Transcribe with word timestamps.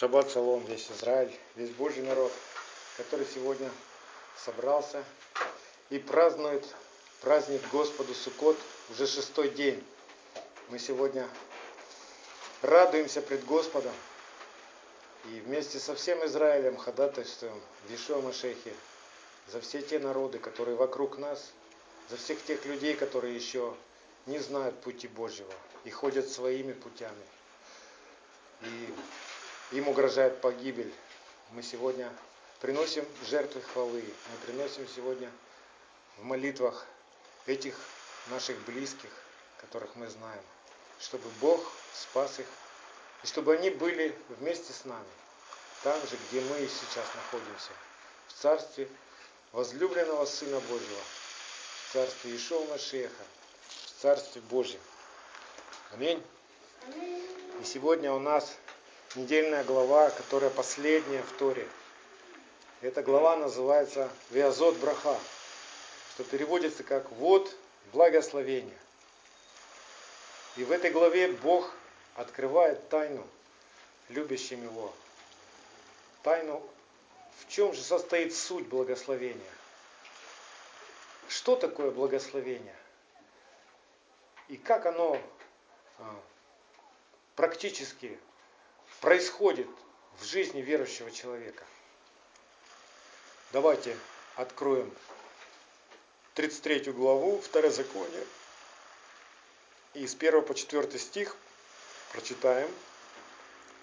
Шаббат 0.00 0.32
шалом, 0.32 0.64
весь 0.64 0.90
Израиль, 0.90 1.30
весь 1.56 1.68
Божий 1.72 2.02
народ, 2.02 2.32
который 2.96 3.26
сегодня 3.26 3.70
собрался 4.34 5.04
и 5.90 5.98
празднует 5.98 6.64
праздник 7.20 7.60
Господу 7.70 8.14
Суккот 8.14 8.56
уже 8.88 9.06
шестой 9.06 9.50
день. 9.50 9.84
Мы 10.70 10.78
сегодня 10.78 11.28
радуемся 12.62 13.20
пред 13.20 13.44
Господом 13.44 13.92
и 15.26 15.40
вместе 15.40 15.78
со 15.78 15.94
всем 15.94 16.24
Израилем 16.24 16.78
ходатайствуем 16.78 17.60
в 17.86 17.94
Ишуа 17.94 18.22
Машехе 18.22 18.72
за 19.48 19.60
все 19.60 19.82
те 19.82 19.98
народы, 19.98 20.38
которые 20.38 20.78
вокруг 20.78 21.18
нас, 21.18 21.50
за 22.08 22.16
всех 22.16 22.42
тех 22.42 22.64
людей, 22.64 22.94
которые 22.94 23.36
еще 23.36 23.76
не 24.24 24.38
знают 24.38 24.80
пути 24.80 25.08
Божьего 25.08 25.52
и 25.84 25.90
ходят 25.90 26.26
своими 26.26 26.72
путями. 26.72 27.26
И 28.62 28.94
им 29.72 29.88
угрожает 29.88 30.40
погибель. 30.40 30.92
Мы 31.50 31.62
сегодня 31.62 32.12
приносим 32.60 33.06
жертвы 33.28 33.62
хвалы, 33.62 34.02
мы 34.02 34.46
приносим 34.46 34.86
сегодня 34.88 35.30
в 36.18 36.24
молитвах 36.24 36.86
этих 37.46 37.74
наших 38.28 38.58
близких, 38.60 39.10
которых 39.58 39.94
мы 39.96 40.08
знаем, 40.08 40.42
чтобы 41.00 41.28
Бог 41.40 41.60
спас 41.94 42.38
их, 42.38 42.46
и 43.22 43.26
чтобы 43.26 43.54
они 43.54 43.70
были 43.70 44.16
вместе 44.28 44.72
с 44.72 44.84
нами, 44.84 45.06
там 45.82 45.98
же, 46.06 46.18
где 46.28 46.40
мы 46.42 46.58
сейчас 46.68 47.06
находимся, 47.14 47.70
в 48.28 48.32
царстве 48.34 48.88
возлюбленного 49.52 50.24
Сына 50.26 50.60
Божьего, 50.60 51.00
в 51.88 51.92
царстве 51.92 52.36
Ишуа 52.36 52.64
Машеха, 52.66 53.24
в 53.68 54.02
царстве 54.02 54.40
Божьем. 54.42 54.80
Аминь. 55.92 56.22
И 57.60 57.64
сегодня 57.64 58.12
у 58.12 58.18
нас 58.18 58.56
недельная 59.16 59.64
глава, 59.64 60.10
которая 60.10 60.50
последняя 60.50 61.22
в 61.22 61.32
Торе. 61.32 61.66
Эта 62.80 63.02
глава 63.02 63.36
называется 63.36 64.10
Виазот 64.30 64.76
Браха, 64.76 65.18
что 66.14 66.24
переводится 66.24 66.84
как 66.84 67.10
«Вот 67.12 67.54
благословение». 67.92 68.78
И 70.56 70.64
в 70.64 70.70
этой 70.72 70.90
главе 70.90 71.32
Бог 71.32 71.72
открывает 72.14 72.88
тайну 72.88 73.26
любящим 74.08 74.62
Его. 74.62 74.92
Тайну, 76.22 76.62
в 77.38 77.48
чем 77.48 77.72
же 77.72 77.82
состоит 77.82 78.34
суть 78.34 78.66
благословения. 78.68 79.40
Что 81.28 81.56
такое 81.56 81.90
благословение? 81.90 82.74
И 84.48 84.56
как 84.56 84.86
оно 84.86 85.20
а, 85.98 86.20
практически 87.36 88.18
происходит 89.00 89.68
в 90.18 90.24
жизни 90.24 90.60
верующего 90.60 91.10
человека. 91.10 91.64
Давайте 93.52 93.96
откроем 94.36 94.92
33 96.34 96.92
главу 96.92 97.40
Второзакония. 97.40 98.24
И 99.94 100.06
с 100.06 100.14
1 100.14 100.42
по 100.42 100.54
4 100.54 100.98
стих 100.98 101.34
прочитаем. 102.12 102.70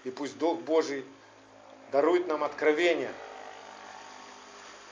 И 0.05 0.11
пусть 0.11 0.37
Дух 0.37 0.59
Божий 0.61 1.03
дарует 1.91 2.27
нам 2.27 2.43
откровение 2.43 3.13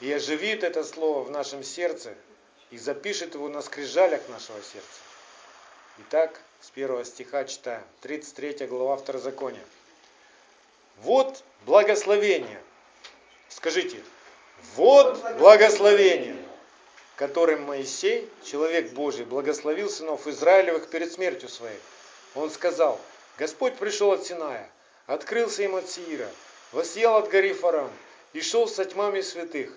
и 0.01 0.11
оживит 0.11 0.63
это 0.63 0.83
слово 0.83 1.23
в 1.23 1.31
нашем 1.31 1.63
сердце 1.63 2.15
и 2.69 2.77
запишет 2.77 3.35
его 3.35 3.47
на 3.47 3.61
скрижалях 3.61 4.27
нашего 4.27 4.61
сердца. 4.61 4.99
Итак, 5.99 6.41
с 6.59 6.69
первого 6.71 7.05
стиха 7.05 7.45
читаем. 7.45 7.83
33 8.01 8.67
глава 8.67 8.97
Второзакония. 8.97 9.63
Вот 10.97 11.43
благословение. 11.65 12.61
Скажите, 13.49 14.01
вот 14.75 15.19
благословение, 15.38 16.38
которым 17.15 17.63
Моисей, 17.63 18.29
человек 18.44 18.91
Божий, 18.91 19.25
благословил 19.25 19.89
сынов 19.89 20.28
Израилевых 20.28 20.89
перед 20.89 21.11
смертью 21.11 21.50
своей. 21.50 21.79
Он 22.33 22.50
сказал, 22.50 23.00
Господь 23.38 23.75
пришел 23.75 24.11
от 24.11 24.25
Синая, 24.25 24.69
открылся 25.07 25.63
им 25.63 25.75
от 25.75 25.89
Сиира, 25.89 26.29
воссиял 26.72 27.17
от 27.17 27.29
горы 27.29 27.53
Фарам 27.53 27.91
и 28.33 28.41
шел 28.41 28.67
со 28.67 28.85
тьмами 28.85 29.22
святых, 29.22 29.72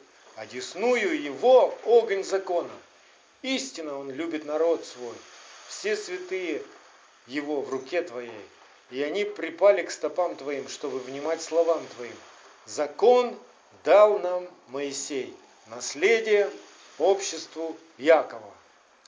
десную 0.51 1.21
его 1.21 1.77
огонь 1.85 2.25
закона. 2.25 2.71
Истинно 3.43 3.99
он 3.99 4.11
любит 4.11 4.45
народ 4.45 4.85
свой, 4.85 5.15
все 5.69 5.97
святые 5.97 6.63
его 7.27 7.61
в 7.61 7.71
руке 7.71 8.03
твоей 8.03 8.33
и 8.91 9.03
они 9.03 9.25
припали 9.25 9.83
к 9.83 9.91
стопам 9.91 10.37
Твоим, 10.37 10.69
чтобы 10.69 10.99
внимать 11.01 11.43
словам 11.43 11.85
Твоим. 11.97 12.17
Закон 12.67 13.39
дал 13.85 14.19
нам 14.19 14.49
Моисей, 14.69 15.35
наследие 15.67 16.51
обществу 16.99 17.77
Якова. 17.99 18.53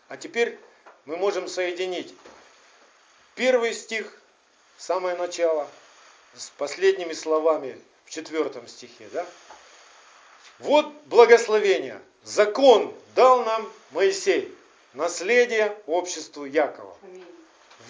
А 0.08 0.16
теперь 0.16 0.58
мы 1.04 1.16
можем 1.16 1.48
соединить 1.48 2.14
первый 3.34 3.74
стих, 3.74 4.20
самое 4.78 5.16
начало, 5.16 5.68
с 6.34 6.50
последними 6.50 7.12
словами 7.12 7.78
в 8.04 8.10
четвертом 8.10 8.66
стихе. 8.68 9.08
Да? 9.12 9.26
Вот 10.58 10.86
благословение. 11.06 12.00
Закон 12.22 12.94
дал 13.14 13.44
нам 13.44 13.70
Моисей, 13.92 14.54
наследие 14.92 15.76
обществу 15.86 16.44
Якова. 16.44 16.96
Аминь. 17.02 17.29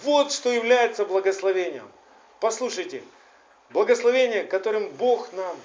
Вот 0.02 0.32
что 0.32 0.50
является 0.50 1.04
благословением. 1.04 1.90
Послушайте, 2.40 3.02
благословение, 3.70 4.44
которым 4.44 4.88
Бог 4.88 5.32
нам, 5.32 5.56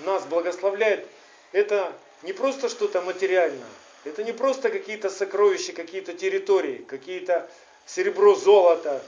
нас 0.00 0.24
благословляет, 0.24 1.06
это 1.52 1.92
не 2.22 2.32
просто 2.32 2.68
что-то 2.68 3.00
материальное, 3.00 3.68
это 4.04 4.24
не 4.24 4.32
просто 4.32 4.70
какие-то 4.70 5.08
сокровища, 5.08 5.72
какие-то 5.72 6.14
территории, 6.14 6.78
какие-то 6.78 7.48
серебро, 7.86 8.34
золото 8.34 9.04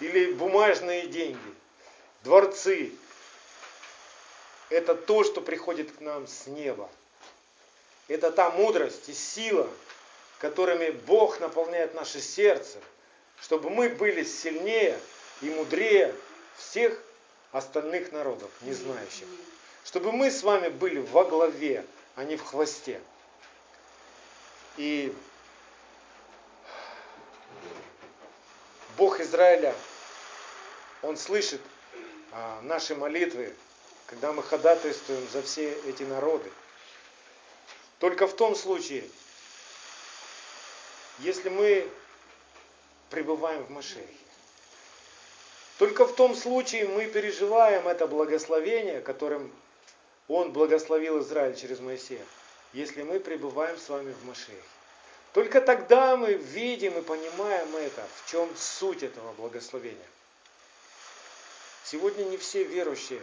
или 0.00 0.32
бумажные 0.32 1.06
деньги, 1.08 1.54
дворцы. 2.24 2.92
Это 4.70 4.94
то, 4.94 5.24
что 5.24 5.42
приходит 5.42 5.92
к 5.92 6.00
нам 6.00 6.26
с 6.26 6.46
неба. 6.46 6.88
Это 8.08 8.30
та 8.30 8.50
мудрость 8.50 9.08
и 9.08 9.12
сила, 9.12 9.68
которыми 10.38 10.90
Бог 10.90 11.38
наполняет 11.40 11.94
наше 11.94 12.20
сердце– 12.20 12.78
чтобы 13.40 13.70
мы 13.70 13.88
были 13.88 14.24
сильнее 14.24 14.98
и 15.40 15.50
мудрее 15.50 16.14
всех 16.56 16.98
остальных 17.52 18.12
народов, 18.12 18.50
не 18.62 18.72
знающих. 18.72 19.26
Чтобы 19.84 20.12
мы 20.12 20.30
с 20.30 20.42
вами 20.42 20.68
были 20.68 21.00
во 21.00 21.24
главе, 21.24 21.84
а 22.16 22.24
не 22.24 22.36
в 22.36 22.42
хвосте. 22.42 23.00
И 24.76 25.14
Бог 28.96 29.20
Израиля, 29.20 29.74
Он 31.02 31.16
слышит 31.16 31.60
а, 32.32 32.60
наши 32.62 32.94
молитвы, 32.94 33.54
когда 34.06 34.32
мы 34.32 34.42
ходатайствуем 34.42 35.26
за 35.30 35.42
все 35.42 35.72
эти 35.86 36.02
народы. 36.02 36.50
Только 37.98 38.26
в 38.26 38.34
том 38.34 38.54
случае, 38.54 39.08
если 41.18 41.48
мы 41.48 41.88
пребываем 43.10 43.64
в 43.64 43.70
Машехе. 43.70 44.06
Только 45.78 46.06
в 46.06 46.14
том 46.14 46.34
случае 46.34 46.88
мы 46.88 47.06
переживаем 47.06 47.86
это 47.86 48.06
благословение, 48.06 49.00
которым 49.00 49.52
Он 50.28 50.52
благословил 50.52 51.20
Израиль 51.20 51.54
через 51.54 51.80
Моисея, 51.80 52.24
если 52.72 53.02
мы 53.02 53.20
пребываем 53.20 53.76
с 53.78 53.88
вами 53.88 54.12
в 54.12 54.24
Машехе. 54.24 54.62
Только 55.34 55.60
тогда 55.60 56.16
мы 56.16 56.32
видим 56.32 56.98
и 56.98 57.02
понимаем 57.02 57.76
это, 57.76 58.06
в 58.16 58.30
чем 58.30 58.48
суть 58.56 59.02
этого 59.02 59.32
благословения. 59.34 60.08
Сегодня 61.84 62.24
не 62.24 62.38
все 62.38 62.64
верующие 62.64 63.20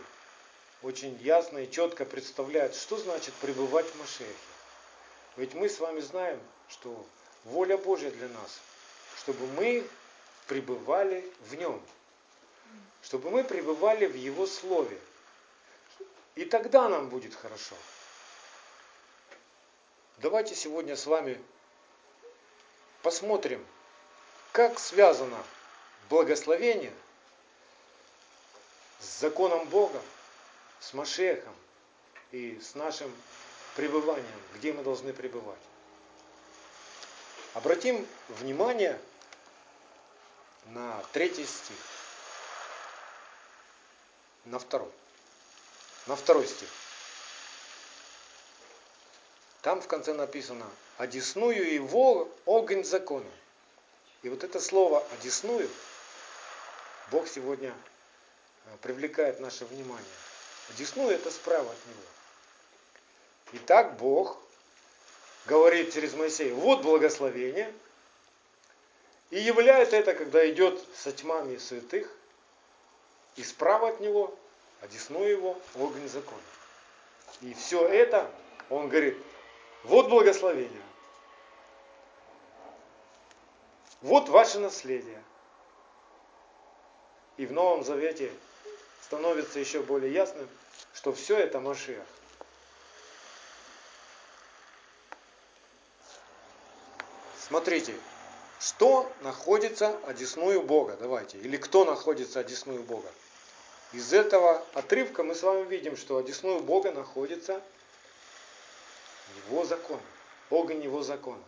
очень 0.84 1.18
ясно 1.22 1.60
и 1.60 1.72
четко 1.72 2.06
представляют, 2.06 2.76
что 2.76 2.98
значит 2.98 3.34
пребывать 3.36 3.88
в 3.88 3.96
Машехе. 4.00 4.30
Ведь 5.38 5.56
мы 5.56 5.70
с 5.70 5.80
вами 5.80 6.02
знаем, 6.02 6.40
что 6.70 7.04
воля 7.46 7.78
Божья 7.78 8.12
для 8.12 8.28
нас– 8.28 8.60
чтобы 9.18 9.48
мы 9.48 9.88
пребывали 10.48 11.30
в 11.42 11.56
нем, 11.56 11.82
чтобы 13.02 13.30
мы 13.30 13.44
пребывали 13.44 14.06
в 14.06 14.16
его 14.16 14.46
слове. 14.48 15.00
И 16.36 16.46
тогда 16.46 16.90
нам 16.90 17.10
будет 17.10 17.36
хорошо. 17.36 17.76
Давайте 20.18 20.56
сегодня 20.56 20.96
с 20.96 21.06
вами 21.06 21.42
посмотрим, 23.02 23.64
как 24.52 24.80
связано 24.80 25.44
благословение 26.10 26.94
с 29.00 29.20
законом 29.20 29.68
Бога, 29.68 30.02
с 30.80 30.94
Машехом 30.94 31.54
и 32.32 32.60
с 32.60 32.74
нашим 32.76 33.14
пребыванием, 33.76 34.42
где 34.56 34.72
мы 34.74 34.84
должны 34.84 35.14
пребывать. 35.14 35.60
Обратим 37.54 38.08
внимание 38.30 39.00
на 40.66 41.04
третий 41.12 41.46
стих, 41.46 41.78
на 44.46 44.58
второй. 44.58 44.92
на 46.08 46.16
второй 46.16 46.48
стих. 46.48 46.70
Там 49.62 49.82
в 49.82 49.88
конце 49.88 50.14
написано 50.14 50.66
«Одесную 50.98 51.74
его 51.74 52.30
огонь 52.46 52.84
закона». 52.84 53.30
И 54.24 54.30
вот 54.30 54.44
это 54.44 54.60
слово 54.60 55.06
«одесную» 55.14 55.70
Бог 57.12 57.28
сегодня 57.28 57.74
э, 58.66 58.78
привлекает 58.82 59.40
наше 59.40 59.66
внимание. 59.66 60.16
Одесную 60.70 61.12
это 61.12 61.30
справа 61.30 61.72
от 61.72 61.88
него. 61.88 62.02
Итак, 63.54 63.96
Бог 63.98 64.43
говорит 65.46 65.94
через 65.94 66.14
Моисея, 66.14 66.54
вот 66.54 66.82
благословение, 66.82 67.74
и 69.30 69.40
являет 69.40 69.94
это, 69.94 70.14
когда 70.14 70.48
идет 70.50 70.84
со 70.96 71.12
тьмами 71.12 71.58
святых, 71.58 72.10
и 73.36 73.44
справа 73.44 73.90
от 73.90 74.00
него, 74.00 74.38
одесную 74.82 75.30
его, 75.30 75.60
огонь 75.76 76.08
закона. 76.08 76.42
И 77.42 77.54
все 77.56 77.88
это, 77.88 78.30
он 78.70 78.90
говорит, 78.90 79.18
вот 79.84 80.10
благословение. 80.10 80.82
Вот 84.02 84.30
ваше 84.30 84.60
наследие. 84.60 85.22
И 87.38 87.46
в 87.46 87.52
Новом 87.54 87.84
Завете 87.84 88.32
становится 89.02 89.60
еще 89.60 89.82
более 89.82 90.14
ясным, 90.14 90.48
что 90.94 91.12
все 91.12 91.38
это 91.38 91.60
Машиах. 91.60 92.06
Смотрите, 97.54 97.94
что 98.60 99.08
находится 99.22 99.96
одесную 100.08 100.64
Бога? 100.64 100.98
Давайте. 101.00 101.38
Или 101.38 101.58
кто 101.58 101.86
находится 101.86 102.40
одесную 102.40 102.82
Бога? 102.82 103.08
Из 103.92 104.12
этого 104.12 104.64
отрывка 104.74 105.22
мы 105.22 105.36
с 105.36 105.44
вами 105.44 105.64
видим, 105.66 105.96
что 105.96 106.18
одесную 106.18 106.62
Бога 106.62 106.92
находится 106.92 107.62
его 109.46 109.66
закон, 109.66 110.00
огонь 110.50 110.82
его 110.82 111.04
закона. 111.04 111.44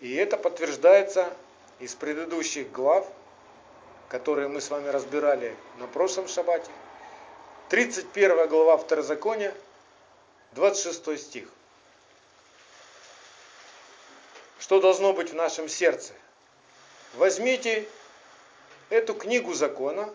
И 0.00 0.14
это 0.14 0.36
подтверждается 0.36 1.32
из 1.78 1.94
предыдущих 1.94 2.70
глав, 2.70 3.08
которые 4.10 4.48
мы 4.48 4.60
с 4.60 4.68
вами 4.68 4.88
разбирали 4.88 5.56
на 5.78 5.86
прошлом 5.86 6.28
шаббате. 6.28 6.70
31 7.70 8.48
глава 8.48 8.76
Второзакония, 8.76 9.54
26 10.52 11.18
стих. 11.18 11.48
Что 14.66 14.80
должно 14.80 15.14
быть 15.14 15.30
в 15.30 15.34
нашем 15.34 15.68
сердце? 15.68 16.12
Возьмите 17.14 17.88
эту 18.90 19.14
книгу 19.14 19.54
закона 19.54 20.12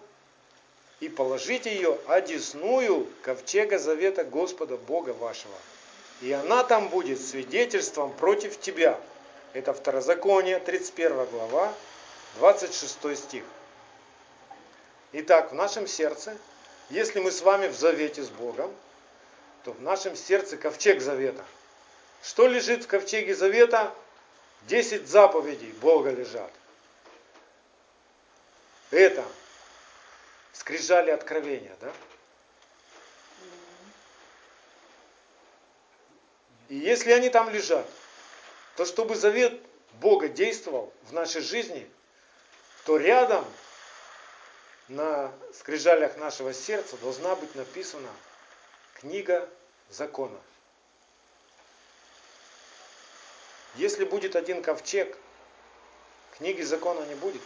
и 1.00 1.09
положите 1.09 1.74
ее 1.74 1.98
одесную 2.07 3.07
ковчега 3.24 3.80
завета 3.80 4.24
Господа 4.24 4.77
Бога 4.77 5.12
вашего– 5.12 5.56
и 6.21 6.31
она 6.31 6.63
там 6.63 6.89
будет 6.89 7.19
свидетельством 7.19 8.13
против 8.13 8.59
тебя. 8.59 9.00
Это 9.53 9.74
Второзаконие, 9.74 10.59
31 10.59 11.25
глава, 11.25 11.74
26 12.38 13.18
стих. 13.18 13.44
Итак, 15.13 15.51
в 15.51 15.56
нашем 15.56 15.88
сердце, 15.88 16.38
если 16.89 17.19
мы 17.19 17.31
с 17.31 17.42
вами 17.42 17.68
в 17.68 17.75
завете 17.75 18.21
с 18.21 18.30
Богом, 18.30 18.71
то 19.63 19.71
в 19.74 19.81
нашем 19.81 20.15
сердце 20.15 20.57
ковчег 20.57 21.01
завета. 21.01 21.44
Что 22.24 22.47
лежит 22.47 22.83
в 22.83 22.88
ковчеге 22.88 23.36
завета? 23.36 23.92
Десять 24.63 25.08
заповедей 25.08 25.72
Бога 25.74 26.12
лежат. 26.12 26.52
Это 28.92 29.25
скрижали 30.54 31.12
откровения, 31.12 31.75
да? 31.81 31.92
И 36.69 36.75
если 36.75 37.12
они 37.12 37.30
там 37.30 37.50
лежат, 37.50 37.86
то 38.78 38.86
чтобы 38.86 39.16
завет 39.16 39.62
Бога 39.94 40.30
действовал 40.30 40.94
в 41.04 41.14
нашей 41.14 41.42
жизни, 41.42 41.90
то 42.86 42.98
рядом 42.98 43.46
на 44.88 45.31
скрижалях 45.54 46.18
нашего 46.18 46.54
сердца 46.54 46.98
должна 46.98 47.36
быть 47.36 47.56
написана 47.56 48.10
книга 48.94 49.50
закона. 49.90 50.40
Если 53.75 54.06
будет 54.06 54.35
один 54.35 54.62
ковчег, 54.62 55.18
книги 56.38 56.62
закона 56.62 57.06
не 57.06 57.15
будет. 57.15 57.41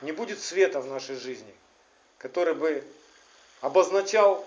Не 0.00 0.12
будет 0.12 0.40
света 0.40 0.80
в 0.80 0.86
нашей 0.86 1.16
жизни, 1.16 1.54
который 2.18 2.54
бы 2.54 2.84
обозначал 3.60 4.46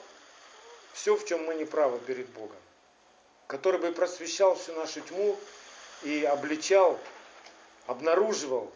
все, 0.94 1.16
в 1.16 1.26
чем 1.26 1.46
мы 1.46 1.56
не 1.56 1.66
правы 1.66 2.00
перед 2.00 2.28
Богом 2.30 2.58
который 3.54 3.80
бы 3.80 3.92
просвещал 3.92 4.56
всю 4.56 4.74
нашу 4.74 5.02
тьму 5.02 5.40
и 6.02 6.24
обличал, 6.24 7.00
обнаруживал 7.86 8.74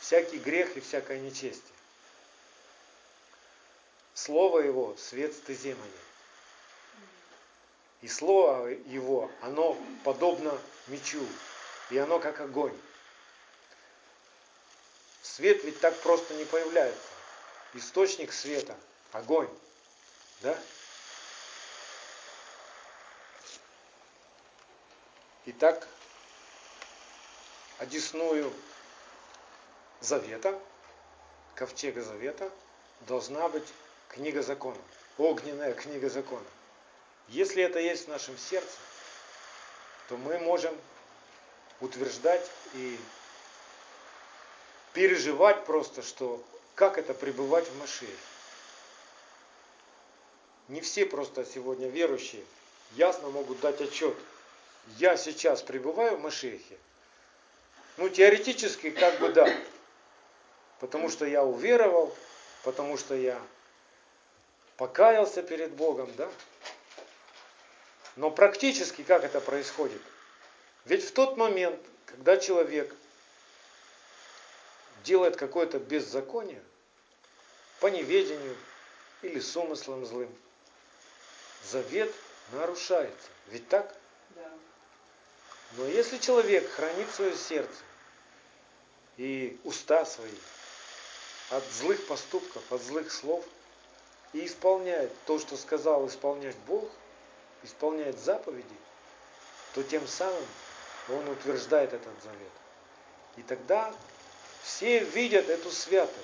всякий 0.00 0.38
грех 0.38 0.76
и 0.76 0.80
всякое 0.80 1.18
нечестие. 1.18 1.60
Слово 4.14 4.60
Его– 4.60 4.94
свет 4.98 5.34
стеземани. 5.34 5.90
И 8.02 8.08
Слово 8.08 8.66
Его, 8.66 9.30
оно 9.40 9.76
подобно 10.04 10.58
мечу, 10.88 11.24
и 11.90 11.98
оно 11.98 12.18
как 12.18 12.40
огонь. 12.40 12.76
Свет 15.22 15.62
ведь 15.64 15.80
так 15.80 15.96
просто 16.00 16.34
не 16.34 16.44
появляется. 16.44 17.08
Источник 17.74 18.32
света– 18.32 18.76
огонь. 19.12 19.48
Да? 20.40 20.58
Итак, 25.46 25.86
одесную 27.78 28.52
завета, 30.00 30.60
ковчега 31.54 32.02
завета, 32.02 32.50
должна 33.02 33.48
быть 33.48 33.66
книга 34.08 34.42
закона, 34.42 34.78
огненная 35.18 35.74
книга 35.74 36.10
закона. 36.10 36.46
Если 37.28 37.62
это 37.62 37.78
есть 37.78 38.06
в 38.06 38.08
нашем 38.08 38.36
сердце, 38.36 38.76
то 40.08 40.16
мы 40.16 40.38
можем 40.38 40.76
утверждать 41.80 42.48
и 42.74 42.98
переживать 44.92 45.64
просто, 45.64 46.02
что 46.02 46.42
как 46.74 46.98
это 46.98 47.14
пребывать 47.14 47.68
в 47.68 47.78
Машире. 47.78 48.16
Не 50.68 50.80
все 50.80 51.06
просто 51.06 51.44
сегодня 51.44 51.88
верующие 51.88 52.44
ясно 52.92 53.30
могут 53.30 53.60
дать 53.60 53.80
отчет– 53.80 54.16
я 54.98 55.16
сейчас 55.16 55.62
пребываю 55.62 56.16
в 56.16 56.20
Машехе? 56.20 56.76
Ну, 57.96 58.08
теоретически, 58.08 58.90
как 58.90 59.18
бы 59.20 59.28
да. 59.30 59.48
Потому 60.80 61.08
что 61.08 61.24
я 61.24 61.44
уверовал, 61.44 62.14
потому 62.64 62.98
что 62.98 63.14
я 63.14 63.40
покаялся 64.76 65.42
перед 65.42 65.72
Богом, 65.72 66.10
да? 66.16 66.28
Но 68.16 68.30
практически 68.30 69.02
как 69.02 69.24
это 69.24 69.40
происходит? 69.40 70.00
Ведь 70.84 71.04
в 71.04 71.12
тот 71.12 71.36
момент, 71.36 71.80
когда 72.06 72.36
человек 72.36 72.94
делает 75.04 75.36
какое-то 75.36 75.78
беззаконие, 75.78 76.62
по 77.80 77.88
неведению 77.88 78.56
или 79.22 79.40
с 79.40 79.56
умыслом 79.56 80.06
злым, 80.06 80.32
завет 81.64 82.12
нарушается. 82.52 83.28
Ведь 83.48 83.68
так? 83.68 83.92
Но 85.72 85.86
если 85.86 86.18
человек 86.18 86.70
хранит 86.70 87.10
свое 87.10 87.34
сердце 87.34 87.82
и 89.16 89.58
уста 89.64 90.04
свои 90.04 90.30
от 91.50 91.64
злых 91.72 92.06
поступков, 92.06 92.62
от 92.70 92.82
злых 92.82 93.10
слов, 93.10 93.44
и 94.32 94.46
исполняет 94.46 95.12
то, 95.26 95.38
что 95.38 95.56
сказал 95.56 96.06
исполнять 96.06 96.56
Бог, 96.66 96.88
исполняет 97.62 98.18
заповеди, 98.18 98.76
то 99.74 99.82
тем 99.82 100.06
самым 100.06 100.44
он 101.08 101.28
утверждает 101.28 101.92
этот 101.92 102.22
завет. 102.22 102.52
И 103.36 103.42
тогда 103.42 103.94
все 104.62 105.00
видят 105.00 105.48
эту 105.48 105.70
святость. 105.70 106.18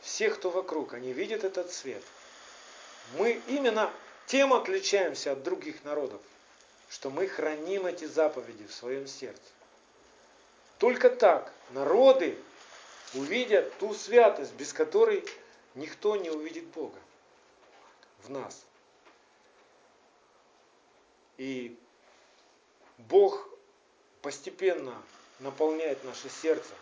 Все, 0.00 0.30
кто 0.30 0.50
вокруг, 0.50 0.94
они 0.94 1.12
видят 1.12 1.44
этот 1.44 1.72
свет. 1.72 2.02
Мы 3.16 3.40
именно 3.46 3.90
тем 4.26 4.52
отличаемся 4.52 5.32
от 5.32 5.42
других 5.42 5.84
народов 5.84 6.20
что 6.88 7.10
мы 7.10 7.26
храним 7.26 7.86
эти 7.86 8.06
заповеди 8.06 8.66
в 8.66 8.72
своем 8.72 9.06
сердце. 9.06 9.40
Только 10.78 11.10
так 11.10 11.52
народы 11.70 12.38
увидят 13.14 13.76
ту 13.78 13.94
святость, 13.94 14.54
без 14.54 14.72
которой 14.72 15.24
никто 15.74 16.16
не 16.16 16.30
увидит 16.30 16.64
Бога 16.68 16.98
в 18.22 18.30
нас. 18.30 18.64
И 21.38 21.78
Бог 22.98 23.48
постепенно 24.22 24.94
наполняет 25.38 26.02
наше 26.04 26.28
сердце, 26.28 26.74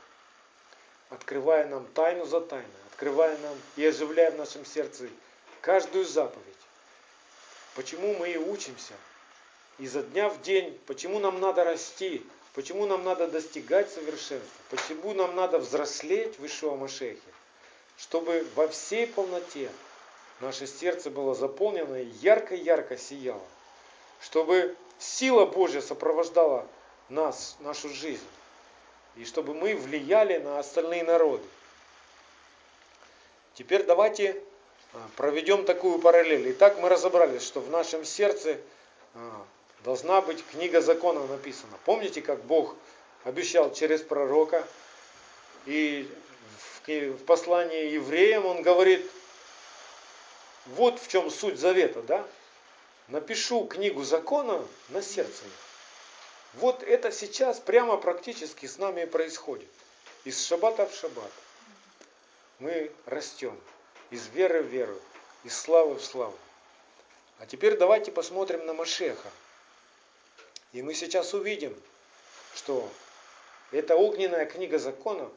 открывая 1.10 1.66
нам 1.68 1.86
тайну 1.88 2.25
за 2.25 2.40
тайной, 2.40 2.66
открывая 2.90 3.36
нам 3.38 3.54
и 3.76 3.84
оживляя 3.84 4.30
в 4.30 4.36
нашем 4.36 4.64
сердце 4.64 5.08
каждую 5.60 6.04
заповедь. 6.04 6.42
Почему 7.75 8.14
мы 8.14 8.30
и 8.30 8.38
учимся 8.38 8.94
изо 9.78 10.02
дня 10.02 10.30
в 10.30 10.40
день, 10.40 10.80
почему 10.86 11.18
нам 11.18 11.38
надо 11.38 11.62
расти, 11.62 12.26
почему 12.54 12.86
нам 12.86 13.04
надо 13.04 13.28
достигать 13.28 13.92
совершенства, 13.92 14.62
почему 14.70 15.12
нам 15.12 15.36
надо 15.36 15.58
взрослеть 15.58 16.38
в 16.38 16.46
Ишуа 16.46 16.76
Машехе, 16.76 17.20
чтобы 17.98 18.46
во 18.54 18.68
всей 18.68 19.06
полноте 19.06 19.70
наше 20.40 20.66
сердце 20.66 21.10
было 21.10 21.34
заполнено 21.34 22.00
и 22.00 22.06
ярко-ярко 22.06 22.96
сияло, 22.96 23.46
чтобы 24.20 24.76
сила 24.99 25.46
Божья 25.46 25.80
сопровождала 25.80 26.66
нас, 27.08 27.56
нашу 27.61 27.88
жизнь, 27.88 28.26
и 29.16 29.25
чтобы 29.25 29.54
мы 29.54 29.75
влияли 29.76 30.38
на 30.38 30.58
остальные 30.58 31.04
народы. 31.04 31.44
Теперь 33.54 33.85
давайте 33.85 34.42
а, 34.92 35.08
проведем 35.16 35.64
такую 35.64 35.99
параллель. 35.99 36.50
Итак, 36.52 36.78
мы 36.78 36.88
разобрались, 36.88 37.42
что 37.42 37.61
в 37.61 37.70
нашем 37.70 38.04
сердце 38.04 38.58
а, 39.14 39.46
должна 39.85 40.20
быть 40.20 40.44
книга 40.46 40.80
закона 40.80 41.26
написана. 41.26 41.78
Помните, 41.85 42.20
как 42.20 42.44
Бог 42.44 42.75
обещал 43.25 43.73
через 43.73 44.02
пророка, 44.02 44.66
и 45.64 46.08
в 46.87 47.25
послании 47.25 47.90
евреям 47.90 48.46
он 48.46 48.62
говорит, 48.62 49.04
вот 50.66 51.00
в 51.00 51.08
чем 51.08 51.30
суть 51.30 51.58
завета, 51.58 52.02
да? 52.02 52.26
Напишу 53.08 53.66
книгу 53.66 54.02
закона 54.02 54.66
на 54.88 55.00
сердце 55.00 55.44
Вот 56.54 56.82
это 56.82 57.12
сейчас 57.12 57.60
прямо 57.60 57.96
практически 57.98 58.66
с 58.66 58.78
нами 58.78 59.02
и 59.02 59.06
происходит. 59.06 59.68
Из 60.25 60.44
шаббата 60.44 60.86
в 60.86 60.94
шаббат 60.94 61.30
мы 62.58 62.90
растем 63.04 63.58
из 64.10 64.26
веры 64.28 64.62
в 64.62 64.66
веру, 64.66 64.98
из 65.44 65.56
славы 65.56 65.94
в 65.94 66.04
славу. 66.04 66.36
А 67.38 67.46
теперь 67.46 67.76
давайте 67.76 68.10
посмотрим 68.10 68.64
на 68.66 68.72
Машеха. 68.72 69.30
И 70.72 70.82
мы 70.82 70.94
сейчас 70.94 71.34
увидим, 71.34 71.80
что 72.54 72.88
эта 73.70 73.96
огненная 73.96 74.46
книга 74.46 74.78
закона 74.78 75.30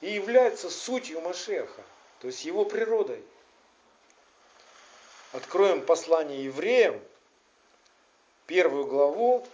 и 0.00 0.12
является 0.12 0.70
сутью 0.70 1.20
Машеха, 1.20 1.82
то 2.20 2.28
есть 2.28 2.44
его 2.44 2.64
природой. 2.64 3.22
Откроем 5.32 5.82
послание 5.82 6.44
евреям, 6.44 7.00
первую 8.46 8.86
главу, 8.86 9.46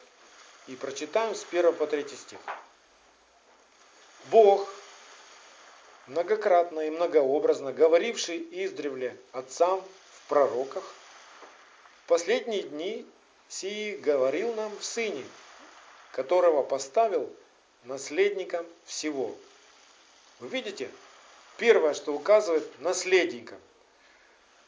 и 0.69 0.75
прочитаем 0.75 1.35
с 1.35 1.45
1 1.45 1.75
по 1.75 1.87
3 1.87 2.09
стих. 2.09 2.39
Бог, 4.31 4.69
многократно 6.07 6.81
и 6.81 6.91
многообразно 6.91 7.73
говоривший 7.73 8.39
издревле 8.51 9.17
отцам 9.33 9.85
в 10.13 10.29
пророках, 10.29 10.83
в 12.05 12.09
последние 12.09 12.63
дни 12.63 13.07
сии 13.49 13.97
говорил 13.97 14.55
нам 14.55 14.75
в 14.79 14.85
Сыне, 14.85 15.25
которого 16.13 16.63
поставил 16.63 17.31
наследником 17.85 18.67
всего. 18.87 19.37
Вы 20.41 20.49
видите? 20.49 20.91
Первое, 21.59 21.95
что 21.95 22.13
указывает 22.13 22.81
наследником. 22.81 23.59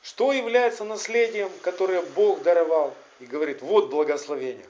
Что 0.08 0.32
является 0.32 0.84
наследием, 0.84 1.52
которое 1.60 2.00
Бог 2.00 2.42
даровал 2.42 2.94
и 3.20 3.26
говорит, 3.26 3.60
вот 3.60 3.90
благословение. 3.90 4.66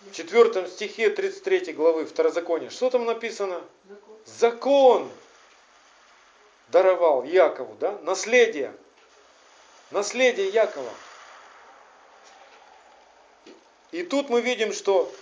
В 0.00 0.12
четвертом 0.12 0.66
стихе 0.66 1.10
33 1.10 1.74
главы 1.74 2.06
Второзакония, 2.06 2.70
что 2.70 2.88
там 2.88 3.04
написано? 3.04 3.62
Закон 4.24 5.10
даровал 6.68 7.24
Якову, 7.24 7.76
да? 7.78 7.98
Наследие. 8.00 8.74
Наследие 9.90 10.48
Якова. 10.48 10.90
И 13.92 14.04
тут 14.04 14.30
мы 14.30 14.40
видим, 14.40 14.72
что 14.72 15.12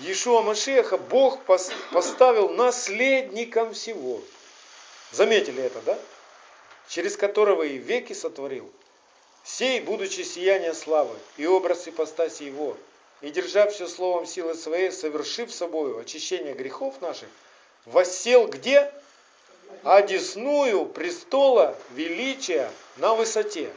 Иешуа 0.00 0.42
Машеха 0.42 0.98
Бог 0.98 1.38
поставил 1.44 2.48
наследником 2.48 3.74
всего. 3.74 4.20
Заметили 5.12 5.62
это, 5.62 5.80
да? 5.82 5.96
Через 6.90 7.16
которого 7.16 7.62
и 7.62 7.78
веки 7.78 8.12
сотворил. 8.12 8.68
Сей, 9.44 9.80
будучи 9.80 10.22
сияние 10.22 10.74
славы 10.74 11.16
и 11.36 11.46
образ 11.46 11.86
ипостаси 11.86 12.42
его, 12.42 12.76
и 13.20 13.30
держа 13.30 13.68
все 13.68 13.86
словом 13.86 14.26
силы 14.26 14.56
своей, 14.56 14.90
совершив 14.90 15.54
собою 15.54 15.98
очищение 15.98 16.52
грехов 16.52 17.00
наших, 17.00 17.28
воссел 17.86 18.48
где? 18.48 18.92
одесную 19.84 20.84
престола 20.84 21.78
величия 21.90 22.68
на 22.96 23.14
высоте. 23.14 23.70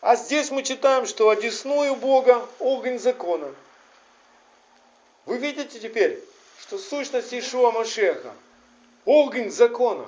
А 0.00 0.14
здесь 0.14 0.52
мы 0.52 0.62
читаем, 0.62 1.06
что 1.06 1.30
одесную 1.30 1.96
Бога 1.96 2.46
огонь 2.60 3.00
закона. 3.00 3.52
Вы 5.26 5.38
видите 5.38 5.80
теперь, 5.80 6.22
что 6.60 6.78
сущность 6.78 7.34
Ишуа 7.34 7.72
Машеха– 7.72 8.32
огонь 9.04 9.50
закона. 9.50 10.06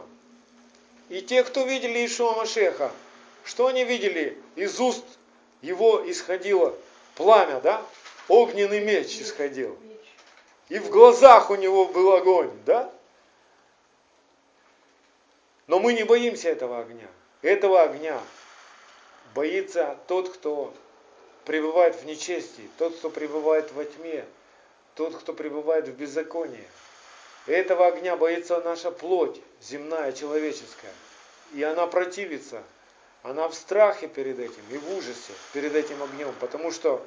И 1.13 1.21
те, 1.21 1.45
кто 1.45 1.65
видели 1.65 2.07
Ишуа 2.07 2.33
Машеха, 2.33 2.91
что 3.45 3.67
они 3.67 3.85
видели? 3.85 4.39
Из 4.57 4.81
уст 4.81 5.05
его 5.61 6.03
исходило 6.11 6.75
пламя, 7.17 7.61
да? 7.61 7.85
Огненный 8.29 8.81
меч 8.81 9.21
исходил. 9.21 9.79
И 10.71 10.79
в 10.79 10.89
глазах 10.89 11.51
у 11.51 11.57
него 11.57 11.85
был 11.85 12.15
огонь, 12.15 12.51
да? 12.65 12.91
Но 15.67 15.81
мы 15.81 15.93
не 15.93 16.05
боимся 16.05 16.49
этого 16.49 16.81
огня. 16.81 17.09
Этого 17.43 17.83
огня 17.83 18.19
боится 19.35 19.99
тот, 20.09 20.31
кто 20.31 20.73
пребывает 21.45 21.95
в 21.95 22.07
нечестии, 22.07 22.71
тот, 22.79 22.97
кто 22.97 23.11
пребывает 23.11 23.71
во 23.73 23.85
тьме, 23.85 24.25
тот, 24.95 25.15
кто 25.17 25.35
пребывает 25.35 25.89
в 25.89 25.93
беззаконии. 25.93 26.67
Этого 27.47 27.89
огня 27.89 28.17
боится 28.17 28.61
наша 28.61 28.91
плоть, 28.91 29.41
земная, 29.61 30.13
человеческая. 30.13 30.93
И 31.55 31.63
она 31.63 31.87
противится. 31.87 32.63
Она 33.23 33.49
в 33.49 33.55
страхе 33.55 34.09
перед 34.09 34.39
этим 34.39 34.63
и 34.71 34.79
в 34.79 34.97
ужасе 34.97 35.33
перед 35.53 35.75
этим 35.75 36.03
огнем. 36.03 36.33
Потому 36.41 36.71
что 36.71 37.05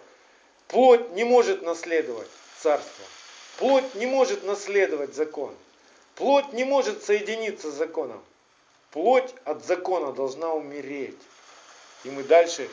плоть 0.67 1.11
не 1.11 1.23
может 1.23 1.61
наследовать 1.61 2.29
царство. 2.59 3.05
Плоть 3.57 3.95
не 3.95 4.05
может 4.05 4.43
наследовать 4.43 5.15
закон. 5.15 5.55
Плоть 6.15 6.51
не 6.53 6.63
может 6.63 7.03
соединиться 7.03 7.71
с 7.71 7.75
законом. 7.75 8.23
Плоть 8.91 9.33
от 9.43 9.65
закона 9.65 10.13
должна 10.13 10.53
умереть. 10.53 11.19
И 12.03 12.09
мы 12.09 12.23
дальше 12.23 12.69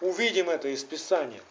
увидим 0.00 0.50
это 0.50 0.68
из 0.68 0.82
Писания, 0.82 1.42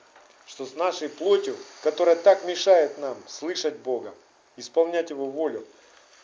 что 0.45 0.65
с 0.65 0.75
нашей 0.75 1.07
плотью, 1.07 1.55
которая 1.81 2.15
так 2.15 2.43
мешает 2.45 2.98
нам 2.98 3.17
слышать 3.27 3.75
Бога, 3.75 4.13
исполнять 4.57 5.10
Его 5.10 5.25
волю, 5.25 5.65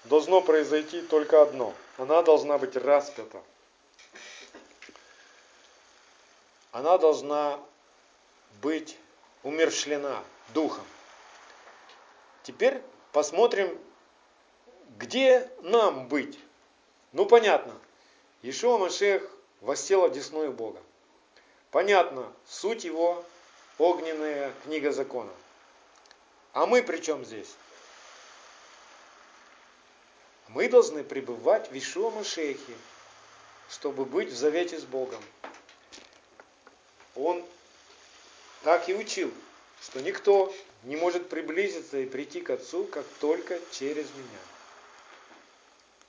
должно 0.06 0.42
произойти 0.42 1.02
только 1.02 1.42
одно. 1.42 1.74
Она 1.98 2.22
должна 2.22 2.58
быть 2.58 2.76
распята. 2.76 3.42
Она 6.72 6.98
должна 6.98 7.60
быть 8.62 8.98
умершлена 9.44 10.24
духом. 10.54 10.86
Теперь 12.44 12.82
посмотрим, 13.12 13.78
где 14.98 15.50
нам 15.62 16.08
быть. 16.08 16.38
Ну 17.12 17.26
понятно, 17.26 17.74
Ишуа 18.42 18.78
Машех 18.78 19.30
воссел 19.62 20.06
одесную 20.06 20.52
Бога. 20.52 20.82
Понятно, 21.72 22.32
суть 22.48 22.84
его 22.84 23.24
огненная 23.78 24.52
книга 24.64 24.92
закона. 24.92 25.32
А 26.54 26.66
мы 26.66 26.84
при 26.84 26.98
чем 26.98 27.26
здесь? 27.26 27.56
Мы 30.50 30.68
должны 30.68 31.04
пребывать 31.04 31.72
в 31.72 31.78
Ишуа 31.78 32.10
Машехе, 32.10 32.74
чтобы 33.70 34.06
быть 34.06 34.30
в 34.30 34.36
завете 34.36 34.80
с 34.80 34.84
Богом. 34.84 35.24
Он 37.16 37.46
так 38.64 38.90
и 38.90 38.96
учил, 38.96 39.32
что 39.82 40.02
никто 40.02 40.54
не 40.84 40.96
может 40.96 41.30
приблизиться 41.30 42.00
и 42.00 42.08
прийти 42.08 42.42
к 42.42 42.50
Отцу, 42.50 42.86
как 42.86 43.06
только 43.20 43.60
через 43.72 44.08
меня. 44.16 44.40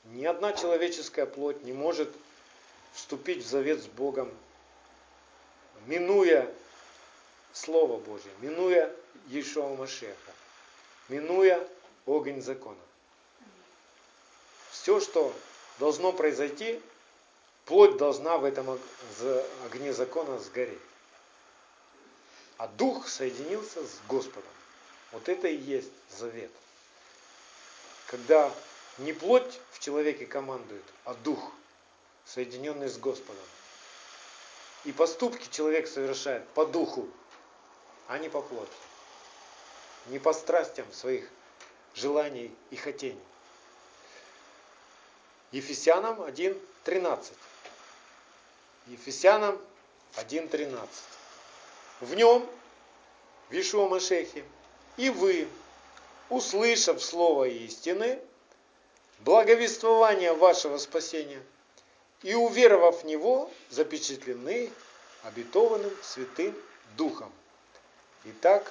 Ни 0.05 0.25
одна 0.25 0.55
человеческая 0.55 1.27
плоть 1.27 1.63
не 1.63 1.75
может 1.75 2.11
вступить 2.95 3.45
в 3.45 3.47
завет 3.47 3.83
с 3.83 3.87
Богом, 3.87 4.33
минуя 5.87 6.51
Слово 7.53 7.99
Божье, 7.99 8.31
минуя 8.41 8.91
Ешова 9.29 9.77
Машеха, 9.77 10.33
минуя 11.09 11.69
огонь 12.07 12.41
закона. 12.41 12.79
Все, 14.71 15.00
что 15.00 15.33
должно 15.79 16.12
произойти, 16.12 16.81
плоть 17.65 17.97
должна 17.97 18.39
в 18.39 18.45
этом 18.45 18.79
огне 19.65 19.93
закона 19.93 20.39
сгореть. 20.39 20.79
А 22.57 22.69
дух 22.69 23.09
соединился 23.09 23.83
с 23.85 23.99
Господом. 24.07 24.50
Вот 25.12 25.29
это 25.29 25.49
и 25.49 25.57
есть 25.57 25.91
завет. 26.11 26.50
Когда 28.07 28.53
не 28.99 29.12
плоть 29.12 29.61
в 29.73 29.79
человеке 29.79 30.27
командует, 30.27 30.85
а 31.05 31.15
дух, 31.15 31.53
соединенный 32.27 32.89
с 32.89 32.99
Господом. 32.99 33.45
И 34.85 34.93
поступки 34.93 35.49
человек 35.50 35.89
совершает 35.89 36.47
по 36.49 36.65
духу, 36.65 37.09
а 38.09 38.19
не 38.19 38.29
по 38.29 38.43
плоти. 38.43 38.71
Не 40.07 40.19
по 40.19 40.33
страстям 40.33 40.91
своих 40.93 41.29
желаний 41.95 42.55
и 42.71 42.77
хотений. 42.77 43.21
Ефесянам 45.52 46.23
1.13. 46.23 47.33
Ефесянам 48.87 49.61
1.13. 50.14 50.88
В 52.00 52.14
нем, 52.14 52.49
в 53.49 53.52
Ишуа 53.52 53.88
Машехе, 53.88 54.45
и 54.97 55.11
вы, 55.11 55.49
услышав 56.28 57.02
слово 57.02 57.45
истины, 57.49 58.21
благовествование 59.21 60.33
вашего 60.33 60.78
спасения, 60.78 61.42
и 62.23 62.35
уверовав 62.35 63.02
в 63.02 63.07
него, 63.07 63.50
запечатлены 63.71 64.71
обетованным 65.25 65.92
святым 66.02 66.54
Духом. 66.97 67.33
Итак, 68.25 68.71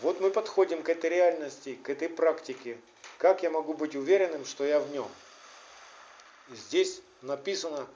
вот 0.00 0.20
мы 0.20 0.30
подходим 0.30 0.82
к 0.82 0.88
этой 0.88 1.10
реальности, 1.10 1.74
к 1.82 1.88
этой 1.88 2.08
практике. 2.08 2.78
Как 3.18 3.42
я 3.42 3.50
могу 3.50 3.74
быть 3.74 3.96
уверенным, 3.96 4.44
что 4.44 4.64
я 4.64 4.78
в 4.78 4.90
нем? 4.90 5.08
Здесь 6.48 7.00
написано 7.22 7.86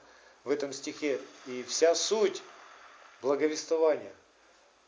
в 0.43 0.49
этом 0.49 0.73
стихе 0.73 1.19
и 1.45 1.63
вся 1.63 1.95
суть 1.95 2.41
благовествования. 3.21 4.13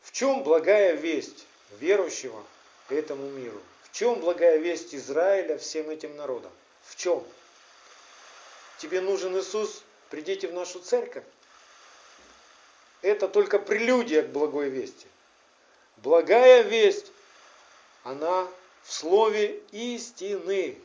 В 0.02 0.12
чем 0.12 0.42
благая 0.42 0.94
весть 0.94 1.46
верующего 1.78 2.44
этому 2.88 3.28
миру? 3.30 3.60
В 3.84 3.96
чем 3.96 4.20
благая 4.20 4.58
весть 4.58 4.94
Израиля 4.94 5.56
всем 5.56 5.88
этим 5.88 6.16
народам? 6.16 6.52
В 6.82 6.96
чем? 6.96 7.24
Тебе 8.78 9.00
нужен 9.00 9.38
Иисус, 9.38 9.82
придите 10.10 10.48
в 10.48 10.52
нашу 10.52 10.80
церковь. 10.80 11.24
Это 13.00 13.28
только 13.28 13.58
прелюдия 13.58 14.22
к 14.22 14.30
благой 14.30 14.68
вести. 14.68 15.06
Благая 15.98 16.62
весть, 16.62 17.12
она 18.02 18.48
в 18.82 18.92
слове 18.92 19.62
истины. 19.72 20.78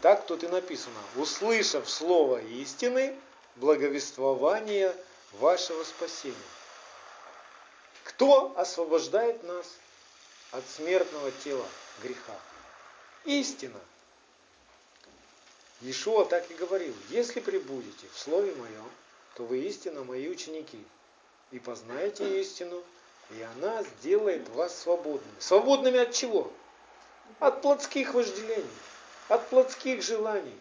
Так 0.00 0.26
тут 0.26 0.44
и 0.44 0.48
написано. 0.48 0.98
Услышав 1.16 1.88
слово 1.90 2.40
истины, 2.42 3.16
благовествование 3.56 4.94
вашего 5.32 5.82
спасения. 5.84 6.36
Кто 8.04 8.56
освобождает 8.56 9.42
нас 9.42 9.66
от 10.52 10.64
смертного 10.68 11.30
тела 11.44 11.66
греха? 12.02 12.38
Истина. 13.24 13.80
Иешуа 15.80 16.24
так 16.24 16.50
и 16.50 16.54
говорил, 16.54 16.94
если 17.10 17.40
прибудете 17.40 18.06
в 18.12 18.18
Слове 18.18 18.52
Моем, 18.54 18.90
то 19.34 19.44
вы 19.44 19.58
истинно 19.60 20.02
мои 20.02 20.28
ученики, 20.28 20.84
и 21.52 21.60
познаете 21.60 22.40
истину, 22.40 22.82
и 23.30 23.40
она 23.42 23.84
сделает 23.84 24.48
вас 24.48 24.76
свободными. 24.76 25.38
Свободными 25.38 26.00
от 26.00 26.12
чего? 26.12 26.50
От 27.38 27.62
плотских 27.62 28.14
вожделений, 28.14 28.66
от 29.28 29.48
плотских 29.48 30.02
желаний, 30.02 30.58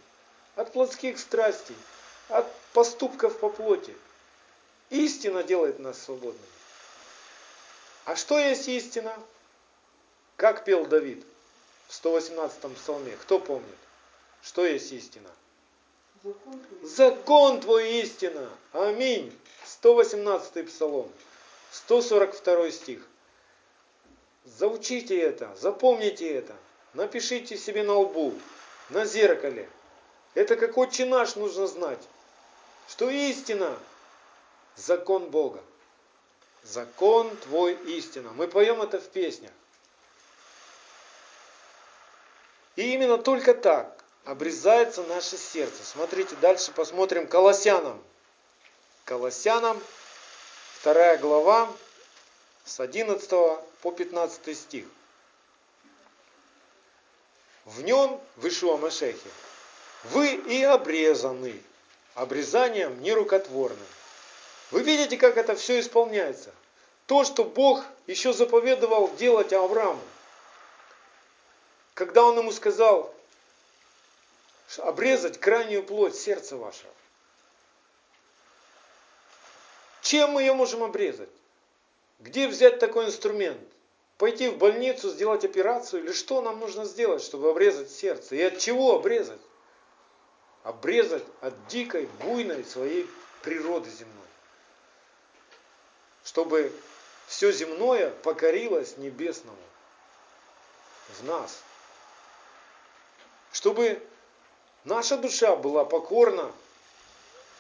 от 0.56 0.72
плотских 0.74 1.20
страстей, 1.20 1.76
от 2.30 2.52
поступков 2.74 3.40
по 3.40 3.50
плоти. 3.50 3.96
Истина 4.90 5.44
делает 5.44 5.80
нас 5.80 6.02
свободными. 6.02 6.46
А 8.06 8.16
что 8.16 8.38
есть 8.40 8.68
истина? 8.68 9.14
Как 10.38 10.64
пел 10.64 10.86
Давид 10.86 11.26
в 11.88 12.06
118-м 12.06 12.76
псалме? 12.76 13.12
Кто 13.22 13.40
помнит? 13.40 13.76
Что 14.42 14.66
есть 14.66 14.92
истина? 14.92 15.30
Закон 16.24 16.60
твой, 16.60 16.90
Закон 16.90 17.62
твой 17.62 17.92
истина. 18.02 18.50
Аминь. 18.72 19.38
118 19.66 20.68
псалом. 20.68 21.12
142 21.72 22.72
стих. 22.72 23.06
Заучите 24.46 25.20
это, 25.20 25.54
запомните 25.60 26.30
это. 26.30 26.56
Напишите 26.94 27.58
себе 27.58 27.84
на 27.84 27.96
лбу, 27.96 28.34
на 28.90 29.06
зеркале. 29.06 29.70
Это 30.34 30.56
как 30.56 30.78
отче 30.78 31.06
наш 31.06 31.36
нужно 31.36 31.68
знать. 31.68 32.02
Что 32.88 33.10
истина– 33.10 33.78
закон 34.76 35.30
Бога. 35.30 35.62
Закон 36.64 37.36
твой 37.38 37.74
истина. 37.98 38.32
Мы 38.34 38.48
поем 38.48 38.82
это 38.82 39.00
в 39.00 39.08
песнях. 39.10 39.52
И 42.76 42.94
именно 42.94 43.18
только 43.18 43.54
так 43.54 44.04
обрезается 44.26 45.04
наше 45.04 45.38
сердце. 45.38 45.84
Смотрите, 45.84 46.36
дальше 46.36 46.72
посмотрим 46.72 47.28
Колоссянам. 47.28 48.02
Колоссянам, 49.06 49.82
вторая 50.80 51.18
глава, 51.18 51.72
с 52.66 52.80
11 52.80 53.30
по 53.82 53.92
15 53.92 54.58
стих. 54.58 54.86
В 57.68 57.82
нем, 57.82 58.22
в 58.38 58.48
Ишуа 58.48 58.78
Машехе, 58.78 59.30
вы 60.06 60.36
и 60.36 60.64
обрезаны, 60.64 61.62
обрезанием 62.16 63.02
нерукотворным. 63.02 63.78
Вы 64.72 64.84
видите, 64.84 65.18
как 65.18 65.36
это 65.36 65.54
все 65.54 65.82
исполняется. 65.82 66.54
То, 67.08 67.26
что 67.26 67.44
Бог 67.44 67.84
еще 68.06 68.32
заповедовал 68.32 69.14
делать 69.18 69.52
Аврааму. 69.52 70.02
Когда 71.94 72.24
он 72.24 72.38
ему 72.38 72.54
сказал, 72.54 73.14
обрезать 74.78 75.38
крайнюю 75.38 75.84
плоть 75.84 76.16
сердца 76.16 76.56
вашего. 76.56 76.92
Чем 80.02 80.32
мы 80.32 80.44
ее 80.44 80.54
можем 80.54 80.84
обрезать? 80.84 81.30
Где 82.20 82.48
взять 82.48 82.80
такой 82.80 83.08
инструмент? 83.08 83.60
Пойти 84.18 84.50
в 84.50 84.58
больницу, 84.58 85.10
сделать 85.10 85.46
операцию? 85.46 86.04
Или 86.04 86.12
что 86.12 86.42
нам 86.42 86.60
нужно 86.60 86.86
сделать, 86.86 87.24
чтобы 87.24 87.52
обрезать 87.52 87.92
сердце? 87.92 88.36
И 88.36 88.42
от 88.42 88.58
чего 88.58 88.96
обрезать? 88.96 89.40
Обрезать 90.64 91.24
от 91.42 91.68
дикой, 91.68 92.10
буйной 92.24 92.64
своей 92.64 93.08
природы 93.44 93.90
земной. 93.90 94.14
Чтобы 96.24 96.74
все 97.28 97.52
земное 97.52 98.10
покорилось 98.10 98.98
небесному 98.98 99.58
в 101.20 101.26
нас. 101.26 101.62
Чтобы 103.52 104.02
Наша 104.88 105.18
душа 105.18 105.58
была 105.58 105.84
покорна 105.84 106.50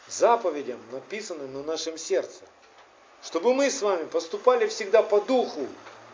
заповедям, 0.08 0.80
написанным 0.94 1.52
на 1.52 1.62
нашем 1.62 1.98
сердце. 1.98 2.40
Чтобы 3.22 3.54
мы 3.54 3.70
с 3.70 3.82
вами 3.82 4.06
поступали 4.06 4.66
всегда 4.68 5.04
по 5.04 5.20
духу, 5.20 5.68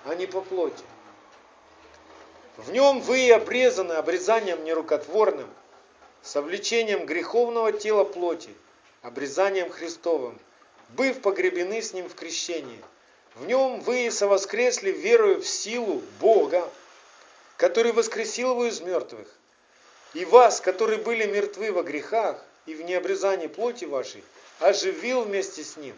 а 0.05 0.15
не 0.15 0.25
по 0.25 0.41
плоти. 0.41 0.83
В 2.57 2.71
нем 2.71 3.01
вы 3.01 3.21
и 3.21 3.31
обрезаны 3.31 3.93
обрезанием 3.93 4.63
нерукотворным, 4.63 5.49
совлечением 6.21 7.05
греховного 7.05 7.71
тела 7.71 8.03
плоти, 8.03 8.53
обрезанием 9.01 9.69
Христовым, 9.69 10.39
быв 10.89 11.21
погребены 11.21 11.81
с 11.81 11.93
Ним 11.93 12.07
в 12.07 12.15
крещении. 12.15 12.81
В 13.35 13.47
нем 13.47 13.81
вы 13.81 14.05
и 14.05 14.11
совоскресли 14.11 14.91
верою 14.91 15.41
в 15.41 15.47
силу 15.47 16.03
Бога, 16.19 16.69
который 17.57 17.91
воскресил 17.91 18.51
его 18.51 18.65
из 18.65 18.79
мертвых, 18.81 19.27
и 20.13 20.23
вас, 20.25 20.61
которые 20.61 20.99
были 20.99 21.25
мертвы 21.25 21.71
во 21.71 21.81
грехах 21.81 22.43
и 22.67 22.75
в 22.75 22.83
необрезании 22.83 23.47
плоти 23.47 23.85
вашей, 23.85 24.23
оживил 24.59 25.23
вместе 25.23 25.63
с 25.63 25.77
Ним, 25.77 25.95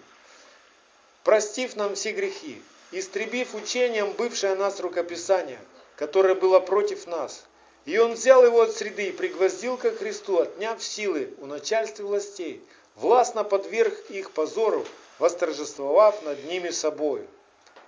простив 1.25 1.75
нам 1.75 1.95
все 1.95 2.13
грехи, 2.13 2.61
истребив 2.91 3.55
учением 3.55 4.11
бывшее 4.11 4.55
нас 4.55 4.79
рукописание, 4.79 5.59
которое 5.95 6.35
было 6.35 6.59
против 6.59 7.07
нас. 7.07 7.45
И 7.85 7.97
Он 7.97 8.13
взял 8.13 8.43
его 8.43 8.61
от 8.61 8.71
среды 8.71 9.07
и 9.07 9.11
пригвоздил 9.11 9.77
ко 9.77 9.91
Христу, 9.91 10.39
отняв 10.39 10.83
силы 10.83 11.33
у 11.39 11.45
начальства 11.45 12.03
властей, 12.03 12.63
властно 12.95 13.43
подверг 13.43 13.93
их 14.09 14.31
позору, 14.31 14.85
восторжествовав 15.19 16.23
над 16.23 16.43
ними 16.45 16.69
собою. 16.69 17.27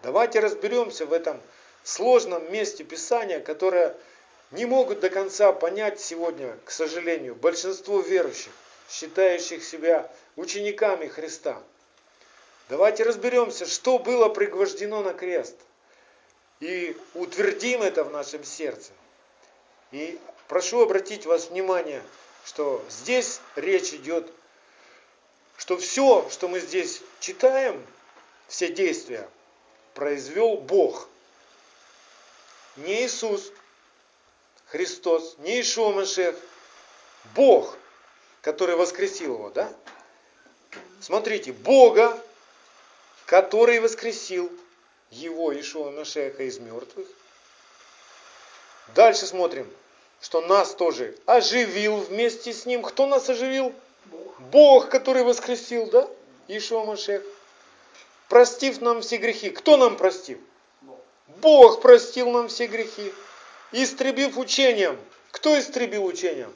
Давайте 0.03 0.39
разберемся 0.39 1.05
в 1.05 1.13
этом 1.13 1.41
сложном 1.83 2.51
месте 2.51 2.83
Писания, 2.83 3.39
которое 3.39 3.95
не 4.51 4.65
могут 4.65 4.99
до 4.99 5.09
конца 5.09 5.51
понять 5.51 5.99
сегодня, 5.99 6.57
к 6.63 6.71
сожалению, 6.71 7.35
большинство 7.35 7.99
верующих, 7.99 8.51
считающих 8.89 9.63
себя 9.63 10.09
учениками 10.35 11.07
Христа. 11.07 11.61
Давайте 12.69 13.03
разберемся, 13.03 13.65
что 13.65 13.97
было 13.97 14.27
пригвождено 14.29 15.01
на 15.01 15.13
крест. 15.13 15.55
И 16.59 16.97
утвердим 17.13 17.81
это 17.81 18.03
в 18.03 18.11
нашем 18.11 18.43
сердце. 18.43 18.91
И 19.91 20.19
прошу 20.47 20.81
обратить 20.81 21.25
вас 21.25 21.49
внимание, 21.49 22.03
что 22.45 22.83
здесь 22.89 23.39
речь 23.55 23.93
идет, 23.93 24.31
что 25.57 25.77
все, 25.77 26.27
что 26.29 26.47
мы 26.47 26.59
здесь 26.59 27.01
читаем, 27.19 27.85
все 28.47 28.69
действия, 28.69 29.29
произвел 29.93 30.57
Бог. 30.57 31.07
Не 32.75 33.05
Иисус, 33.05 33.51
Христос, 34.65 35.35
не 35.39 35.61
Ишуа 35.61 35.93
Машех, 35.93 36.35
Бог, 37.33 37.77
который 38.41 38.75
воскресил 38.75 39.35
его, 39.35 39.49
да? 39.51 39.71
Смотрите, 41.01 41.53
Бога, 41.53 42.21
который 43.27 43.81
воскресил 43.81 44.49
его, 45.11 45.53
Ишуа 45.53 45.91
Машеха, 45.91 46.43
из 46.43 46.59
мертвых. 46.59 47.05
Дальше 48.95 49.27
смотрим, 49.27 49.69
что 50.21 50.41
нас 50.41 50.73
тоже 50.73 51.13
оживил 51.25 51.97
вместе 51.97 52.53
с 52.53 52.65
ним. 52.65 52.81
Кто 52.81 53.05
нас 53.05 53.29
оживил? 53.29 53.73
Бог, 54.05 54.39
Бог 54.39 54.89
который 54.89 55.23
воскресил, 55.23 55.89
да? 55.91 56.09
Ишуа 56.47 56.85
Машех. 56.85 57.21
Простив 58.29 58.79
нам 58.79 59.01
все 59.01 59.17
грехи. 59.17 59.49
Кто 59.49 59.75
нам 59.75 59.97
простил? 59.97 60.39
Бог. 60.81 61.01
Бог 61.41 61.81
простил 61.81 62.31
нам 62.31 62.47
все 62.47 62.67
грехи. 62.67 63.13
Истребив 63.73 64.37
учением. 64.37 64.97
Кто 65.31 65.59
истребил 65.59 66.05
учением? 66.05 66.53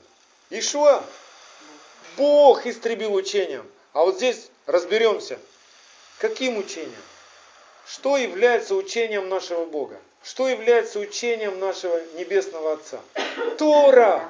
Ишуа. 0.50 1.04
Бог 2.16 2.66
истребил 2.66 3.14
учением. 3.14 3.70
А 3.92 4.06
вот 4.06 4.16
здесь 4.16 4.48
разберемся. 4.68 5.38
Каким 6.22 6.60
учением? 6.60 7.02
Что 7.88 8.16
является 8.16 8.76
учением 8.76 9.28
нашего 9.28 9.66
Бога? 9.66 10.00
Что 10.24 10.48
является 10.48 11.00
учением 11.00 11.58
нашего 11.58 12.00
Небесного 12.14 12.74
Отца? 12.74 13.02
Тора, 13.58 14.30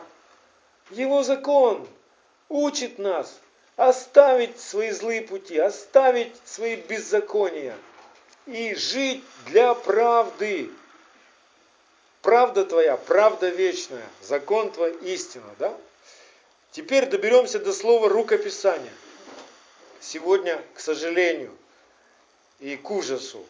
Его 0.92 1.22
закон, 1.22 1.86
учит 2.48 2.98
нас 2.98 3.38
оставить 3.76 4.58
свои 4.58 4.92
злые 4.92 5.22
пути, 5.24 5.58
оставить 5.58 6.32
свои 6.46 6.78
беззакония 6.78 7.76
и 8.46 8.74
жить 8.74 9.26
для 9.48 9.74
правды. 9.74 10.72
Правда 12.22 12.64
твоя, 12.64 12.96
правда 12.96 13.50
вечная, 13.50 14.08
закон 14.22 14.72
твой 14.72 14.94
истина, 15.00 15.54
да? 15.60 15.76
Теперь 16.72 17.08
доберемся 17.08 17.60
до 17.60 17.74
слова 17.74 18.08
рукописания. 18.08 18.94
Сегодня, 20.00 20.58
к 20.74 20.80
сожалению, 20.80 21.52
и 22.62 22.78
к 22.78 22.90
ужасу, 22.92 23.46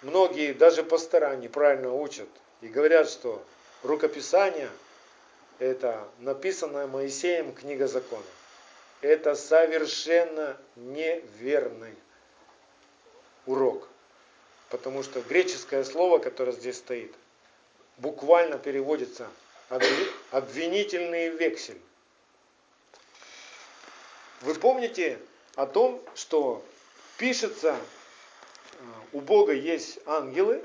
многие, 0.00 0.54
даже 0.54 0.82
пастора, 0.84 1.36
неправильно 1.36 1.92
учат 1.92 2.28
и 2.62 2.68
говорят, 2.68 3.10
что 3.10 3.44
рукописание– 3.82 4.70
это 5.58 6.08
написанная 6.20 6.86
Моисеем 6.86 7.52
книга 7.52 7.88
закона. 7.88 8.22
Это 9.00 9.34
совершенно 9.34 10.56
неверный 10.76 11.94
урок. 13.44 13.88
Потому 14.70 15.02
что 15.02 15.20
греческое 15.20 15.82
слово, 15.82 16.18
которое 16.18 16.52
здесь 16.52 16.78
стоит, 16.78 17.12
буквально 17.96 18.58
переводится 18.58 19.28
обвинительный 20.30 21.30
вексель. 21.30 21.80
Вы 24.42 24.54
помните 24.54 25.18
о 25.56 25.66
том, 25.66 26.00
что 26.14 26.64
пишется, 27.18 27.76
э, 27.76 28.84
у 29.12 29.20
Бога 29.20 29.52
есть 29.52 29.98
ангелы, 30.06 30.64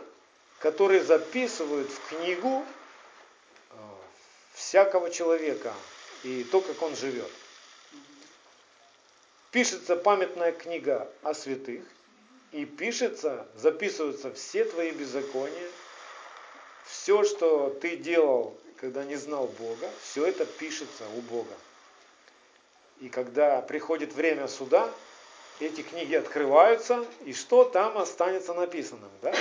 которые 0.60 1.04
записывают 1.04 1.90
в 1.90 2.08
книгу 2.08 2.64
э, 3.72 3.76
всякого 4.54 5.12
человека 5.12 5.74
и 6.24 6.46
то, 6.46 6.62
как 6.62 6.82
он 6.82 6.96
живет. 6.96 7.30
Пишется 9.52 9.98
памятная 9.98 10.54
книга 10.54 11.12
о 11.22 11.34
святых, 11.34 11.84
и 12.54 12.66
пишется, 12.66 13.46
записываются 13.56 14.34
все 14.34 14.64
твои 14.64 14.92
беззакония, 14.92 15.70
все, 16.86 17.24
что 17.24 17.70
ты 17.82 17.98
делал 17.98 18.58
когда 18.84 19.06
не 19.06 19.16
знал 19.16 19.48
Бога, 19.48 19.90
все 20.02 20.26
это 20.26 20.46
пишется 20.46 21.08
у 21.16 21.22
Бога. 21.22 21.54
И 23.00 23.08
когда 23.08 23.62
приходит 23.62 24.12
время 24.12 24.50
суда, 24.50 24.92
эти 25.60 25.82
книги 25.82 26.16
открываются, 26.16 27.06
и 27.26 27.34
что 27.34 27.64
там 27.64 27.98
останется 27.98 28.54
написанным. 28.54 29.10
Да? 29.22 29.34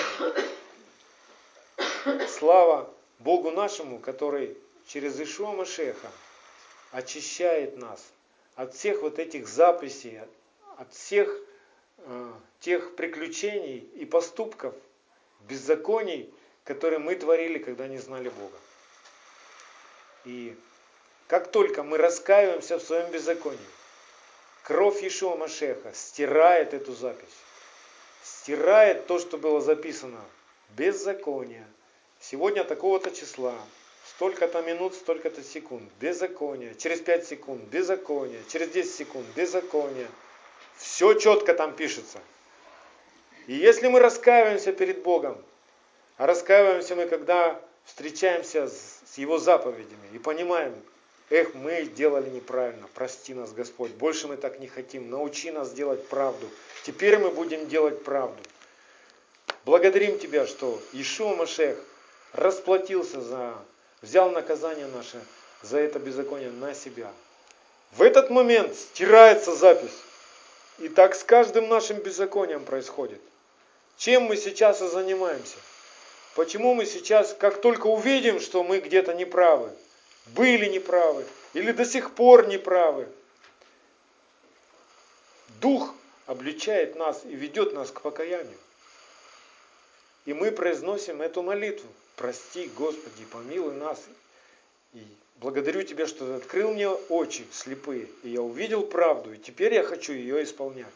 Слава 2.28 2.92
Богу 3.18 3.50
нашему, 3.50 3.98
который 3.98 4.56
через 4.86 5.18
Ишуа 5.20 5.52
Машеха 5.52 6.10
очищает 6.90 7.76
нас 7.76 8.04
от 8.56 8.74
всех 8.74 9.02
вот 9.02 9.18
этих 9.18 9.48
записей, 9.48 10.20
от 10.76 10.92
всех 10.92 11.34
э, 11.98 12.32
тех 12.60 12.94
приключений 12.96 13.78
и 13.78 14.04
поступков, 14.04 14.74
беззаконий, 15.48 16.32
которые 16.64 16.98
мы 16.98 17.14
творили, 17.14 17.58
когда 17.58 17.88
не 17.88 17.98
знали 17.98 18.28
Бога. 18.28 18.56
И 20.24 20.56
как 21.26 21.50
только 21.50 21.82
мы 21.82 21.98
раскаиваемся 21.98 22.78
в 22.78 22.82
своем 22.82 23.10
беззаконии, 23.10 23.58
кровь 24.62 25.02
Ишуа 25.02 25.36
Машеха 25.36 25.92
стирает 25.94 26.74
эту 26.74 26.92
запись, 26.94 27.36
стирает 28.22 29.06
то, 29.06 29.18
что 29.18 29.38
было 29.38 29.60
записано, 29.60 30.20
беззаконие. 30.70 31.66
Сегодня 32.20 32.64
такого-то 32.64 33.10
числа, 33.10 33.54
столько-то 34.14 34.62
минут, 34.62 34.94
столько-то 34.94 35.42
секунд, 35.42 35.90
беззаконие. 36.00 36.74
Через 36.76 37.00
5 37.00 37.26
секунд, 37.26 37.62
беззаконие. 37.64 38.42
Через 38.48 38.68
10 38.70 38.94
секунд, 38.94 39.26
беззаконие. 39.34 40.08
Все 40.76 41.14
четко 41.14 41.54
там 41.54 41.74
пишется. 41.74 42.20
И 43.48 43.54
если 43.54 43.88
мы 43.88 43.98
раскаиваемся 43.98 44.72
перед 44.72 45.02
Богом, 45.02 45.42
а 46.16 46.26
раскаиваемся 46.26 46.94
мы, 46.94 47.06
когда 47.06 47.60
встречаемся 47.84 48.68
с 48.68 49.18
Его 49.18 49.38
заповедями 49.38 50.08
и 50.14 50.18
понимаем, 50.18 50.74
эх, 51.32 51.54
мы 51.54 51.84
делали 51.84 52.30
неправильно, 52.30 52.86
прости 52.94 53.34
нас, 53.34 53.52
Господь, 53.52 53.90
больше 53.92 54.28
мы 54.28 54.36
так 54.36 54.60
не 54.60 54.66
хотим, 54.66 55.10
научи 55.10 55.50
нас 55.50 55.72
делать 55.72 56.06
правду, 56.08 56.48
теперь 56.84 57.18
мы 57.18 57.30
будем 57.30 57.68
делать 57.68 58.04
правду. 58.04 58.42
Благодарим 59.64 60.18
Тебя, 60.18 60.46
что 60.46 60.80
Ишуа 60.92 61.34
Машех 61.34 61.78
расплатился 62.32 63.20
за, 63.20 63.54
взял 64.00 64.30
наказание 64.30 64.86
наше 64.86 65.20
за 65.62 65.78
это 65.78 65.98
беззаконие 65.98 66.50
на 66.50 66.74
себя. 66.74 67.10
В 67.92 68.02
этот 68.02 68.30
момент 68.30 68.74
стирается 68.74 69.54
запись. 69.54 69.98
И 70.78 70.88
так 70.88 71.14
с 71.14 71.22
каждым 71.22 71.68
нашим 71.68 71.98
беззаконием 71.98 72.64
происходит. 72.64 73.20
Чем 73.96 74.24
мы 74.24 74.36
сейчас 74.36 74.82
и 74.82 74.88
занимаемся– 74.88 75.56
Почему 76.34 76.72
мы 76.72 76.86
сейчас, 76.86 77.36
как 77.38 77.60
только 77.60 77.88
увидим, 77.88 78.40
что 78.40 78.64
мы 78.64 78.80
где-то 78.80 79.12
неправы, 79.12 79.70
были 80.26 80.66
неправы 80.66 81.26
или 81.52 81.72
до 81.72 81.84
сих 81.84 82.14
пор 82.14 82.46
неправы, 82.46 83.08
Дух 85.60 85.94
обличает 86.26 86.96
нас 86.96 87.22
и 87.24 87.34
ведет 87.34 87.72
нас 87.72 87.90
к 87.90 88.00
покаянию. 88.00 88.58
И 90.24 90.32
мы 90.32 90.50
произносим 90.50 91.22
эту 91.22 91.42
молитву. 91.42 91.88
Прости, 92.16 92.70
Господи, 92.76 93.24
помилуй 93.30 93.74
нас. 93.74 94.00
И 94.92 95.04
благодарю 95.36 95.82
Тебя, 95.82 96.06
что 96.06 96.26
Ты 96.26 96.32
открыл 96.32 96.72
мне 96.72 96.88
очи 96.88 97.46
слепые, 97.52 98.08
и 98.22 98.30
я 98.30 98.42
увидел 98.42 98.82
правду, 98.82 99.32
и 99.32 99.38
теперь 99.38 99.74
я 99.74 99.84
хочу 99.84 100.12
ее 100.12 100.42
исполнять. 100.42 100.86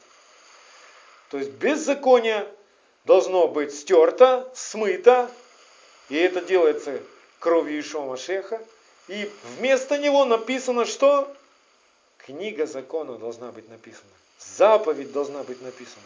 То 1.30 1.38
есть 1.38 1.50
беззаконие 1.52 2.46
должно 3.04 3.48
быть 3.48 3.74
стерто, 3.74 4.50
смыто, 4.54 5.30
и 6.08 6.16
это 6.16 6.40
делается 6.40 7.00
кровью 7.40 7.80
Ишуа 7.80 8.04
Машеха. 8.04 8.60
И 9.08 9.30
вместо 9.56 9.98
него 9.98 10.24
написано 10.24 10.84
что? 10.84 11.32
Книга 12.18 12.66
закона 12.66 13.18
должна 13.18 13.52
быть 13.52 13.68
написана. 13.68 14.10
Заповедь 14.38 15.12
должна 15.12 15.42
быть 15.44 15.62
написана. 15.62 16.04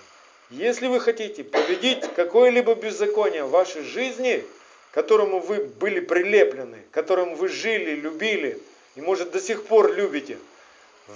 Если 0.50 0.86
вы 0.86 1.00
хотите 1.00 1.44
победить 1.44 2.02
какое-либо 2.14 2.74
беззаконие 2.74 3.44
в 3.44 3.50
вашей 3.50 3.82
жизни, 3.82 4.44
к 4.90 4.94
которому 4.94 5.40
вы 5.40 5.64
были 5.64 6.00
прилеплены, 6.00 6.82
которым 6.90 7.36
вы 7.36 7.48
жили, 7.48 7.92
любили 7.92 8.60
и, 8.96 9.00
может, 9.00 9.30
до 9.30 9.40
сих 9.40 9.64
пор 9.64 9.92
любите, 9.92 10.38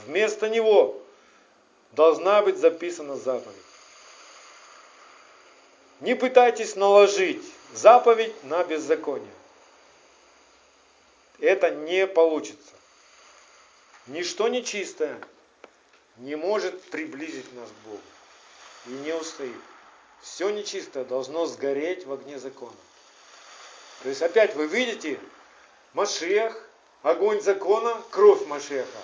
вместо 0.07 0.49
него 0.49 1.03
должна 1.92 2.42
быть 2.42 2.57
записана 2.57 3.16
заповедь. 3.16 3.57
Не 6.01 6.14
пытайтесь 6.14 6.77
наложить 6.77 7.42
заповедь 7.75 8.33
на 8.44 8.62
беззаконие. 8.64 9.29
Это 11.38 11.70
не 11.70 12.07
получится. 12.07 12.73
Ничто 14.07 14.49
нечистое 14.49 15.20
не 16.18 16.37
может 16.37 16.81
приблизить 16.90 17.53
нас 17.55 17.68
к 17.68 17.88
Богу 17.88 18.03
и 18.87 18.90
не 18.90 19.14
устоит. 19.14 19.57
Все 20.23 20.51
нечистое 20.51 21.05
должно 21.05 21.47
сгореть 21.47 22.07
в 22.07 22.12
огне 22.12 22.38
закона. 22.38 22.77
То 24.03 24.09
есть 24.09 24.23
опять 24.23 24.55
вы 24.55 24.66
видите, 24.66 25.18
Машех, 25.92 26.68
огонь 27.03 27.40
закона, 27.40 28.03
кровь 28.11 28.47
Машеха. 28.47 28.99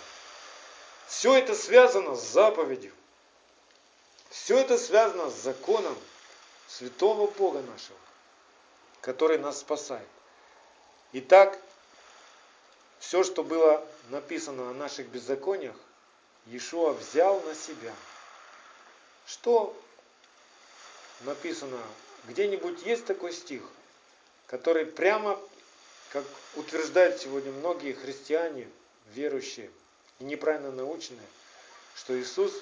Все 1.07 1.37
это 1.37 1.55
связано 1.55 2.15
с 2.15 2.23
заповедью. 2.23 2.93
Все 4.31 4.59
это 4.59 4.79
связано 4.79 5.31
с 5.31 5.35
законом 5.35 5.97
святого 6.69 7.27
Бога 7.27 7.61
нашего, 7.63 7.99
который 9.01 9.39
нас 9.39 9.61
спасает. 9.61 10.07
Итак, 11.13 11.59
все, 13.01 13.25
что 13.25 13.43
было 13.43 13.85
написано 14.11 14.71
о 14.71 14.75
наших 14.75 15.09
беззакониях, 15.09 15.75
Иешуа 16.47 16.93
взял 16.93 17.41
на 17.41 17.55
себя. 17.55 17.93
Что 19.27 19.77
написано? 21.23 21.79
Где-нибудь 22.25 22.83
есть 22.83 23.07
такой 23.07 23.33
стих, 23.33 23.63
который 24.47 24.85
прямо, 24.85 25.41
как 26.13 26.25
утверждают 26.57 27.19
сегодня 27.19 27.51
многие 27.51 27.95
христиане, 27.95 28.69
верующие 29.15 29.71
и 30.19 30.25
неправильно 30.25 30.71
наученные, 30.71 31.27
что 31.97 32.19
Иисус 32.21 32.53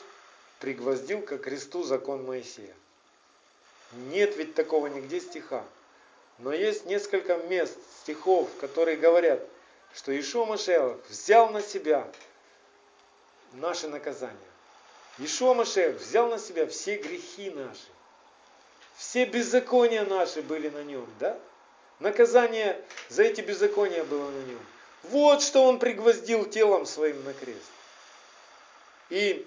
пригвоздил 0.61 1.22
ко 1.22 1.38
кресту 1.38 1.83
закон 1.83 2.24
Моисея. 2.24 2.74
Нет 3.92 4.37
ведь 4.37 4.55
такого 4.55 4.87
нигде 4.87 5.20
стиха. 5.20 5.64
Но 6.38 6.53
есть 6.53 6.85
несколько 6.87 7.37
мест, 7.37 7.77
стихов, 8.03 8.48
которые 8.61 8.96
говорят, 8.96 9.44
что 9.94 10.18
Ишуа 10.18 10.44
Машех 10.44 10.98
взял 11.09 11.51
на 11.51 11.62
себя 11.62 12.07
наше 13.53 13.88
наказание. 13.88 14.37
Ишуа 15.18 15.55
Машех 15.55 15.96
взял 16.01 16.29
на 16.29 16.38
себя 16.38 16.66
все 16.66 16.96
грехи 16.96 17.51
наши. 17.51 17.88
Все 18.96 19.24
беззакония 19.24 20.05
наши 20.05 20.42
были 20.42 20.68
на 20.68 20.83
нем, 20.83 21.09
да? 21.20 21.38
Наказание 22.01 22.81
за 23.09 23.22
эти 23.24 23.40
беззакония 23.40 24.05
было 24.05 24.31
на 24.31 24.44
нем. 24.44 24.61
Вот 25.05 25.42
что 25.42 25.64
он 25.64 25.79
пригвоздил 25.79 26.44
телом 26.44 26.87
своим 26.87 27.22
на 27.24 27.33
крест. 27.33 27.70
И, 29.11 29.46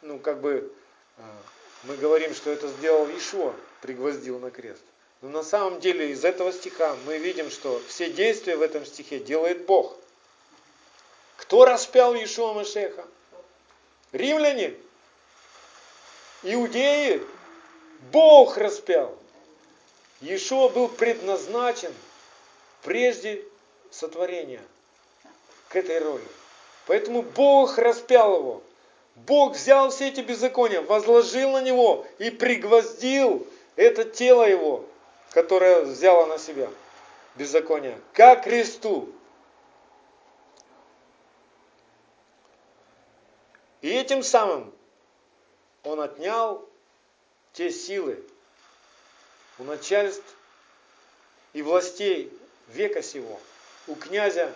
ну, 0.00 0.18
как 0.18 0.40
бы, 0.40 0.72
а, 1.18 1.22
мы 1.84 1.96
говорим, 1.96 2.34
что 2.34 2.50
это 2.50 2.68
сделал 2.68 3.06
Ишуа, 3.08 3.54
пригвоздил 3.80 4.38
на 4.38 4.50
крест. 4.50 4.82
Но 5.22 5.28
на 5.28 5.44
самом 5.44 5.78
деле 5.78 6.10
из 6.10 6.24
этого 6.24 6.52
стиха 6.52 6.96
мы 7.06 7.18
видим, 7.18 7.48
что 7.48 7.80
все 7.86 8.10
действия 8.10 8.56
в 8.56 8.62
этом 8.62 8.84
стихе 8.84 9.20
делает 9.20 9.66
Бог. 9.66 9.96
Кто 11.36 11.64
распял 11.64 12.14
Иешуа 12.14 12.52
Машеха? 12.54 13.04
Римляне? 14.10 14.74
Иудеи? 16.42 17.22
Бог 18.10 18.56
распял. 18.56 19.16
Иешуа 20.20 20.68
был 20.68 20.88
предназначен 20.88 21.94
прежде 22.82 23.44
сотворения 23.92 24.62
к 25.68 25.76
этой 25.76 26.00
роли. 26.00 26.26
Поэтому 26.86 27.22
Бог 27.22 27.78
распял 27.78 28.38
его. 28.38 28.62
Бог 29.14 29.54
взял 29.54 29.90
все 29.90 30.08
эти 30.08 30.20
беззакония, 30.20 30.80
возложил 30.80 31.52
на 31.52 31.62
него 31.62 32.04
и 32.18 32.30
пригвоздил 32.30 33.46
это 33.76 34.04
тело 34.04 34.48
его, 34.48 34.84
которое 35.32 35.80
взяло 35.80 36.26
на 36.26 36.38
себя 36.38 36.70
беззаконие, 37.36 37.98
к 38.12 38.36
кресту. 38.36 39.10
И 43.80 43.88
этим 43.88 44.22
самым 44.22 44.72
он 45.82 46.00
отнял 46.00 46.68
те 47.52 47.70
силы 47.70 48.22
у 49.58 49.64
начальств 49.64 50.24
и 51.52 51.62
властей 51.62 52.32
века 52.68 53.02
сего, 53.02 53.40
у 53.86 53.94
князя 53.94 54.52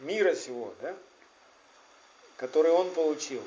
мира 0.00 0.34
сего, 0.34 0.74
да, 0.80 0.96
который 2.36 2.72
он 2.72 2.90
получил, 2.90 3.42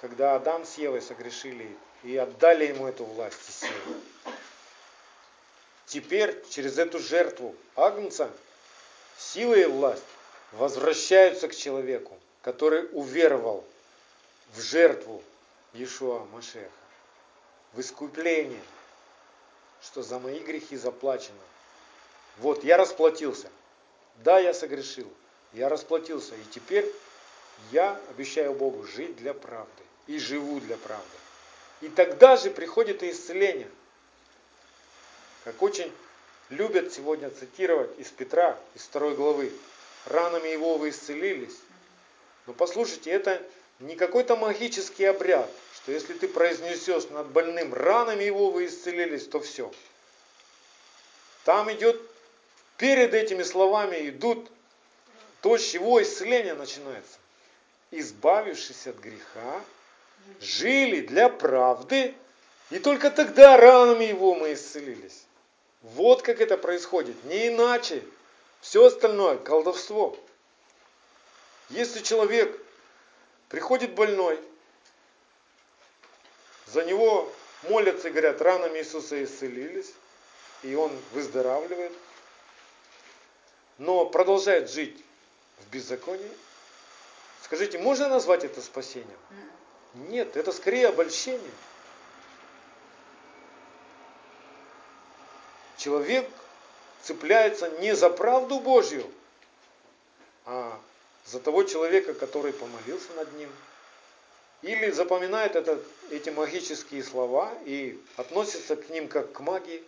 когда 0.00 0.36
Адам 0.36 0.64
с 0.64 0.78
Евой 0.78 1.02
согрешили 1.02 1.76
и 2.02 2.16
отдали 2.16 2.66
ему 2.66 2.86
эту 2.86 3.04
власть 3.04 3.48
и 3.48 3.52
силу. 3.52 4.00
Теперь 5.86 6.42
через 6.50 6.78
эту 6.78 6.98
жертву 6.98 7.54
Агнца 7.76 8.30
сила 9.18 9.54
и 9.54 9.64
власть 9.64 10.02
возвращаются 10.52 11.48
к 11.48 11.54
человеку, 11.54 12.18
который 12.42 12.88
уверовал 12.92 13.64
в 14.54 14.60
жертву 14.60 15.22
Иешуа 15.72 16.24
Машеха, 16.32 16.70
в 17.72 17.80
искупление, 17.80 18.62
что 19.82 20.02
за 20.02 20.18
мои 20.18 20.38
грехи 20.38 20.76
заплачено. 20.76 21.36
Вот, 22.38 22.64
я 22.64 22.76
расплатился. 22.76 23.50
Да, 24.16 24.38
я 24.38 24.54
согрешил. 24.54 25.12
Я 25.52 25.68
расплатился. 25.68 26.34
И 26.34 26.44
теперь 26.52 26.90
я 27.70 28.00
обещаю 28.10 28.54
Богу 28.54 28.84
жить 28.84 29.16
для 29.16 29.34
правды. 29.34 29.70
И 30.06 30.18
живу 30.18 30.60
для 30.60 30.76
правды. 30.76 31.04
И 31.80 31.88
тогда 31.88 32.36
же 32.36 32.50
приходит 32.50 33.02
исцеление. 33.02 33.70
Как 35.44 35.60
очень 35.60 35.92
любят 36.48 36.92
сегодня 36.92 37.28
цитировать 37.28 37.98
из 37.98 38.08
Петра, 38.08 38.58
из 38.74 38.82
второй 38.82 39.14
главы. 39.14 39.52
Ранами 40.06 40.48
его 40.48 40.78
вы 40.78 40.88
исцелились. 40.88 41.56
Но 42.46 42.54
послушайте, 42.54 43.10
это 43.10 43.42
не 43.78 43.94
какой-то 43.94 44.36
магический 44.36 45.04
обряд, 45.04 45.50
что 45.74 45.92
если 45.92 46.14
ты 46.14 46.28
произнесешь 46.28 47.08
над 47.10 47.26
больным 47.28 47.74
ранами 47.74 48.24
его 48.24 48.50
вы 48.50 48.66
исцелились, 48.66 49.26
то 49.26 49.40
все. 49.40 49.70
Там 51.44 51.70
идет, 51.72 52.00
перед 52.78 53.12
этими 53.12 53.42
словами 53.42 54.08
идут 54.08 54.50
то, 55.42 55.58
с 55.58 55.62
чего 55.62 56.02
исцеление 56.02 56.54
начинается. 56.54 57.18
Избавившись 57.90 58.86
от 58.86 58.96
греха, 58.96 59.60
жили 60.40 61.02
для 61.02 61.28
правды, 61.28 62.14
и 62.70 62.78
только 62.78 63.10
тогда 63.10 63.58
ранами 63.58 64.04
его 64.04 64.34
мы 64.34 64.54
исцелились. 64.54 65.24
Вот 65.84 66.22
как 66.22 66.40
это 66.40 66.58
происходит, 66.58 67.22
не 67.24 67.48
иначе. 67.48 68.02
Все 68.60 68.84
остальное– 68.84 69.36
колдовство. 69.38 70.18
Если 71.70 72.00
человек 72.00 72.60
Приходит 73.54 73.94
больной, 73.94 74.40
за 76.66 76.84
него 76.84 77.32
молятся 77.68 78.08
и 78.08 78.10
говорят, 78.10 78.42
ранами 78.42 78.80
Иисуса 78.80 79.22
исцелились, 79.22 79.92
и 80.64 80.74
он 80.74 80.90
выздоравливает, 81.12 81.92
но 83.78 84.06
продолжает 84.06 84.70
жить 84.70 85.00
в 85.60 85.70
беззаконии. 85.70 86.32
Скажите, 87.42 87.78
можно 87.78 88.08
назвать 88.08 88.42
это 88.42 88.60
спасением? 88.60 89.18
Нет, 89.94 90.36
это 90.36 90.50
скорее 90.50 90.88
обольщение. 90.88 91.52
Человек 95.84 96.26
цепляется 97.02 97.68
не 97.80 97.94
за 97.94 98.08
правду 98.08 98.58
Божью, 98.58 99.04
а 100.46 100.80
за 101.26 101.40
того 101.40 101.62
человека, 101.64 102.14
который 102.14 102.54
помолился 102.54 103.12
над 103.16 103.30
ним. 103.34 103.50
Или 104.62 104.90
запоминает 104.92 105.56
это, 105.56 105.78
эти 106.10 106.30
магические 106.30 107.04
слова 107.04 107.52
и 107.66 108.02
относится 108.16 108.76
к 108.76 108.88
ним 108.88 109.08
как 109.08 109.32
к 109.32 109.40
магии. 109.40 109.84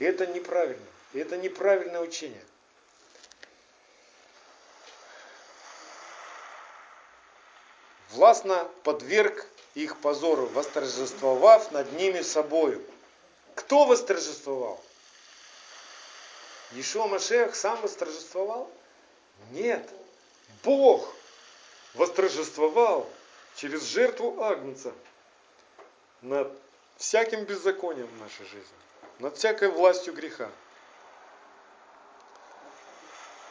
И 0.00 0.04
это 0.04 0.26
неправильно. 0.26 0.86
И 1.12 1.20
это 1.20 1.36
неправильное 1.36 2.00
учение. 2.00 2.44
Властно 8.10 8.68
подверг 8.82 9.46
их 9.74 9.98
позору, 9.98 10.46
восторжествовав 10.46 11.70
над 11.70 11.92
ними 11.92 12.22
собою. 12.22 12.84
Кто 13.54 13.84
восторжествовал? 13.84 14.82
Ишуа 16.72 17.06
Машех 17.06 17.54
сам 17.54 17.80
восторжествовал? 17.82 18.70
Нет, 19.50 19.88
Бог 20.62 21.14
восторжествовал 21.94 23.10
через 23.56 23.82
жертву 23.82 24.42
Агнца 24.42 24.92
над 26.22 26.50
всяким 26.96 27.44
беззаконием 27.44 28.06
в 28.06 28.18
нашей 28.18 28.46
жизни, 28.46 28.76
над 29.18 29.36
всякой 29.36 29.68
властью 29.68 30.14
греха. 30.14 30.50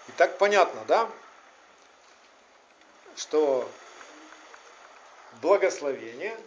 И 0.08 0.12
так 0.14 0.38
понятно, 0.38 0.84
да, 0.86 1.10
что 3.16 3.70
благословение 5.42 6.38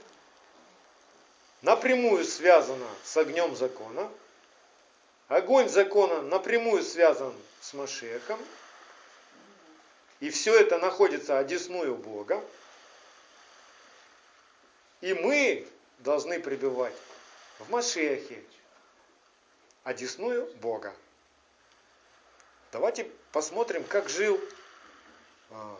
напрямую 1.64 2.24
связано 2.24 2.86
с 3.02 3.16
огнем 3.16 3.56
закона, 3.56 4.10
огонь 5.28 5.68
закона 5.68 6.20
напрямую 6.20 6.82
связан 6.82 7.34
с 7.60 7.72
Машехом, 7.72 8.38
и 10.20 10.28
все 10.30 10.58
это 10.60 10.78
находится 10.78 11.38
одесную 11.38 11.96
Бога. 11.96 12.42
И 15.00 15.12
мы 15.14 15.66
должны 15.98 16.38
пребывать 16.38 16.94
в 17.58 17.70
Машехе, 17.70 18.42
одесную 19.84 20.46
Бога. 20.56 20.94
Давайте 22.72 23.10
посмотрим, 23.32 23.84
как 23.84 24.08
жил 24.08 24.40
а, 25.50 25.78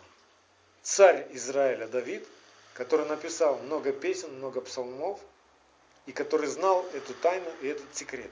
царь 0.82 1.26
Израиля 1.32 1.88
Давид, 1.88 2.26
который 2.72 3.06
написал 3.06 3.58
много 3.58 3.92
песен, 3.92 4.32
много 4.36 4.60
псалмов, 4.60 5.20
и 6.06 6.12
который 6.12 6.48
знал 6.48 6.84
эту 6.92 7.14
тайну 7.14 7.50
и 7.62 7.68
этот 7.68 7.94
секрет. 7.94 8.30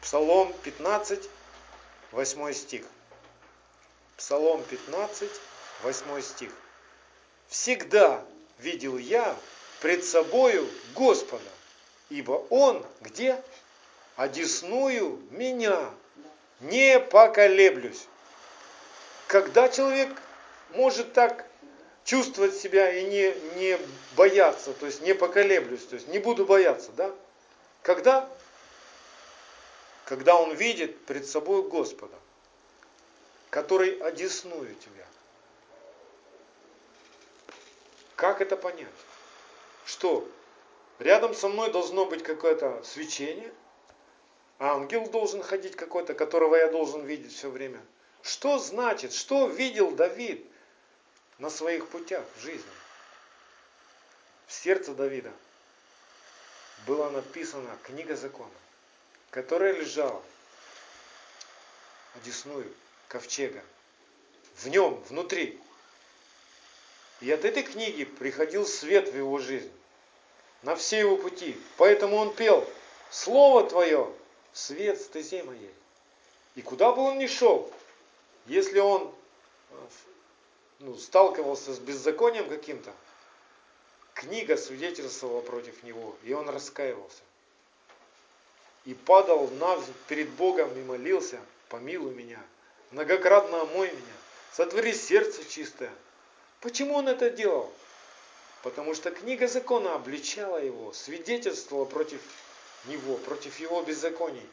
Псалом 0.00 0.52
15, 0.62 1.28
8 2.12 2.52
стих. 2.52 2.84
Псалом 4.16 4.62
15, 4.64 5.30
восьмой 5.82 6.22
стих. 6.22 6.50
Всегда 7.48 8.24
видел 8.58 8.96
я 8.96 9.36
пред 9.80 10.04
собою 10.04 10.68
Господа, 10.94 11.50
ибо 12.10 12.46
Он 12.50 12.84
где? 13.00 13.42
Одесную 14.16 15.20
меня, 15.30 15.90
не 16.60 17.00
поколеблюсь. 17.00 18.06
Когда 19.26 19.68
человек 19.68 20.16
может 20.70 21.12
так 21.12 21.44
чувствовать 22.04 22.56
себя 22.56 22.92
и 22.92 23.04
не, 23.04 23.34
не 23.56 23.78
бояться, 24.14 24.72
то 24.74 24.86
есть 24.86 25.00
не 25.00 25.14
поколеблюсь, 25.14 25.84
то 25.84 25.94
есть 25.94 26.08
не 26.08 26.18
буду 26.18 26.44
бояться, 26.44 26.92
да? 26.92 27.14
Когда? 27.82 28.28
Когда 30.04 30.36
он 30.36 30.54
видит 30.54 31.04
пред 31.06 31.26
собой 31.26 31.62
Господа, 31.68 32.16
который 33.50 33.98
одесную 34.00 34.74
тебя. 34.74 35.06
Как 38.16 38.40
это 38.40 38.56
понять? 38.56 38.88
Что? 39.86 40.28
Рядом 40.98 41.34
со 41.34 41.48
мной 41.48 41.72
должно 41.72 42.04
быть 42.04 42.22
какое-то 42.22 42.82
свечение, 42.84 43.52
ангел 44.58 45.08
должен 45.08 45.42
ходить 45.42 45.74
какой-то, 45.74 46.14
которого 46.14 46.54
я 46.54 46.68
должен 46.68 47.04
видеть 47.04 47.34
все 47.34 47.50
время. 47.50 47.80
Что 48.22 48.58
значит, 48.58 49.12
что 49.12 49.46
видел 49.48 49.90
Давид 49.90 50.46
на 51.38 51.50
своих 51.50 51.88
путях 51.88 52.24
в 52.36 52.40
жизни? 52.40 52.70
В 54.46 54.52
сердце 54.52 54.94
Давида 54.94 55.32
была 56.86 57.10
написана 57.10 57.76
книга 57.82 58.16
закона, 58.16 58.52
которая 59.30 59.72
лежала 59.72 60.22
одесную 62.16 62.72
ковчега. 63.08 63.62
В 64.56 64.66
нем, 64.68 64.94
внутри. 65.08 65.60
И 67.20 67.30
от 67.30 67.44
этой 67.44 67.62
книги 67.62 68.04
приходил 68.04 68.66
свет 68.66 69.08
в 69.08 69.16
его 69.16 69.38
жизнь. 69.38 69.72
На 70.62 70.76
все 70.76 71.00
его 71.00 71.16
пути. 71.16 71.60
Поэтому 71.76 72.16
он 72.16 72.34
пел 72.34 72.68
Слово 73.10 73.68
Твое, 73.68 74.12
свет 74.52 75.00
стезе 75.00 75.42
моей. 75.42 75.74
И 76.54 76.62
куда 76.62 76.92
бы 76.92 77.02
он 77.02 77.18
ни 77.18 77.26
шел, 77.26 77.72
если 78.46 78.78
он 78.78 79.12
ну, 80.78 80.96
сталкивался 80.96 81.72
с 81.72 81.78
беззаконием 81.78 82.48
каким-то, 82.48 82.92
книга 84.14 84.56
свидетельствовала 84.56 85.40
против 85.40 85.82
него, 85.82 86.16
и 86.22 86.32
он 86.32 86.48
раскаивался. 86.48 87.22
И 88.84 88.94
падал 88.94 89.48
на, 89.48 89.78
перед 90.08 90.30
Богом 90.30 90.76
и 90.78 90.82
молился, 90.82 91.40
помилуй 91.68 92.14
меня, 92.14 92.42
многократно 92.90 93.62
омой 93.62 93.90
меня, 93.90 94.16
сотвори 94.52 94.92
сердце 94.92 95.44
чистое. 95.48 95.92
Почему 96.60 96.94
он 96.94 97.08
это 97.08 97.30
делал? 97.30 97.72
Потому 98.62 98.94
что 98.94 99.10
книга 99.10 99.48
закона 99.48 99.94
обличала 99.94 100.62
его, 100.62 100.92
свидетельствовала 100.92 101.84
против 101.84 102.20
него, 102.86 103.16
против 103.18 103.58
его 103.60 103.82
беззаконий. 103.82 104.48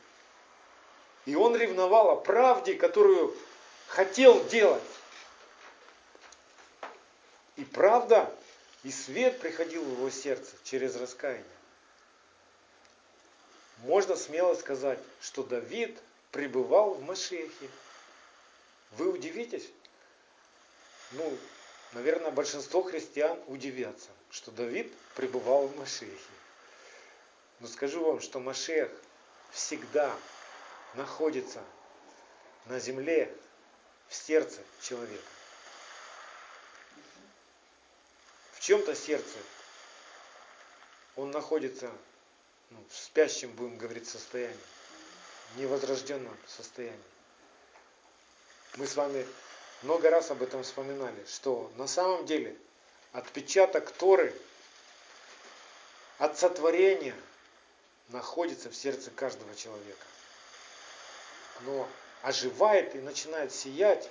И 1.25 1.35
он 1.35 1.55
ревновал 1.55 2.09
о 2.09 2.15
правде, 2.15 2.73
которую 2.73 3.35
хотел 3.87 4.43
делать. 4.45 4.81
И 7.57 7.65
правда, 7.65 8.33
и 8.83 8.91
свет 8.91 9.39
приходил 9.39 9.83
в 9.83 9.91
его 9.91 10.09
сердце 10.09 10.51
через 10.63 10.95
раскаяние. 10.95 11.45
Можно 13.79 14.15
смело 14.15 14.53
сказать, 14.55 14.99
что 15.21 15.43
Давид 15.43 15.97
пребывал 16.31 16.93
в 16.93 17.03
Машехе. 17.03 17.69
Вы 18.91 19.11
удивитесь? 19.11 19.67
Ну, 21.13 21.37
наверное, 21.93 22.31
большинство 22.31 22.83
христиан 22.83 23.39
удивятся, 23.47 24.09
что 24.29 24.51
Давид 24.51 24.91
пребывал 25.15 25.67
в 25.67 25.77
Машехе. 25.77 26.15
Но 27.59 27.67
скажу 27.67 28.03
вам, 28.03 28.21
что 28.21 28.39
Машех 28.39 28.89
всегда 29.51 30.15
находится 30.93 31.61
на 32.65 32.79
земле, 32.79 33.33
в 34.07 34.15
сердце 34.15 34.59
человека. 34.81 35.23
Чем-то 38.61 38.95
сердце 38.95 39.39
он 41.15 41.31
находится 41.31 41.91
ну, 42.69 42.77
в 42.89 42.95
спящем, 42.95 43.51
будем 43.53 43.75
говорить, 43.79 44.07
состоянии, 44.07 44.55
невозрожденном 45.55 46.37
состоянии. 46.47 47.01
Мы 48.75 48.85
с 48.85 48.95
вами 48.95 49.25
много 49.81 50.11
раз 50.11 50.29
об 50.29 50.43
этом 50.43 50.61
вспоминали, 50.61 51.25
что 51.25 51.71
на 51.75 51.87
самом 51.87 52.27
деле 52.27 52.55
отпечаток 53.13 53.89
Торы 53.93 54.31
от 56.19 56.37
сотворения 56.37 57.15
находится 58.09 58.69
в 58.69 58.75
сердце 58.75 59.09
каждого 59.09 59.55
человека. 59.55 60.05
Но 61.61 61.89
оживает 62.21 62.93
и 62.93 62.99
начинает 62.99 63.51
сиять, 63.51 64.07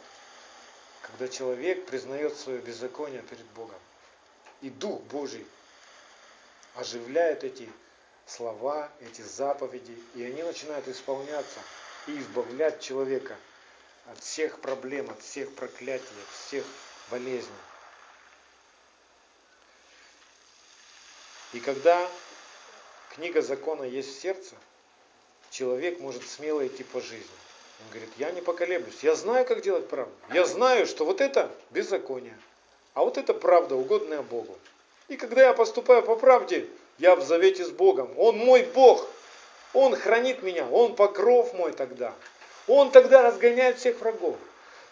когда 1.03 1.29
человек 1.29 1.87
признает 1.87 2.37
свое 2.37 2.59
беззаконие 2.59 3.23
перед 3.23 3.47
Богом. 3.51 3.79
И 4.63 4.71
Дух 4.71 5.01
Божий 5.03 5.47
оживляет 6.75 7.45
эти 7.45 7.71
слова, 8.27 8.91
эти 9.01 9.23
заповеди, 9.23 9.97
и 10.15 10.23
они 10.23 10.43
начинают 10.43 10.87
исполняться 10.89 11.61
и 12.07 12.19
избавлять 12.19 12.81
человека 12.81 13.37
от 14.07 14.19
всех 14.21 14.61
проблем, 14.61 15.11
от 15.11 15.21
всех 15.23 15.55
проклятий, 15.55 16.05
от 16.05 16.47
всех 16.47 16.65
болезней. 17.11 17.51
И 21.53 21.61
когда 21.61 22.09
книга 23.15 23.43
закона 23.43 23.83
есть 23.83 24.17
в 24.17 24.21
сердце, 24.21 24.55
человек 25.51 25.99
может 26.01 26.27
смело 26.29 26.65
идти 26.67 26.85
по 26.85 27.01
жизни. 27.01 27.29
Он 27.81 27.91
говорит, 27.91 28.11
я 28.19 28.31
не 28.31 28.41
поколеблюсь, 28.41 29.03
я 29.03 29.15
знаю, 29.17 29.45
как 29.47 29.63
делать 29.63 29.89
правду. 29.89 30.15
Я 30.33 30.45
знаю, 30.45 30.87
что 30.87 31.05
вот 31.05 31.21
это 31.21 31.51
беззаконие, 31.71 32.39
а 32.95 33.05
вот 33.05 33.19
это 33.19 33.35
правда, 33.35 33.77
угодная 33.77 34.23
Богу. 34.23 34.57
И 35.09 35.17
когда 35.17 35.43
я 35.43 35.53
поступаю 35.53 36.03
по 36.03 36.17
правде, 36.17 36.69
я 36.99 37.17
в 37.17 37.23
завете 37.23 37.65
с 37.65 37.71
Богом. 37.71 38.13
Он 38.17 38.37
мой 38.37 38.63
Бог. 38.63 39.09
Он 39.73 39.97
хранит 39.97 40.43
меня. 40.43 40.69
Он 40.69 40.95
покров 40.95 41.55
мой 41.55 41.73
тогда. 41.73 42.15
Он 42.67 42.91
тогда 42.91 43.23
разгоняет 43.23 43.79
всех 43.79 44.01
врагов. 44.01 44.37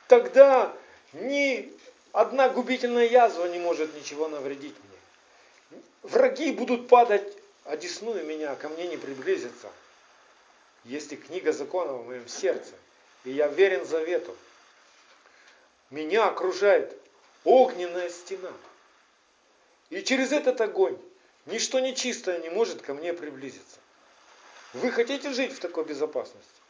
Тогда 0.08 0.72
ни 1.12 1.70
одна 2.12 2.48
губительная 2.48 3.06
язва 3.06 3.46
не 3.46 3.58
может 3.58 3.94
ничего 3.94 4.28
навредить 4.28 4.74
мне. 4.74 5.80
Враги 6.02 6.52
будут 6.52 6.88
падать, 6.88 7.36
одесную 7.64 8.24
меня, 8.24 8.54
ко 8.54 8.68
мне 8.70 8.86
не 8.86 8.96
приблизятся. 8.96 9.68
Если 10.84 11.16
книга 11.16 11.52
закона 11.52 11.92
в 11.92 12.06
моем 12.06 12.26
сердце, 12.26 12.72
и 13.24 13.30
я 13.30 13.48
верен 13.48 13.84
завету, 13.84 14.34
меня 15.90 16.26
окружает 16.26 16.96
огненная 17.48 18.10
стена. 18.10 18.52
И 19.88 20.02
через 20.02 20.32
этот 20.32 20.60
огонь 20.60 20.98
ничто 21.46 21.80
нечистое 21.80 22.38
не 22.40 22.50
может 22.50 22.82
ко 22.82 22.92
мне 22.92 23.14
приблизиться. 23.14 23.78
Вы 24.74 24.92
хотите 24.92 25.32
жить 25.32 25.54
в 25.54 25.58
такой 25.58 25.84
безопасности? 25.84 26.60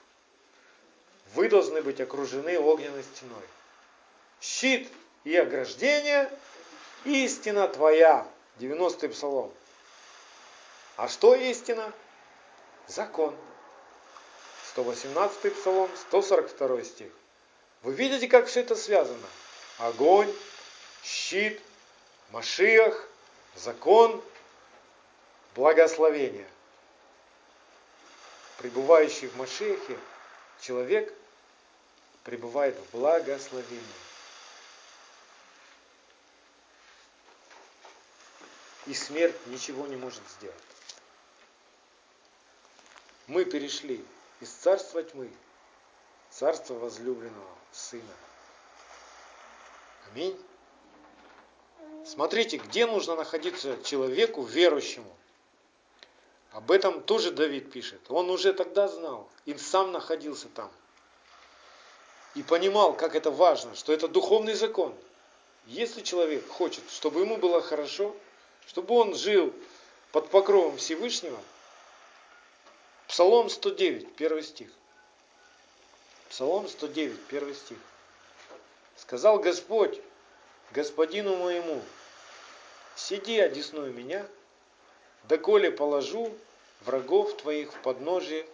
Вы 1.35 1.49
должны 1.49 1.83
быть 1.83 2.01
окружены 2.01 2.59
огненной 2.61 3.03
стеной. 3.03 3.43
Щит 4.41 4.89
и 5.25 5.35
ограждение, 5.35 6.31
истина 7.05 7.67
твоя. 7.67 8.27
90-й 8.61 9.09
псалом. 9.09 9.53
А 10.97 11.09
что 11.09 11.35
истина? 11.35 11.93
Закон. 12.87 13.35
118 14.73 15.55
псалом, 15.57 15.91
142 16.09 16.83
стих. 16.85 17.13
Вы 17.83 17.95
видите, 17.95 18.29
как 18.29 18.47
все 18.47 18.61
это 18.61 18.77
связано? 18.77 19.27
Огонь, 19.79 20.33
щит, 21.09 21.61
Машиах, 22.31 23.09
закон, 23.55 24.23
благословение. 25.55 26.49
Пребывающий 28.59 29.29
в 29.29 29.37
Машиахе 29.37 29.99
человек 30.61 31.15
пребывает 32.25 32.77
в 32.77 32.91
благословении. 32.91 33.83
И 38.87 38.95
смерть 38.95 39.37
ничего 39.47 39.87
не 39.87 39.97
может 39.97 40.23
сделать. 40.29 40.57
Мы 43.27 43.45
перешли 43.45 44.05
из 44.41 44.51
царства 44.51 45.03
тьмы, 45.03 45.31
царство 46.31 46.75
возлюбленного 46.75 47.57
Сына. 47.73 48.15
Аминь. 50.11 50.39
Смотрите, 52.09 52.57
где 52.57 52.87
нужно 52.87 53.17
находиться 53.17 53.77
человеку 53.85 54.43
верующему. 54.43 55.15
Об 56.53 56.71
этом 56.71 57.03
тоже 57.03 57.31
Давид 57.31 57.71
пишет. 57.71 58.01
Он 58.09 58.31
уже 58.31 58.55
тогда 58.55 58.89
знал 58.89 59.29
и 59.45 59.55
сам 59.59 59.93
находился 59.93 60.49
там. 60.49 60.71
И 62.35 62.43
понимал, 62.43 62.95
как 62.95 63.15
это 63.15 63.31
важно, 63.31 63.75
что 63.75 63.93
это 63.93 64.09
духовный 64.09 64.55
закон. 64.55 64.95
Если 65.67 66.01
человек 66.01 66.49
хочет, 66.49 66.83
чтобы 66.91 67.21
ему 67.21 67.37
было 67.37 67.61
хорошо, 67.61 68.17
чтобы 68.67 68.95
он 68.95 69.15
жил 69.15 69.53
под 70.11 70.31
покровом 70.31 70.79
Всевышнего, 70.79 71.39
Псалом 73.07 73.51
109, 73.51 74.15
первый 74.15 74.45
стих. 74.45 74.71
Псалом 76.31 76.69
109, 76.69 77.27
первый 77.27 77.55
стих. 77.55 77.79
Сказал 78.97 79.41
Господь 79.41 80.01
господину 80.73 81.37
моему, 81.37 81.83
сиди 82.99 83.39
одесную 83.39 83.93
меня, 83.93 84.27
доколе 85.25 85.71
положу 85.71 86.37
врагов 86.83 87.37
твоих 87.37 87.73
в 87.73 87.81
подножие 87.83 88.45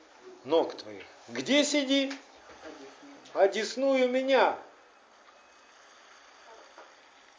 ног 0.45 0.76
твоих. 0.76 1.05
Где 1.28 1.64
сиди? 1.64 2.12
Одесную 3.32 4.09
меня. 4.09 4.57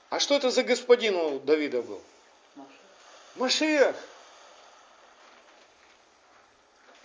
А 0.10 0.20
что 0.20 0.36
это 0.36 0.50
за 0.50 0.64
господин 0.64 1.16
у 1.16 1.40
Давида 1.40 1.82
был? 1.82 2.02
Машиах. 3.36 3.96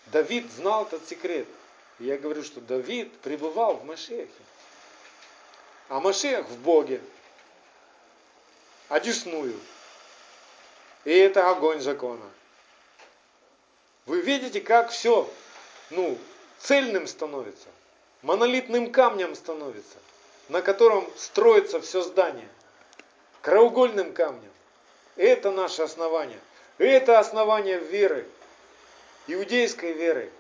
Давид 0.07 0.51
знал 0.53 0.85
этот 0.87 1.09
секрет. 1.09 1.47
я 1.99 2.19
говорю, 2.19 2.43
что 2.43 2.61
Давид 2.61 3.17
пребывал 3.19 3.77
в 3.77 3.85
Машехе. 3.85 4.29
А 5.89 6.01
Машех 6.01 6.49
в 6.49 6.59
Боге. 6.63 7.01
Одесную. 8.89 9.59
И 11.05 11.17
это 11.17 11.51
огонь 11.51 11.81
закона. 11.81 12.29
Вы 14.07 14.21
видите, 14.21 14.61
как 14.61 14.91
все 14.91 15.29
ну, 15.91 16.19
цельным 16.59 17.07
становится, 17.07 17.69
монолитным 18.23 18.93
камнем 18.93 19.35
становится, 19.35 19.97
на 20.49 20.63
котором 20.63 21.09
строится 21.17 21.81
все 21.81 22.03
здание, 22.03 22.49
краеугольным 23.43 24.13
камнем. 24.13 24.51
Это 25.17 25.51
наше 25.51 25.83
основание. 25.83 26.41
Это 26.79 27.19
основание 27.19 27.79
веры, 27.79 28.27
иудейской 29.27 29.93
веры, 29.93 30.31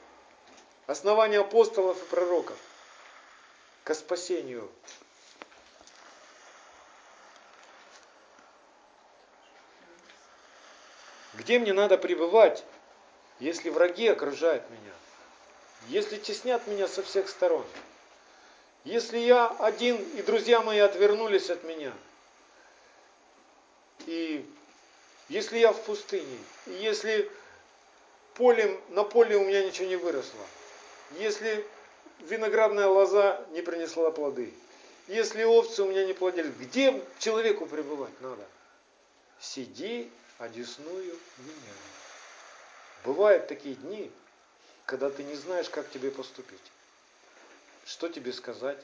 основание 0.87 1.41
апостолов 1.41 2.03
и 2.03 2.07
пророков 2.07 2.57
к 3.85 3.95
спасению. 3.95 4.71
Где 11.41 11.59
мне 11.59 11.73
надо 11.73 11.97
пребывать, 11.97 12.63
если 13.39 13.71
враги 13.71 14.07
окружают 14.09 14.63
меня? 14.69 14.93
Если 15.89 16.19
теснят 16.19 16.67
меня 16.67 16.87
со 16.87 17.03
всех 17.03 17.31
сторон? 17.31 17.65
Если 18.85 19.17
я 19.17 19.47
один 19.47 19.97
и 19.97 20.21
друзья 20.21 20.61
мои 20.61 20.81
отвернулись 20.81 21.49
от 21.49 21.65
меня? 21.65 21.95
И 24.05 24.47
если 25.31 25.59
я 25.59 25.73
в 25.73 25.81
пустыне? 25.81 26.39
И 26.67 26.73
если 26.73 27.31
полем, 28.35 28.79
на 28.91 29.03
поле 29.03 29.39
у 29.39 29.45
меня 29.45 29.65
ничего 29.65 29.89
не 29.89 29.97
выросло? 29.97 30.45
Если 31.13 31.67
виноградная 32.19 32.87
лоза 32.87 33.47
не 33.53 33.63
принесла 33.63 34.11
плоды? 34.11 34.53
Если 35.09 35.43
овцы 35.45 35.85
у 35.85 35.89
меня 35.89 36.05
не 36.05 36.13
плодили? 36.13 36.51
Где 36.59 37.03
человеку 37.19 37.65
пребывать 37.65 38.21
надо? 38.21 38.45
Сиди 39.41 40.11
одесную 40.41 41.19
меня. 41.39 41.75
Бывают 43.05 43.47
такие 43.47 43.75
дни, 43.75 44.11
когда 44.87 45.11
ты 45.11 45.23
не 45.23 45.35
знаешь, 45.35 45.69
как 45.69 45.89
тебе 45.91 46.11
поступить. 46.11 46.59
Что 47.87 48.09
тебе 48.09 48.33
сказать, 48.33 48.83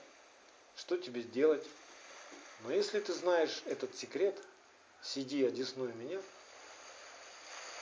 что 0.76 0.96
тебе 0.96 1.22
сделать. 1.22 1.66
Но 2.62 2.72
если 2.72 3.00
ты 3.00 3.12
знаешь 3.12 3.62
этот 3.66 3.96
секрет, 3.96 4.38
сиди 5.02 5.44
одесную 5.44 5.94
меня, 5.94 6.20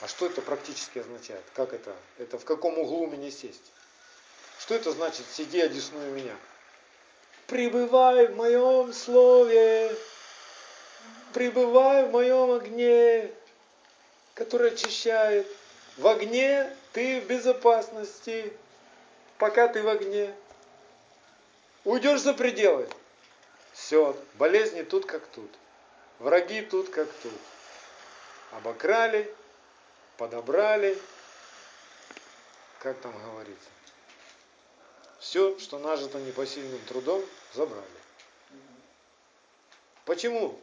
а 0.01 0.07
что 0.07 0.25
это 0.25 0.41
практически 0.41 0.99
означает? 0.99 1.43
Как 1.53 1.73
это? 1.73 1.95
Это 2.17 2.37
в 2.37 2.45
каком 2.45 2.77
углу 2.77 3.07
мне 3.07 3.31
сесть? 3.31 3.71
Что 4.59 4.75
это 4.75 4.91
значит 4.91 5.25
сиди 5.31 5.59
одесную 5.59 6.13
меня? 6.13 6.35
Пребывай 7.47 8.27
в 8.27 8.35
моем 8.35 8.91
слове, 8.93 9.95
пребывай 11.33 12.07
в 12.07 12.11
моем 12.11 12.51
огне, 12.51 13.31
который 14.35 14.71
очищает. 14.71 15.47
В 15.97 16.07
огне 16.07 16.71
ты 16.93 17.21
в 17.21 17.25
безопасности, 17.25 18.53
пока 19.39 19.67
ты 19.67 19.81
в 19.81 19.87
огне. 19.87 20.35
Уйдешь 21.85 22.21
за 22.21 22.33
пределы. 22.33 22.87
Все, 23.73 24.15
болезни 24.35 24.83
тут 24.83 25.05
как 25.05 25.25
тут. 25.27 25.49
Враги 26.19 26.61
тут 26.61 26.89
как 26.89 27.11
тут. 27.23 27.33
Обокрали, 28.51 29.33
подобрали, 30.17 30.97
как 32.79 32.99
там 32.99 33.13
говорится. 33.17 33.69
Все, 35.19 35.57
что 35.59 35.79
нажито 35.79 36.19
непосильным 36.19 36.79
трудом, 36.87 37.23
забрали. 37.53 37.85
Почему? 40.05 40.59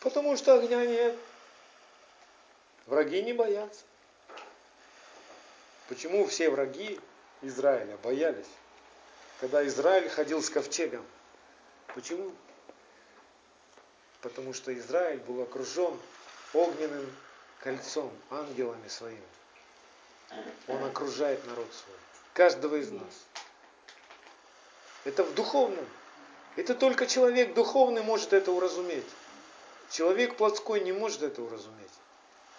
Потому 0.00 0.36
что 0.36 0.54
огня 0.54 0.84
нет. 0.84 1.16
Враги 2.86 3.22
не 3.22 3.32
боятся. 3.32 3.82
Почему 5.88 6.26
все 6.26 6.50
враги 6.50 7.00
Израиля 7.42 7.96
боялись, 7.98 8.48
когда 9.40 9.66
Израиль 9.66 10.08
ходил 10.08 10.42
с 10.42 10.50
ковчегом? 10.50 11.04
Почему? 11.94 12.32
Потому 14.20 14.52
что 14.52 14.72
Израиль 14.74 15.20
был 15.20 15.42
окружен 15.42 15.98
огненным 16.52 17.10
кольцом, 17.60 18.12
ангелами 18.30 18.88
своими. 18.88 19.20
Он 20.68 20.82
окружает 20.84 21.44
народ 21.46 21.68
свой, 21.72 21.96
каждого 22.32 22.76
из 22.76 22.90
нас. 22.90 23.24
Это 25.04 25.22
в 25.22 25.34
духовном. 25.34 25.86
Это 26.56 26.74
только 26.74 27.06
человек 27.06 27.54
духовный 27.54 28.02
может 28.02 28.32
это 28.32 28.52
уразуметь. 28.52 29.06
Человек 29.90 30.36
плотской 30.36 30.80
не 30.80 30.92
может 30.92 31.22
это 31.22 31.42
уразуметь. 31.42 31.90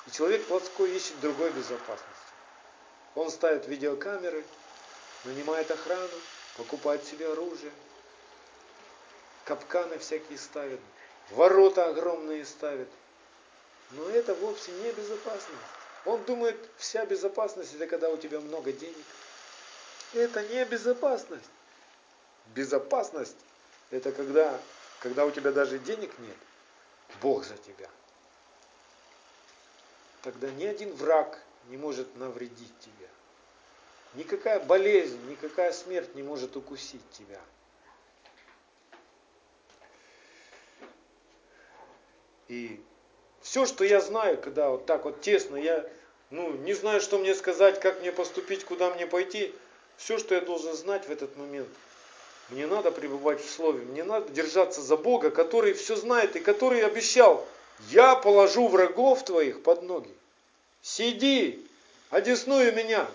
И 0.08 0.12
человек 0.12 0.46
плотской 0.46 0.92
ищет 0.92 1.20
другой 1.20 1.52
безопасности. 1.52 2.06
Он 3.16 3.32
ставит 3.32 3.68
видеокамеры, 3.68 4.44
нанимает 5.24 5.72
охрану, 5.72 6.10
покупает 6.58 7.04
себе 7.06 7.32
оружие, 7.32 7.72
капканы 9.46 9.98
всякие 9.98 10.38
ставит, 10.38 10.80
ворота 11.32 11.88
огромные 11.88 12.46
ставит. 12.46 12.90
Но 13.92 14.08
это 14.10 14.34
вовсе 14.36 14.72
не 14.72 14.92
безопасность. 14.92 15.62
Он 16.06 16.24
думает, 16.24 16.58
вся 16.78 17.06
безопасность 17.06 17.74
это 17.74 17.88
когда 17.88 18.10
у 18.10 18.18
тебя 18.18 18.40
много 18.40 18.72
денег. 18.72 19.06
Это 20.14 20.44
не 20.44 20.66
безопасность. 20.66 21.50
Безопасность 22.54 23.36
это 23.90 24.12
когда, 24.12 24.60
когда 25.00 25.26
у 25.26 25.32
тебя 25.32 25.52
даже 25.52 25.80
денег 25.80 26.12
нет, 26.20 26.38
Бог 27.22 27.44
за 27.44 27.58
тебя 27.58 27.90
тогда 30.26 30.50
ни 30.50 30.66
один 30.66 30.92
враг 30.94 31.40
не 31.70 31.78
может 31.78 32.16
навредить 32.18 32.74
тебе. 32.80 33.08
Никакая 34.16 34.60
болезнь, 34.60 35.20
никакая 35.30 35.72
смерть 35.72 36.16
не 36.16 36.24
может 36.24 36.58
укусить 36.58 37.08
тебя. 37.12 37.40
И 42.48 42.84
все, 43.42 43.68
что 43.68 43.84
я 43.84 44.02
знаю, 44.02 44.42
когда 44.42 44.72
вот 44.72 44.88
так 44.88 45.06
вот 45.06 45.22
тесно, 45.22 45.58
я 45.58 45.88
ну, 46.32 46.52
не 46.54 46.74
знаю, 46.74 47.02
что 47.02 47.20
мне 47.20 47.36
сказать, 47.36 47.80
как 47.80 48.02
мне 48.02 48.12
поступить, 48.12 48.66
куда 48.66 48.94
мне 48.96 49.06
пойти, 49.06 49.54
все, 49.96 50.18
что 50.18 50.34
я 50.34 50.42
должен 50.42 50.74
знать 50.74 51.08
в 51.08 51.12
этот 51.12 51.38
момент, 51.38 51.70
мне 52.50 52.66
надо 52.66 52.92
пребывать 52.92 53.42
в 53.42 53.50
Слове, 53.50 53.86
мне 53.86 54.04
надо 54.04 54.32
держаться 54.32 54.82
за 54.82 54.98
Бога, 54.98 55.30
который 55.30 55.74
все 55.74 55.96
знает 55.96 56.36
и 56.36 56.40
который 56.40 56.84
обещал, 56.84 57.48
я 57.90 58.16
положу 58.16 58.68
врагов 58.68 59.24
твоих 59.26 59.64
под 59.64 59.84
ноги. 59.84 60.14
Сиди, 60.82 61.66
одесную 62.10 62.74
меня. 62.74 63.08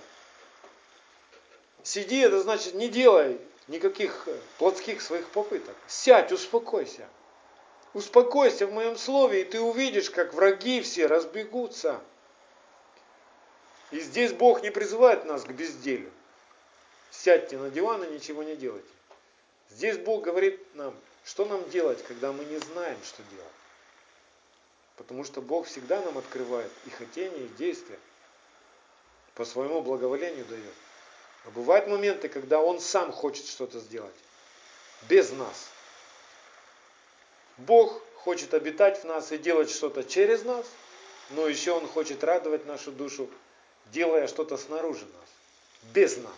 Сиди, 1.83 2.19
это 2.19 2.41
значит 2.41 2.75
не 2.75 2.89
делай 2.89 3.39
никаких 3.69 4.27
э, 4.27 4.39
плотских 4.59 5.01
своих 5.01 5.29
попыток. 5.31 5.77
Сядь, 5.87 6.33
успокойся. 6.33 7.09
Успокойся 7.95 8.67
в 8.67 8.73
моем 8.73 8.97
слове, 8.97 9.43
и 9.43 9.45
ты 9.45 9.61
увидишь, 9.61 10.11
как 10.11 10.35
враги 10.35 10.81
все 10.83 11.07
разбегутся. 11.07 12.01
И 13.91 14.01
здесь 14.01 14.33
Бог 14.33 14.63
не 14.63 14.71
призывает 14.71 15.25
нас 15.25 15.43
к 15.45 15.51
безделью. 15.51 16.11
Сядьте 17.11 17.59
на 17.59 17.71
диван 17.71 18.05
и 18.05 18.11
ничего 18.13 18.43
не 18.43 18.55
делайте. 18.55 18.87
Здесь 19.71 19.99
Бог 19.99 20.23
говорит 20.23 20.61
нам, 20.75 20.95
что 21.25 21.45
нам 21.45 21.69
делать, 21.71 22.03
когда 22.05 22.33
мы 22.33 22.45
не 22.45 22.59
знаем, 22.59 22.99
что 23.03 23.23
делать. 23.35 23.60
Потому 25.01 25.25
что 25.25 25.41
Бог 25.41 25.67
всегда 25.67 26.03
нам 26.03 26.19
открывает 26.19 26.71
и 26.85 26.91
хотение, 26.91 27.47
и 27.47 27.49
действия. 27.57 27.99
По 29.35 29.47
своему 29.47 29.81
благоволению 29.81 30.45
дает. 30.45 30.75
Но 31.47 31.53
бывают 31.53 31.87
моменты, 31.87 32.29
когда 32.29 32.61
Он 32.61 32.81
сам 32.81 33.11
хочет 33.11 33.47
что-то 33.47 33.81
сделать. 33.81 34.15
Без 35.09 35.33
нас. 35.33 35.71
Бог 37.57 38.03
хочет 38.17 38.53
обитать 38.53 39.01
в 39.01 39.05
нас 39.05 39.33
и 39.33 39.39
делать 39.39 39.71
что-то 39.71 40.05
через 40.05 40.45
нас, 40.45 40.67
но 41.31 41.49
еще 41.49 41.73
Он 41.73 41.89
хочет 41.89 42.23
радовать 42.23 42.67
нашу 42.67 42.93
душу, 42.93 43.31
делая 43.87 44.29
что-то 44.29 44.59
снаружи 44.59 45.07
нас, 45.07 45.95
без 45.95 46.19
нас. 46.19 46.37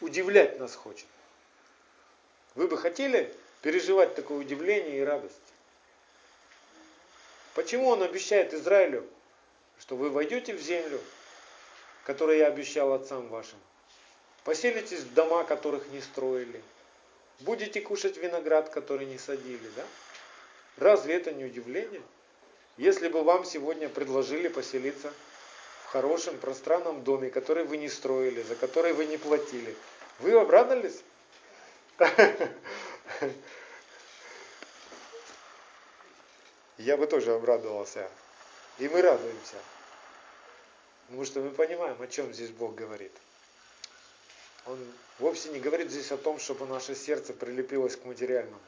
Удивлять 0.00 0.60
нас 0.60 0.76
хочет. 0.76 1.08
Вы 2.54 2.68
бы 2.68 2.78
хотели 2.78 3.34
переживать 3.60 4.14
такое 4.14 4.38
удивление 4.38 4.98
и 4.98 5.04
радость? 5.04 5.34
Почему 7.56 7.88
Он 7.88 8.02
обещает 8.02 8.52
Израилю, 8.52 9.08
что 9.80 9.96
вы 9.96 10.10
войдете 10.10 10.52
в 10.52 10.60
землю, 10.60 11.00
которую 12.04 12.36
я 12.36 12.48
обещал 12.48 12.92
отцам 12.92 13.28
вашим, 13.28 13.58
поселитесь 14.44 15.00
в 15.00 15.14
дома, 15.14 15.42
которых 15.42 15.88
не 15.88 16.02
строили, 16.02 16.62
будете 17.40 17.80
кушать 17.80 18.18
виноград, 18.18 18.68
который 18.68 19.06
не 19.06 19.16
садили, 19.16 19.70
да? 19.74 19.84
Разве 20.76 21.14
это 21.14 21.32
не 21.32 21.46
удивление? 21.46 22.02
Если 22.76 23.08
бы 23.08 23.22
вам 23.22 23.46
сегодня 23.46 23.88
предложили 23.88 24.48
поселиться 24.48 25.10
в 25.86 25.92
хорошем 25.92 26.36
пространном 26.36 27.04
доме, 27.04 27.30
который 27.30 27.64
вы 27.64 27.78
не 27.78 27.88
строили, 27.88 28.42
за 28.42 28.54
который 28.54 28.92
вы 28.92 29.06
не 29.06 29.16
платили, 29.16 29.74
вы 30.18 30.38
обрадовались? 30.38 31.02
Я 36.78 36.96
бы 36.96 37.06
тоже 37.06 37.34
обрадовался. 37.34 38.08
И 38.78 38.88
мы 38.88 39.00
радуемся. 39.00 39.56
Потому 41.06 41.24
что 41.24 41.40
мы 41.40 41.50
понимаем, 41.50 42.00
о 42.02 42.06
чем 42.06 42.32
здесь 42.32 42.50
Бог 42.50 42.74
говорит. 42.74 43.12
Он 44.66 44.78
вовсе 45.18 45.50
не 45.50 45.60
говорит 45.60 45.90
здесь 45.90 46.10
о 46.10 46.16
том, 46.16 46.38
чтобы 46.38 46.66
наше 46.66 46.94
сердце 46.94 47.32
прилепилось 47.32 47.96
к 47.96 48.04
материальному. 48.04 48.60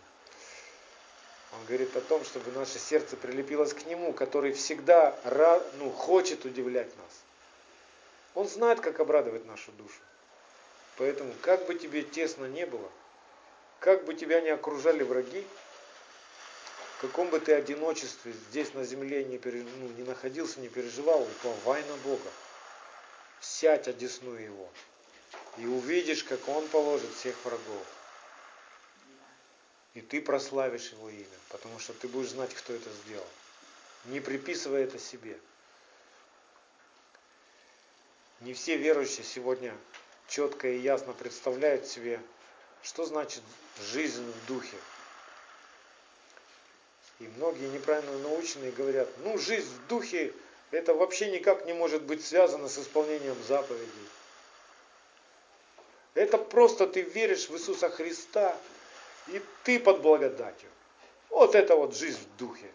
Он 1.52 1.64
говорит 1.66 1.96
о 1.96 2.00
том, 2.00 2.24
чтобы 2.24 2.52
наше 2.52 2.78
сердце 2.78 3.16
прилепилось 3.16 3.72
к 3.72 3.84
Нему, 3.86 4.12
который 4.12 4.52
всегда 4.52 5.18
ну, 5.78 5.90
хочет 5.90 6.44
удивлять 6.44 6.94
нас. 6.96 7.12
Он 8.34 8.46
знает, 8.46 8.80
как 8.80 9.00
обрадовать 9.00 9.46
нашу 9.46 9.72
душу. 9.72 10.00
Поэтому, 10.96 11.32
как 11.40 11.66
бы 11.66 11.74
тебе 11.74 12.02
тесно 12.02 12.44
не 12.46 12.66
было, 12.66 12.88
как 13.80 14.04
бы 14.04 14.14
тебя 14.14 14.40
не 14.40 14.50
окружали 14.50 15.02
враги, 15.02 15.44
в 16.98 17.00
каком 17.00 17.30
бы 17.30 17.38
ты 17.38 17.54
одиночестве 17.54 18.32
здесь 18.50 18.74
на 18.74 18.82
земле 18.82 19.22
не, 19.22 19.38
пере, 19.38 19.62
ну, 19.62 19.88
не 19.90 20.02
находился, 20.02 20.58
не 20.58 20.68
переживал, 20.68 21.22
уповай 21.22 21.84
на 21.84 21.96
Бога. 21.98 22.28
Сядь, 23.40 23.86
одесную 23.86 24.42
Его. 24.42 24.68
И 25.58 25.66
увидишь, 25.66 26.24
как 26.24 26.48
Он 26.48 26.66
положит 26.66 27.14
всех 27.14 27.36
врагов. 27.44 27.86
И 29.94 30.00
ты 30.00 30.20
прославишь 30.20 30.90
Его 30.90 31.08
имя, 31.08 31.38
потому 31.50 31.78
что 31.78 31.92
ты 31.92 32.08
будешь 32.08 32.30
знать, 32.30 32.52
кто 32.52 32.72
это 32.72 32.90
сделал. 33.04 33.28
Не 34.06 34.18
приписывай 34.18 34.82
это 34.82 34.98
себе. 34.98 35.38
Не 38.40 38.54
все 38.54 38.76
верующие 38.76 39.24
сегодня 39.24 39.72
четко 40.26 40.66
и 40.66 40.80
ясно 40.80 41.12
представляют 41.12 41.86
себе, 41.86 42.20
что 42.82 43.06
значит 43.06 43.42
жизнь 43.92 44.28
в 44.28 44.46
духе. 44.46 44.76
И 47.20 47.28
многие 47.36 47.68
неправильно 47.68 48.16
наученные 48.18 48.70
говорят, 48.70 49.08
ну 49.24 49.38
жизнь 49.38 49.68
в 49.68 49.88
духе 49.88 50.32
это 50.70 50.94
вообще 50.94 51.30
никак 51.30 51.66
не 51.66 51.72
может 51.72 52.02
быть 52.02 52.24
связано 52.24 52.68
с 52.68 52.78
исполнением 52.78 53.36
заповедей. 53.46 54.08
Это 56.14 56.38
просто 56.38 56.86
ты 56.86 57.02
веришь 57.02 57.48
в 57.48 57.54
Иисуса 57.54 57.88
Христа, 57.90 58.56
и 59.28 59.40
ты 59.64 59.78
под 59.80 60.02
благодатью. 60.02 60.68
Вот 61.30 61.54
это 61.54 61.76
вот 61.76 61.96
жизнь 61.96 62.18
в 62.18 62.38
духе. 62.38 62.66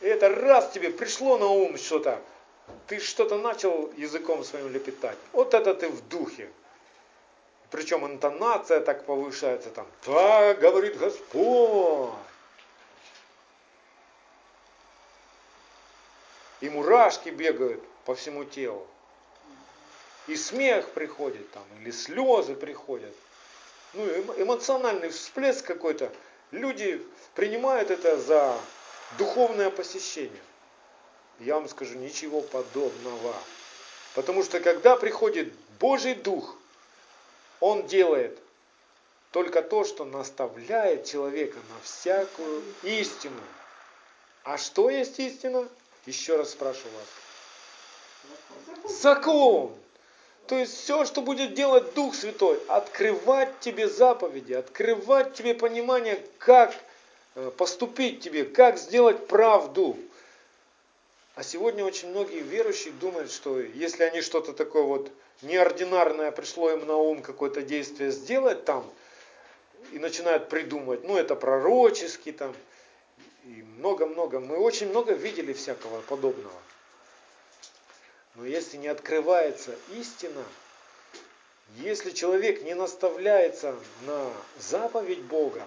И 0.00 0.06
это 0.06 0.28
раз 0.28 0.70
тебе 0.72 0.90
пришло 0.90 1.38
на 1.38 1.46
ум 1.46 1.76
что-то, 1.78 2.20
ты 2.86 2.98
что-то 2.98 3.38
начал 3.38 3.92
языком 3.96 4.44
своим 4.44 4.72
лепетать. 4.72 5.18
Вот 5.32 5.54
это 5.54 5.74
ты 5.74 5.88
в 5.88 6.08
духе. 6.08 6.50
Причем 7.70 8.06
интонация 8.06 8.80
так 8.80 9.06
повышается 9.06 9.70
там. 9.70 9.86
Так 10.04 10.60
говорит 10.60 10.98
Господь. 10.98 12.10
И 16.62 16.70
мурашки 16.70 17.28
бегают 17.28 17.82
по 18.04 18.14
всему 18.14 18.44
телу. 18.44 18.86
И 20.28 20.36
смех 20.36 20.88
приходит 20.90 21.50
там, 21.50 21.64
или 21.80 21.90
слезы 21.90 22.54
приходят. 22.54 23.12
Ну, 23.94 24.06
эмоциональный 24.36 25.10
всплеск 25.10 25.66
какой-то. 25.66 26.12
Люди 26.52 27.04
принимают 27.34 27.90
это 27.90 28.16
за 28.16 28.56
духовное 29.18 29.70
посещение. 29.70 30.40
Я 31.40 31.56
вам 31.56 31.68
скажу, 31.68 31.98
ничего 31.98 32.40
подобного. 32.40 33.34
Потому 34.14 34.44
что 34.44 34.60
когда 34.60 34.96
приходит 34.96 35.52
Божий 35.80 36.14
Дух, 36.14 36.56
Он 37.58 37.88
делает 37.88 38.38
только 39.32 39.62
то, 39.62 39.82
что 39.82 40.04
наставляет 40.04 41.06
человека 41.06 41.58
на 41.58 41.80
всякую 41.82 42.62
истину. 42.84 43.40
А 44.44 44.58
что 44.58 44.90
есть 44.90 45.18
истина? 45.18 45.68
Еще 46.06 46.36
раз 46.36 46.50
спрашиваю 46.50 46.92
вас. 46.94 48.92
Закон. 49.00 49.74
То 50.46 50.58
есть 50.58 50.74
все, 50.76 51.04
что 51.04 51.22
будет 51.22 51.54
делать 51.54 51.94
Дух 51.94 52.14
Святой, 52.14 52.58
открывать 52.68 53.60
тебе 53.60 53.88
заповеди, 53.88 54.54
открывать 54.54 55.34
тебе 55.34 55.54
понимание, 55.54 56.20
как 56.38 56.74
э, 57.36 57.50
поступить 57.56 58.20
тебе, 58.20 58.44
как 58.44 58.76
сделать 58.78 59.28
правду. 59.28 59.96
А 61.36 61.44
сегодня 61.44 61.84
очень 61.84 62.10
многие 62.10 62.40
верующие 62.40 62.92
думают, 62.94 63.30
что 63.30 63.60
если 63.60 64.02
они 64.02 64.20
что-то 64.20 64.52
такое 64.52 64.82
вот 64.82 65.10
неординарное 65.42 66.32
пришло 66.32 66.70
им 66.70 66.86
на 66.86 66.96
ум, 66.96 67.22
какое-то 67.22 67.62
действие 67.62 68.10
сделать 68.10 68.64
там, 68.64 68.84
и 69.92 69.98
начинают 69.98 70.48
придумывать, 70.48 71.04
ну 71.04 71.16
это 71.16 71.36
пророческий 71.36 72.32
там, 72.32 72.54
и 73.44 73.62
много-много. 73.78 74.40
Мы 74.40 74.56
очень 74.56 74.88
много 74.88 75.12
видели 75.12 75.52
всякого 75.52 76.00
подобного. 76.02 76.60
Но 78.34 78.46
если 78.46 78.76
не 78.76 78.88
открывается 78.88 79.74
истина, 79.90 80.44
если 81.76 82.10
человек 82.10 82.62
не 82.62 82.74
наставляется 82.74 83.76
на 84.06 84.32
заповедь 84.58 85.22
Бога, 85.22 85.66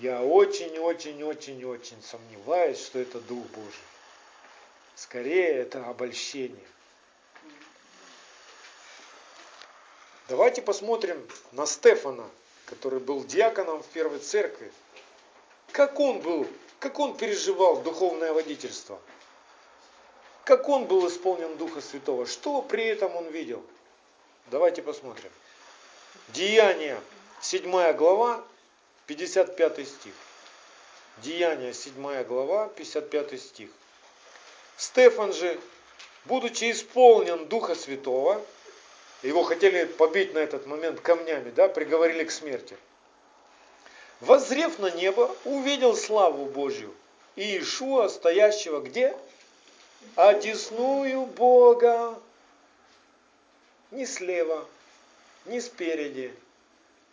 я 0.00 0.22
очень-очень-очень-очень 0.22 2.02
сомневаюсь, 2.02 2.84
что 2.84 2.98
это 2.98 3.20
Дух 3.20 3.46
Божий. 3.46 3.72
Скорее, 4.94 5.50
это 5.50 5.84
обольщение. 5.86 6.64
Давайте 10.28 10.60
посмотрим 10.60 11.24
на 11.52 11.66
Стефана, 11.66 12.28
который 12.66 12.98
был 12.98 13.24
диаконом 13.24 13.82
в 13.82 13.86
первой 13.86 14.18
церкви. 14.18 14.72
Как 15.72 16.00
он 16.00 16.20
был, 16.20 16.46
как 16.80 16.98
он 16.98 17.16
переживал 17.16 17.82
духовное 17.82 18.32
водительство? 18.32 18.98
Как 20.44 20.68
он 20.68 20.86
был 20.86 21.08
исполнен 21.08 21.56
Духа 21.56 21.80
Святого? 21.80 22.26
Что 22.26 22.62
при 22.62 22.84
этом 22.84 23.14
он 23.16 23.28
видел? 23.30 23.62
Давайте 24.46 24.80
посмотрим. 24.80 25.30
Деяния, 26.28 27.00
7 27.40 27.92
глава, 27.94 28.44
55 29.06 29.88
стих. 29.88 30.12
Деяния, 31.18 31.72
7 31.72 32.22
глава, 32.24 32.68
55 32.68 33.40
стих. 33.40 33.70
Стефан 34.76 35.32
же, 35.32 35.58
будучи 36.26 36.70
исполнен 36.70 37.46
Духа 37.46 37.74
Святого, 37.74 38.40
его 39.22 39.42
хотели 39.42 39.84
побить 39.84 40.34
на 40.34 40.38
этот 40.38 40.66
момент 40.66 41.00
камнями, 41.00 41.50
да, 41.50 41.68
приговорили 41.68 42.24
к 42.24 42.30
смерти 42.30 42.76
возрев 44.20 44.78
на 44.78 44.90
небо, 44.90 45.34
увидел 45.44 45.96
славу 45.96 46.46
Божью 46.46 46.94
и 47.36 47.42
Иешуа, 47.42 48.08
стоящего 48.08 48.80
где? 48.80 49.16
Одесную 50.14 51.26
Бога. 51.26 52.18
Ни 53.90 54.04
слева, 54.04 54.66
ни 55.44 55.60
спереди, 55.60 56.34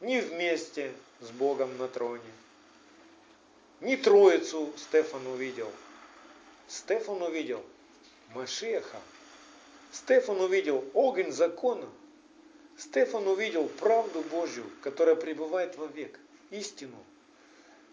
ни 0.01 0.19
вместе 0.19 0.91
с 1.21 1.29
Богом 1.29 1.77
на 1.77 1.87
троне. 1.87 2.21
Ни 3.81 3.95
Троицу 3.95 4.73
Стефан 4.77 5.27
увидел. 5.27 5.69
Стефан 6.67 7.21
увидел 7.21 7.63
Машеха. 8.33 8.99
Стефан 9.91 10.39
увидел 10.39 10.83
огонь 10.93 11.31
закона. 11.31 11.87
Стефан 12.77 13.27
увидел 13.27 13.67
правду 13.67 14.21
Божью, 14.21 14.65
которая 14.81 15.15
пребывает 15.15 15.75
вовек 15.77 16.19
истину. 16.53 16.95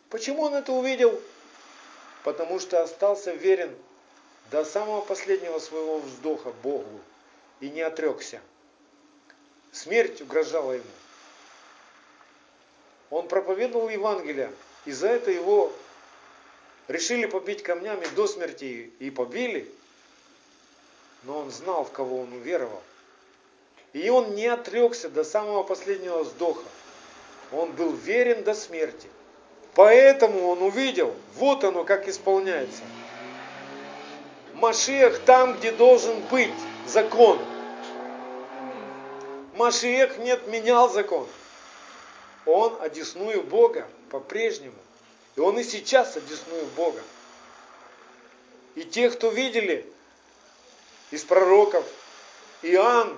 Почему 0.08 0.42
он 0.42 0.54
это 0.54 0.72
увидел? 0.72 1.20
Потому 2.24 2.60
что 2.60 2.82
остался 2.82 3.32
верен 3.32 3.74
до 4.50 4.64
самого 4.64 5.00
последнего 5.00 5.58
своего 5.58 5.98
вздоха 6.00 6.52
Богу 6.62 7.00
и 7.60 7.70
не 7.70 7.80
отрекся. 7.80 8.40
Смерть 9.72 10.20
угрожала 10.20 10.72
ему. 10.72 10.84
Он 13.10 13.28
проповедовал 13.28 13.88
Евангелие, 13.88 14.52
и 14.84 14.92
за 14.92 15.08
это 15.08 15.30
его 15.30 15.72
решили 16.88 17.26
побить 17.26 17.62
камнями 17.62 18.06
до 18.14 18.26
смерти 18.26 18.92
и 18.98 19.10
побили, 19.10 19.70
но 21.22 21.38
он 21.38 21.50
знал, 21.50 21.84
в 21.84 21.92
кого 21.92 22.20
он 22.20 22.32
уверовал. 22.32 22.82
И 23.92 24.08
он 24.08 24.34
не 24.34 24.46
отрекся 24.46 25.08
до 25.08 25.24
самого 25.24 25.62
последнего 25.62 26.22
вздоха. 26.22 26.66
Он 27.52 27.72
был 27.72 27.92
верен 27.92 28.44
до 28.44 28.54
смерти. 28.54 29.08
Поэтому 29.74 30.48
он 30.48 30.62
увидел, 30.62 31.14
вот 31.36 31.64
оно 31.64 31.84
как 31.84 32.08
исполняется. 32.08 32.82
Машех 34.54 35.20
там, 35.20 35.56
где 35.56 35.72
должен 35.72 36.20
быть 36.30 36.52
закон. 36.86 37.38
Машех 39.54 40.18
не 40.18 40.30
отменял 40.30 40.88
закон. 40.90 41.26
Он 42.46 42.76
одесную 42.80 43.42
Бога 43.42 43.86
по-прежнему. 44.10 44.74
И 45.36 45.40
он 45.40 45.58
и 45.58 45.64
сейчас 45.64 46.16
одесную 46.16 46.66
Бога. 46.76 47.00
И 48.74 48.82
те, 48.82 49.10
кто 49.10 49.30
видели 49.30 49.86
из 51.10 51.24
пророков, 51.24 51.84
Иоанн 52.62 53.16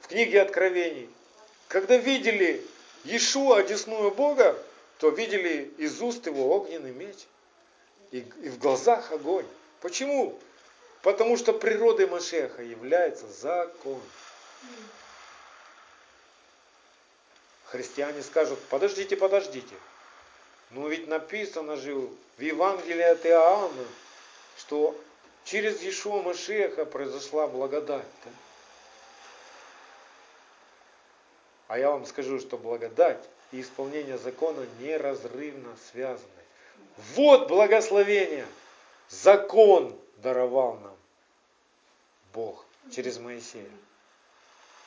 в 0.00 0.08
книге 0.08 0.42
Откровений, 0.42 1.08
когда 1.68 1.96
видели 1.96 2.64
Иешуа, 3.04 3.58
одесную 3.58 4.10
Бога, 4.10 4.56
то 4.98 5.08
видели 5.08 5.72
из 5.78 6.00
уст 6.02 6.26
его 6.26 6.54
огненный 6.54 6.92
меч 6.92 7.16
и, 8.10 8.18
и 8.18 8.48
в 8.48 8.58
глазах 8.58 9.12
огонь. 9.12 9.46
Почему? 9.80 10.38
Потому 11.02 11.38
что 11.38 11.52
природой 11.52 12.06
Машеха 12.06 12.62
является 12.62 13.26
закон. 13.28 14.00
Христиане 17.64 18.22
скажут, 18.22 18.58
подождите, 18.68 19.16
подождите. 19.16 19.74
Но 20.70 20.88
ведь 20.88 21.06
написано 21.06 21.76
же 21.76 21.94
в 21.94 22.40
Евангелии 22.40 23.02
от 23.02 23.24
Иоанна, 23.24 23.86
что 24.58 24.98
через 25.44 25.80
Иешуа 25.80 26.22
Машеха 26.22 26.84
произошла 26.84 27.46
благодать. 27.46 28.04
Да? 28.24 28.30
А 31.70 31.78
я 31.78 31.92
вам 31.92 32.04
скажу, 32.04 32.40
что 32.40 32.58
благодать 32.58 33.22
и 33.52 33.60
исполнение 33.60 34.18
закона 34.18 34.66
неразрывно 34.80 35.76
связаны. 35.92 36.26
Вот 37.14 37.46
благословение. 37.46 38.44
Закон 39.08 39.96
даровал 40.16 40.80
нам 40.80 40.96
Бог 42.34 42.66
через 42.92 43.18
Моисея. 43.18 43.70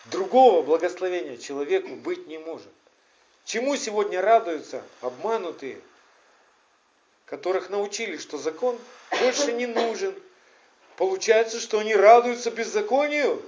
Другого 0.08 0.62
благословения 0.62 1.38
человеку 1.38 1.96
быть 1.96 2.28
не 2.28 2.38
может. 2.38 2.74
Чему 3.46 3.78
сегодня 3.78 4.22
радуются 4.22 4.84
обманутые, 5.00 5.80
которых 7.24 7.70
научили, 7.70 8.18
что 8.18 8.38
закон 8.38 8.78
больше 9.22 9.54
не 9.54 9.68
нужен. 9.68 10.14
Получается, 10.98 11.62
что 11.62 11.80
они 11.80 11.96
радуются 11.96 12.52
беззаконию? 12.52 13.42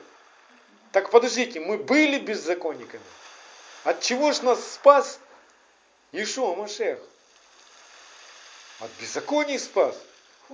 Так 0.95 1.09
подождите, 1.09 1.59
мы 1.59 1.77
были 1.77 2.19
беззаконниками. 2.19 3.03
От 3.83 3.99
чего 3.99 4.31
ж 4.31 4.43
нас 4.43 4.65
спас 4.75 5.19
Ишуа 6.13 6.55
Машех? 6.55 6.99
От 8.79 8.89
беззаконий 9.01 9.59
спас. 9.59 9.93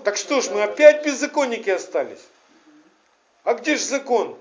Так 0.03 0.17
что 0.17 0.41
ж, 0.41 0.49
мы 0.49 0.63
опять 0.63 1.05
беззаконники 1.05 1.69
остались? 1.69 2.25
А 3.43 3.53
где 3.53 3.75
же 3.75 3.85
закон? 3.85 4.35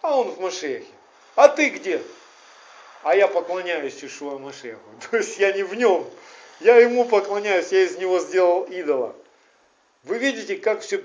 А 0.00 0.16
он 0.16 0.30
в 0.30 0.40
Машехе. 0.40 0.86
А 1.34 1.48
ты 1.48 1.68
где? 1.68 2.02
А 3.02 3.14
я 3.14 3.28
поклоняюсь 3.28 4.02
Ишуа 4.02 4.38
Машеху. 4.38 4.80
То 5.10 5.18
есть 5.18 5.36
я 5.36 5.52
не 5.52 5.62
в 5.62 5.74
нем. 5.74 6.08
Я 6.60 6.78
ему 6.78 7.04
поклоняюсь, 7.04 7.70
я 7.70 7.82
из 7.82 7.98
него 7.98 8.18
сделал 8.18 8.62
идола. 8.62 9.14
Вы 10.04 10.16
видите, 10.16 10.56
как 10.56 10.80
все 10.80 11.04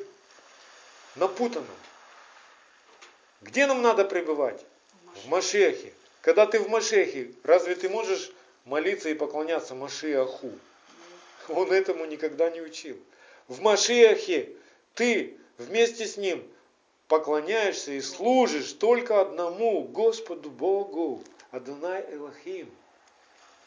напутано. 1.15 1.67
Где 3.41 3.67
нам 3.67 3.81
надо 3.81 4.05
пребывать? 4.05 4.65
В 5.23 5.27
Машехе. 5.27 5.93
Когда 6.21 6.45
ты 6.45 6.59
в 6.59 6.69
Машехе, 6.69 7.31
разве 7.43 7.75
ты 7.75 7.89
можешь 7.89 8.31
молиться 8.65 9.09
и 9.09 9.13
поклоняться 9.13 9.75
Машиаху? 9.75 10.51
Он 11.47 11.71
этому 11.71 12.05
никогда 12.05 12.49
не 12.49 12.61
учил. 12.61 12.97
В 13.47 13.61
Машехе 13.61 14.49
ты 14.93 15.37
вместе 15.57 16.05
с 16.05 16.17
ним 16.17 16.45
поклоняешься 17.07 17.93
и 17.93 18.01
служишь 18.01 18.73
только 18.73 19.21
одному 19.21 19.83
Господу 19.83 20.49
Богу, 20.49 21.23
Адонай 21.51 22.05
Элохим. 22.13 22.69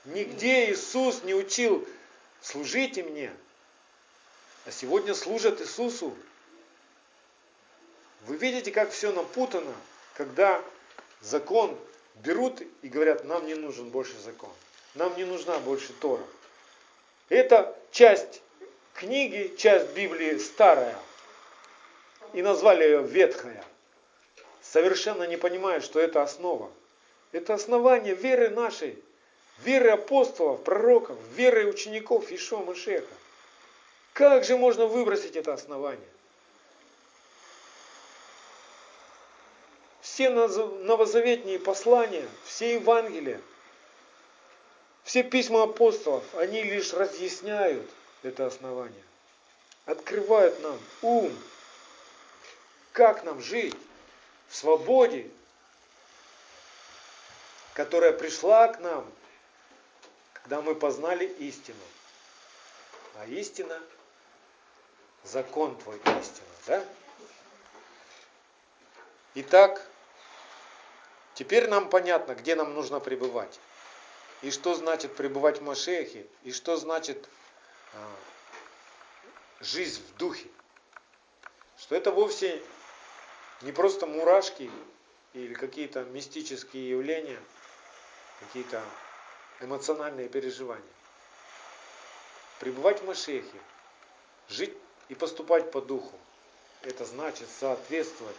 Нигде 0.04 0.70
Иисус 0.70 1.22
не 1.24 1.34
учил, 1.34 1.86
служите 2.40 3.02
мне. 3.02 3.32
А 4.66 4.70
сегодня 4.70 5.14
служат 5.14 5.60
Иисусу. 5.60 6.14
Вы 8.26 8.36
видите, 8.36 8.70
как 8.70 8.90
все 8.90 9.12
напутано, 9.12 9.74
когда 10.14 10.62
закон 11.20 11.76
берут 12.16 12.62
и 12.82 12.88
говорят, 12.88 13.24
нам 13.24 13.46
не 13.46 13.54
нужен 13.54 13.90
больше 13.90 14.18
закон. 14.18 14.50
Нам 14.94 15.16
не 15.16 15.24
нужна 15.24 15.58
больше 15.58 15.92
Тора. 15.94 16.22
Это 17.28 17.76
часть 17.90 18.42
книги, 18.94 19.54
часть 19.56 19.92
Библии 19.94 20.38
старая. 20.38 20.96
И 22.32 22.42
назвали 22.42 22.84
ее 22.84 23.02
ветхая. 23.02 23.64
Совершенно 24.62 25.24
не 25.24 25.36
понимая, 25.36 25.80
что 25.80 25.98
это 25.98 26.22
основа. 26.22 26.70
Это 27.32 27.54
основание 27.54 28.14
веры 28.14 28.50
нашей, 28.50 29.02
веры 29.64 29.90
апостолов, 29.90 30.62
пророков, 30.62 31.18
веры 31.34 31.66
учеников 31.66 32.30
Ишуа 32.30 32.62
Машеха. 32.62 33.14
Как 34.12 34.44
же 34.44 34.56
можно 34.56 34.86
выбросить 34.86 35.36
это 35.36 35.54
основание? 35.54 36.08
Все 40.12 40.28
новозаветные 40.28 41.58
послания, 41.58 42.28
все 42.44 42.74
Евангелия, 42.74 43.40
все 45.04 45.22
письма 45.22 45.62
апостолов, 45.62 46.22
они 46.34 46.62
лишь 46.62 46.92
разъясняют 46.92 47.88
это 48.22 48.44
основание, 48.44 49.02
открывают 49.86 50.60
нам 50.60 50.78
ум, 51.00 51.34
как 52.92 53.24
нам 53.24 53.40
жить 53.40 53.74
в 54.50 54.56
свободе, 54.56 55.30
которая 57.72 58.12
пришла 58.12 58.68
к 58.68 58.80
нам, 58.80 59.10
когда 60.34 60.60
мы 60.60 60.74
познали 60.74 61.24
истину. 61.24 61.80
А 63.16 63.24
истина– 63.24 63.80
закон 65.24 65.74
твой 65.78 65.96
истина, 65.96 66.46
да? 66.66 66.84
Итак, 69.36 69.86
Теперь 71.34 71.68
нам 71.68 71.88
понятно, 71.88 72.34
где 72.34 72.54
нам 72.54 72.74
нужно 72.74 73.00
пребывать. 73.00 73.58
И 74.42 74.50
что 74.50 74.74
значит 74.74 75.14
пребывать 75.14 75.58
в 75.58 75.62
Машехе, 75.62 76.26
и 76.42 76.52
что 76.52 76.76
значит 76.76 77.28
а, 77.94 78.16
жизнь 79.60 80.02
в 80.08 80.16
духе. 80.16 80.48
Что 81.78 81.94
это 81.94 82.10
вовсе 82.10 82.62
не 83.62 83.72
просто 83.72 84.06
мурашки 84.06 84.70
или 85.32 85.54
какие-то 85.54 86.04
мистические 86.04 86.90
явления, 86.90 87.40
какие-то 88.40 88.82
эмоциональные 89.60 90.28
переживания. 90.28 90.84
Пребывать 92.58 93.00
в 93.00 93.06
Машехе, 93.06 93.60
жить 94.48 94.76
и 95.08 95.14
поступать 95.14 95.70
по 95.70 95.80
духу, 95.80 96.18
это 96.82 97.04
значит 97.04 97.48
соответствовать 97.48 98.36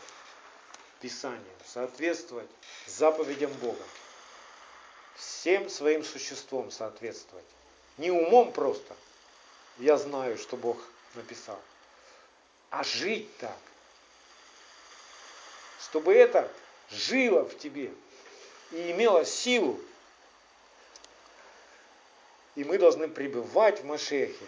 Писанию, 1.03 1.43
соответствовать 1.65 2.47
заповедям 2.87 3.51
Бога. 3.55 3.83
Всем 5.17 5.69
своим 5.69 6.01
существом 6.01 6.71
соответствовать. 6.71 7.45
Не 7.97 8.09
умом 8.09 8.53
просто. 8.53 8.95
Я 9.79 9.97
знаю, 9.97 10.37
что 10.37 10.55
Бог 10.55 10.77
написал. 11.15 11.59
А 12.69 12.85
жить 12.85 13.27
так. 13.39 13.57
Чтобы 15.81 16.13
это 16.13 16.49
жило 16.89 17.43
в 17.43 17.57
тебе 17.57 17.93
и 18.71 18.91
имело 18.91 19.25
силу. 19.25 19.77
И 22.55 22.63
мы 22.63 22.77
должны 22.77 23.09
пребывать 23.09 23.81
в 23.81 23.85
Машехе. 23.85 24.45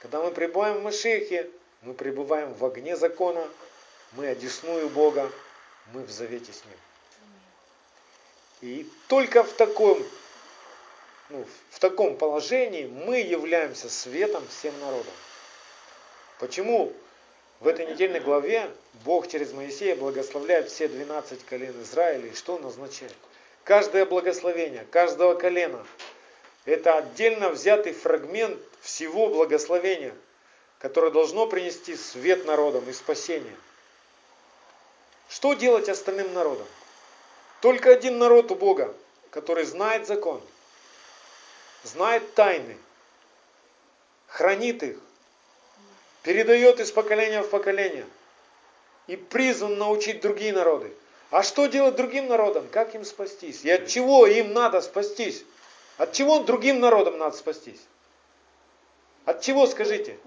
Когда 0.00 0.20
мы 0.20 0.32
пребываем 0.32 0.78
в 0.78 0.82
Машехе, 0.82 1.48
мы 1.82 1.94
пребываем 1.94 2.52
в 2.54 2.64
огне 2.64 2.96
закона, 2.96 3.46
мы 4.12 4.26
одесную 4.26 4.88
Бога, 4.88 5.30
мы 5.92 6.02
в 6.02 6.10
завете 6.10 6.52
с 6.52 6.62
Ним. 6.64 6.76
И 8.62 8.90
только 9.08 9.42
в 9.42 9.52
таком, 9.52 10.02
ну, 11.30 11.46
в 11.70 11.78
таком 11.78 12.16
положении 12.16 12.86
мы 12.86 13.20
являемся 13.20 13.88
светом 13.88 14.46
всем 14.48 14.78
народам. 14.80 15.14
Почему 16.38 16.92
в 17.60 17.68
этой 17.68 17.86
недельной 17.86 18.20
главе 18.20 18.70
Бог 19.04 19.28
через 19.28 19.52
Моисея 19.52 19.96
благословляет 19.96 20.70
все 20.70 20.88
12 20.88 21.44
колен 21.44 21.82
Израиля 21.82 22.28
и 22.28 22.34
что 22.34 22.56
он 22.56 22.66
означает? 22.66 23.14
Каждое 23.64 24.06
благословение, 24.06 24.86
каждого 24.90 25.34
колена 25.34 25.84
Это 26.64 26.96
отдельно 26.96 27.50
взятый 27.50 27.92
фрагмент 27.92 28.58
всего 28.80 29.28
благословения, 29.28 30.14
которое 30.78 31.10
должно 31.10 31.46
принести 31.46 31.96
свет 31.96 32.44
народам 32.44 32.88
и 32.88 32.92
спасение. 32.92 33.56
Что 35.30 35.54
делать 35.54 35.88
остальным 35.88 36.34
народам? 36.34 36.66
Только 37.60 37.92
один 37.92 38.18
народ 38.18 38.50
у 38.50 38.56
Бога, 38.56 38.92
который 39.30 39.64
знает 39.64 40.08
закон, 40.08 40.42
знает 41.84 42.34
тайны, 42.34 42.76
хранит 44.26 44.82
их, 44.82 44.98
передает 46.24 46.80
из 46.80 46.90
поколения 46.90 47.42
в 47.42 47.48
поколение 47.48 48.06
и 49.06 49.14
призван 49.14 49.78
научить 49.78 50.20
другие 50.20 50.52
народы. 50.52 50.92
А 51.30 51.44
что 51.44 51.66
делать 51.66 51.94
другим 51.94 52.26
народам? 52.26 52.66
Как 52.68 52.96
им 52.96 53.04
спастись? 53.04 53.64
И 53.64 53.70
от 53.70 53.86
чего 53.86 54.26
им 54.26 54.52
надо 54.52 54.80
спастись? 54.80 55.44
От 55.96 56.12
чего 56.12 56.40
другим 56.40 56.80
народам 56.80 57.18
надо 57.18 57.36
спастись? 57.36 57.80
От 59.26 59.42
чего, 59.42 59.68
скажите? 59.68 60.18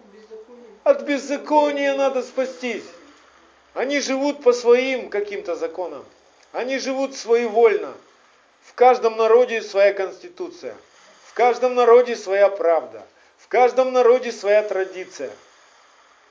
От 0.86 1.02
беззакония 1.02 1.94
надо 1.96 2.24
спастись. 2.24 2.86
Они 3.74 4.00
живут 4.00 4.44
по 4.44 4.54
своим 4.54 5.10
каким-то 5.10 5.56
законам. 5.56 6.06
Они 6.52 6.78
живут 6.78 7.16
своевольно. 7.16 7.94
В 8.64 8.74
каждом 8.74 9.18
народе 9.18 9.62
своя 9.62 9.94
конституция. 9.94 10.76
В 11.26 11.34
каждом 11.34 11.76
народе 11.76 12.16
своя 12.16 12.50
правда. 12.50 13.06
В 13.38 13.48
каждом 13.48 13.92
народе 13.92 14.32
своя 14.32 14.64
традиция. 14.64 15.32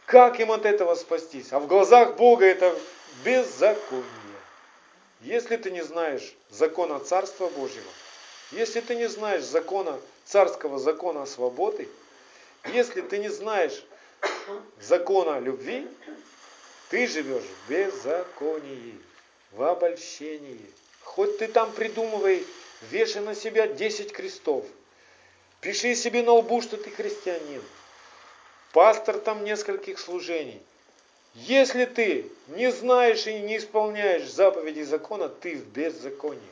Как 0.07 0.40
им 0.40 0.53
от 0.53 0.66
этого 0.66 0.95
спастись? 0.95 1.53
А 1.53 1.59
в 1.59 1.66
глазах 1.66 2.16
Бога 2.16 2.45
это 2.47 2.74
беззаконие. 3.24 4.07
Если 5.20 5.57
ты 5.57 5.70
не 5.70 5.82
знаешь 5.82 6.34
закона 6.51 6.99
Царства 7.01 7.49
Божьего, 7.49 7.90
если 8.51 8.80
ты 8.80 8.95
не 8.95 9.09
знаешь 9.09 9.45
закона, 9.45 9.99
царского 10.24 10.78
закона 10.78 11.26
свободы, 11.26 11.88
если 12.72 13.01
ты 13.01 13.18
не 13.18 13.28
знаешь 13.28 13.84
закона 14.80 15.38
любви, 15.38 15.88
ты 16.93 17.07
живешь 17.07 17.43
в 17.43 17.70
беззаконии, 17.70 19.01
в 19.53 19.62
обольщении. 19.62 20.61
Хоть 21.01 21.38
ты 21.38 21.49
там 21.49 21.72
придумывай, 21.72 22.47
вешай 22.90 23.22
на 23.22 23.34
себя 23.34 23.66
10 23.66 24.12
крестов, 24.12 24.66
пиши 25.62 25.95
себе 25.95 26.22
на 26.22 26.32
лбу, 26.32 26.61
что 26.61 26.76
ты 26.76 26.90
христианин, 26.90 27.62
пастор 28.74 29.18
там 29.18 29.43
нескольких 29.43 29.99
служений. 29.99 30.61
Если 31.32 31.86
ты 31.86 32.26
не 32.49 32.70
знаешь 32.70 33.26
и 33.26 33.38
не 33.38 33.57
исполняешь 33.57 34.30
заповеди 34.30 34.82
закона, 34.82 35.30
ты 35.30 35.57
в 35.57 35.64
беззаконии. 35.68 36.43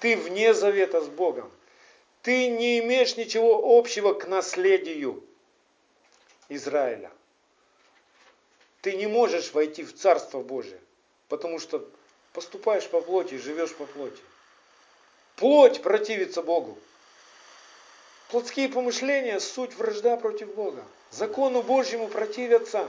Ты 0.00 0.16
вне 0.16 0.54
завета 0.54 1.02
с 1.02 1.08
Богом. 1.08 1.50
Ты 2.22 2.48
не 2.48 2.78
имеешь 2.78 3.18
ничего 3.18 3.78
общего 3.78 4.14
к 4.14 4.28
наследию 4.28 5.22
Израиля. 6.48 7.10
Ты 8.84 8.96
не 8.96 9.06
можешь 9.06 9.54
войти 9.54 9.82
в 9.82 9.96
Царство 9.96 10.40
Божие, 10.40 10.78
потому 11.30 11.58
что 11.58 11.88
поступаешь 12.34 12.86
по 12.86 13.00
плоти, 13.00 13.38
живешь 13.38 13.74
по 13.74 13.86
плоти. 13.86 14.20
Плоть 15.36 15.80
противится 15.80 16.42
Богу. 16.42 16.76
Плотские 18.28 18.68
помышления– 18.68 19.38
суть 19.40 19.74
вражда 19.76 20.18
против 20.18 20.54
Бога. 20.54 20.84
Закону 21.10 21.62
Божьему 21.62 22.08
противятся. 22.08 22.86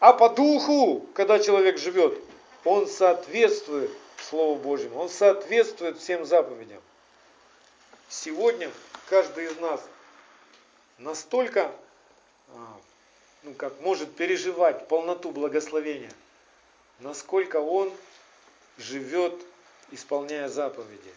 А 0.00 0.12
по 0.14 0.28
духу, 0.28 1.06
когда 1.14 1.38
человек 1.38 1.78
живет, 1.78 2.18
он 2.64 2.88
соответствует 2.88 3.92
Слову 4.18 4.56
Божьему, 4.56 4.98
он 4.98 5.08
соответствует 5.08 6.00
всем 6.00 6.24
заповедям. 6.24 6.82
Сегодня 8.08 8.68
каждый 9.08 9.44
из 9.44 9.56
нас 9.60 9.80
настолько, 10.98 11.70
а, 12.48 12.80
ну 13.42 13.54
как, 13.54 13.80
может 13.80 14.14
переживать 14.16 14.88
полноту 14.88 15.30
благословения, 15.30 16.12
насколько 16.98 17.56
он 17.56 17.92
живет, 18.78 19.34
исполняя 19.90 20.48
заповеди, 20.48 21.12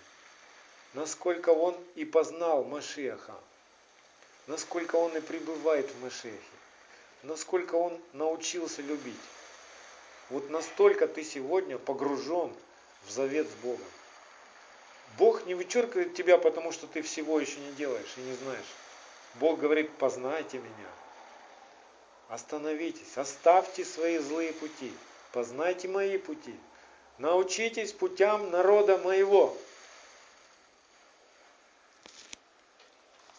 насколько 0.94 1.50
он 1.50 1.76
и 1.96 2.06
познал 2.06 2.64
Машеха, 2.64 3.36
насколько 4.48 4.96
он 4.96 5.16
и 5.18 5.22
пребывает 5.22 5.90
в 5.90 6.04
Машехе 6.04 6.40
насколько 7.24 7.76
он 7.76 8.00
научился 8.12 8.82
любить. 8.82 9.16
Вот 10.30 10.50
настолько 10.50 11.08
ты 11.08 11.24
сегодня 11.24 11.78
погружен 11.78 12.54
в 13.06 13.12
завет 13.12 13.48
с 13.48 13.54
Богом. 13.64 13.88
Бог 15.18 15.46
не 15.46 15.56
вычеркивает 15.56 16.16
тебя, 16.16 16.38
потому 16.38 16.72
что 16.72 16.88
ты 16.88 17.02
всего 17.02 17.40
еще 17.40 17.60
не 17.60 17.72
делаешь 17.74 18.14
и 18.18 18.22
не 18.22 18.34
знаешь. 18.34 18.66
Бог 19.36 19.60
говорит, 19.60 19.92
познайте 19.98 20.58
меня. 20.58 20.90
Остановитесь, 22.34 23.16
оставьте 23.16 23.86
свои 23.86 24.18
злые 24.18 24.54
пути, 24.54 24.92
познайте 25.34 25.88
мои 25.88 26.18
пути. 26.18 26.56
Научитесь 27.20 27.94
путям 27.94 28.50
народа 28.50 28.98
моего. 28.98 29.56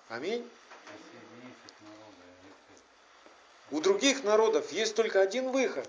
Аминь. 0.09 0.49
У 3.72 3.80
других 3.80 4.22
народов 4.22 4.70
есть 4.70 4.95
только 4.95 5.20
один 5.20 5.51
выход. 5.51 5.88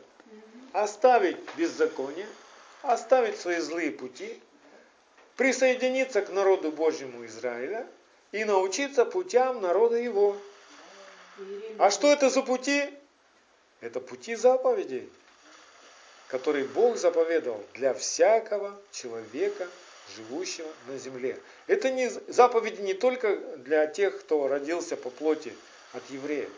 Оставить 0.74 1.38
беззаконие, 1.58 2.28
оставить 2.82 3.40
свои 3.40 3.60
злые 3.60 3.92
пути, 3.92 4.42
присоединиться 5.36 6.24
к 6.24 6.32
народу 6.32 6.72
Божьему 6.72 7.24
Израиля 7.28 7.88
и 8.32 8.44
научиться 8.46 9.06
путям 9.06 9.62
народа 9.62 9.98
его. 9.98 10.36
А 11.78 11.92
что 11.92 12.12
это 12.12 12.30
за 12.30 12.42
пути? 12.42 12.90
Это 13.82 14.00
пути 14.00 14.36
заповедей, 14.36 15.10
которые 16.28 16.66
Бог 16.66 16.98
заповедовал 16.98 17.64
для 17.74 17.94
всякого 17.94 18.80
человека, 18.92 19.68
живущего 20.16 20.72
на 20.88 20.98
земле. 20.98 21.40
Это 21.68 21.92
не 21.92 22.10
заповеди 22.10 22.82
не 22.82 22.94
только 22.94 23.36
для 23.58 23.88
тех, 23.88 24.20
кто 24.22 24.48
родился 24.48 24.96
по 24.96 25.10
плоти 25.10 25.54
от 25.94 26.10
евреев. 26.10 26.52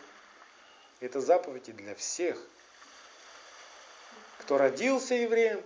Это 1.00 1.20
заповеди 1.20 1.72
для 1.72 1.94
всех, 1.94 2.38
кто 4.40 4.58
родился 4.58 5.14
евреем 5.14 5.62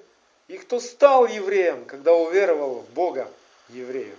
и 0.49 0.59
кто 0.59 0.81
стал 0.81 1.27
евреем, 1.27 1.85
когда 1.85 2.15
уверовал 2.15 2.81
в 2.81 2.91
Бога 2.91 3.31
евреев. 3.69 4.19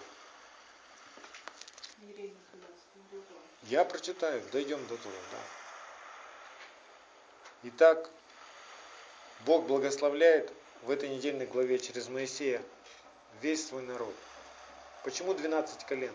Я 3.63 3.85
прочитаю, 3.85 4.41
дойдем 4.51 4.85
до 4.87 4.97
туда. 4.97 5.15
Да. 5.31 5.37
Итак, 7.63 8.09
Бог 9.41 9.65
благословляет 9.65 10.51
в 10.81 10.91
этой 10.91 11.09
недельной 11.09 11.45
главе 11.45 11.79
через 11.79 12.07
Моисея 12.09 12.61
весь 13.41 13.67
свой 13.67 13.83
народ. 13.83 14.13
Почему 15.03 15.33
12 15.33 15.85
колен? 15.85 16.13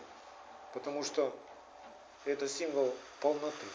Потому 0.73 1.03
что 1.03 1.35
это 2.25 2.47
символ 2.47 2.95
полноты 3.19 3.65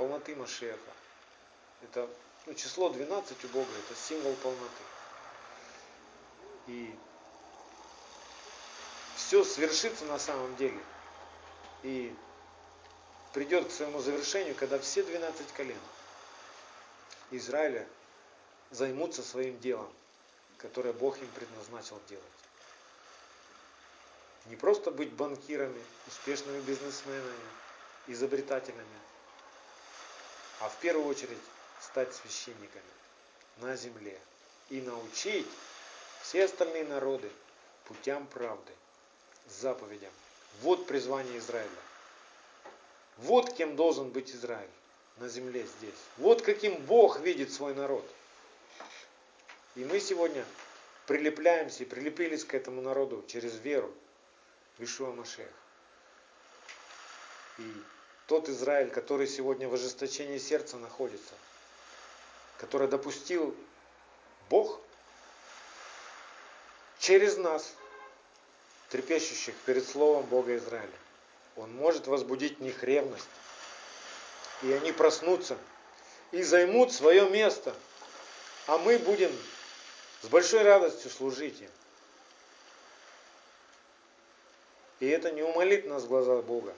полноты 0.00 0.34
Машеха. 0.34 0.78
Это 1.82 2.08
ну, 2.46 2.54
число 2.54 2.88
12 2.88 3.44
у 3.44 3.48
Бога, 3.48 3.68
это 3.86 4.00
символ 4.00 4.34
полноты. 4.36 4.82
И 6.68 6.94
все 9.14 9.44
свершится 9.44 10.06
на 10.06 10.18
самом 10.18 10.56
деле. 10.56 10.80
И 11.82 12.16
придет 13.32 13.68
к 13.68 13.70
своему 13.70 14.00
завершению, 14.00 14.54
когда 14.54 14.78
все 14.78 15.02
12 15.02 15.52
колен 15.52 15.78
Израиля 17.30 17.86
займутся 18.70 19.22
своим 19.22 19.58
делом, 19.60 19.90
которое 20.58 20.92
Бог 20.92 21.18
им 21.18 21.28
предназначил 21.28 22.00
делать. 22.08 22.24
Не 24.46 24.56
просто 24.56 24.90
быть 24.90 25.12
банкирами, 25.12 25.82
успешными 26.08 26.60
бизнесменами, 26.62 27.48
изобретателями, 28.06 28.86
а 30.60 30.68
в 30.68 30.76
первую 30.78 31.06
очередь 31.06 31.38
стать 31.80 32.14
священниками 32.14 32.82
на 33.58 33.76
земле 33.76 34.18
и 34.68 34.80
научить 34.80 35.46
все 36.22 36.44
остальные 36.44 36.84
народы 36.84 37.30
путям 37.84 38.26
правды, 38.26 38.72
заповедям. 39.46 40.12
Вот 40.62 40.86
призвание 40.86 41.38
Израиля. 41.38 41.68
Вот 43.22 43.52
кем 43.52 43.76
должен 43.76 44.10
быть 44.10 44.30
Израиль 44.34 44.70
на 45.18 45.28
земле 45.28 45.66
здесь. 45.78 45.94
Вот 46.16 46.42
каким 46.42 46.74
Бог 46.86 47.20
видит 47.20 47.52
свой 47.52 47.74
народ. 47.74 48.04
И 49.76 49.84
мы 49.84 50.00
сегодня 50.00 50.44
прилепляемся 51.06 51.82
и 51.82 51.86
прилепились 51.86 52.44
к 52.44 52.54
этому 52.54 52.80
народу 52.80 53.22
через 53.28 53.56
веру 53.58 53.92
в 54.78 54.84
Ишуа 54.84 55.12
Машех. 55.12 55.50
И 57.58 57.72
тот 58.26 58.48
Израиль, 58.48 58.90
который 58.90 59.26
сегодня 59.26 59.68
в 59.68 59.74
ожесточении 59.74 60.38
сердца 60.38 60.78
находится, 60.78 61.34
который 62.56 62.88
допустил 62.88 63.54
Бог 64.48 64.80
через 66.98 67.36
нас 67.36 67.74
трепещущих 68.88 69.54
перед 69.66 69.86
Словом 69.86 70.24
Бога 70.24 70.56
Израиля. 70.56 70.88
Он 71.56 71.74
может 71.74 72.06
возбудить 72.06 72.58
в 72.58 72.62
них 72.62 72.82
ревность. 72.82 73.28
И 74.62 74.72
они 74.72 74.92
проснутся 74.92 75.56
и 76.32 76.42
займут 76.42 76.92
свое 76.92 77.28
место. 77.28 77.74
А 78.66 78.78
мы 78.78 78.98
будем 78.98 79.32
с 80.22 80.28
большой 80.28 80.62
радостью 80.62 81.10
служить 81.10 81.60
им. 81.60 81.70
И 85.00 85.08
это 85.08 85.32
не 85.32 85.42
умолит 85.42 85.86
нас 85.86 86.02
в 86.02 86.08
глазах 86.08 86.44
Бога. 86.44 86.74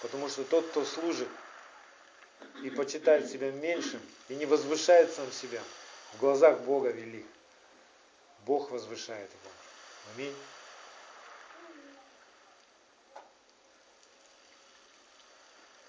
Потому 0.00 0.28
что 0.28 0.42
тот, 0.44 0.66
кто 0.68 0.84
служит 0.84 1.28
и 2.64 2.70
почитает 2.70 3.30
себя 3.30 3.50
меньшим, 3.50 4.00
и 4.28 4.34
не 4.34 4.46
возвышает 4.46 5.12
сам 5.12 5.30
себя, 5.30 5.60
в 6.14 6.18
глазах 6.18 6.60
Бога 6.60 6.90
велик. 6.90 7.26
Бог 8.46 8.70
возвышает 8.70 9.30
его. 9.30 9.52
Аминь. 10.14 10.34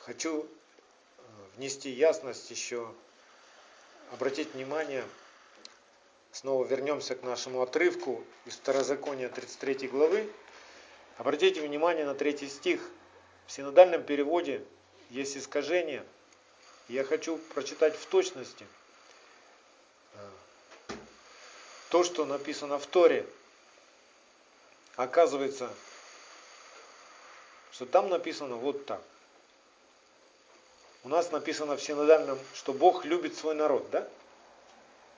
Хочу 0.06 0.44
э, 0.46 1.22
внести 1.58 1.92
ясность 1.92 2.50
еще, 2.50 2.92
обратить 4.12 4.56
внимание, 4.56 5.06
снова 6.32 6.66
вернемся 6.66 7.16
к 7.16 7.22
нашему 7.22 7.62
отрывку 7.62 8.24
из 8.46 8.56
Второзакония 8.56 9.30
33 9.30 9.90
главы. 9.90 10.28
Обратите 11.18 11.62
внимание 11.62 12.04
на 12.06 12.16
третий 12.16 12.50
стих. 12.50 12.82
В 13.46 13.52
синодальном 13.52 14.02
переводе 14.02 14.66
есть 15.12 15.38
искажение. 15.38 16.04
Я 16.88 17.04
хочу 17.04 17.38
прочитать 17.38 17.96
в 17.96 18.08
точности 18.08 18.66
э, 20.16 20.30
то, 21.90 22.04
что 22.04 22.26
написано 22.26 22.80
в 22.80 22.88
Торе. 22.88 23.24
Оказывается, 24.96 25.72
что 27.72 27.86
там 27.86 28.10
написано 28.10 28.56
вот 28.56 28.88
так. 28.88 29.04
У 31.04 31.10
нас 31.10 31.32
написано 31.32 31.78
в 31.78 31.82
синодальном, 31.82 32.38
что 32.54 32.74
Бог 32.74 33.06
любит 33.06 33.36
свой 33.36 33.56
народ, 33.56 33.90
да? 33.90 34.08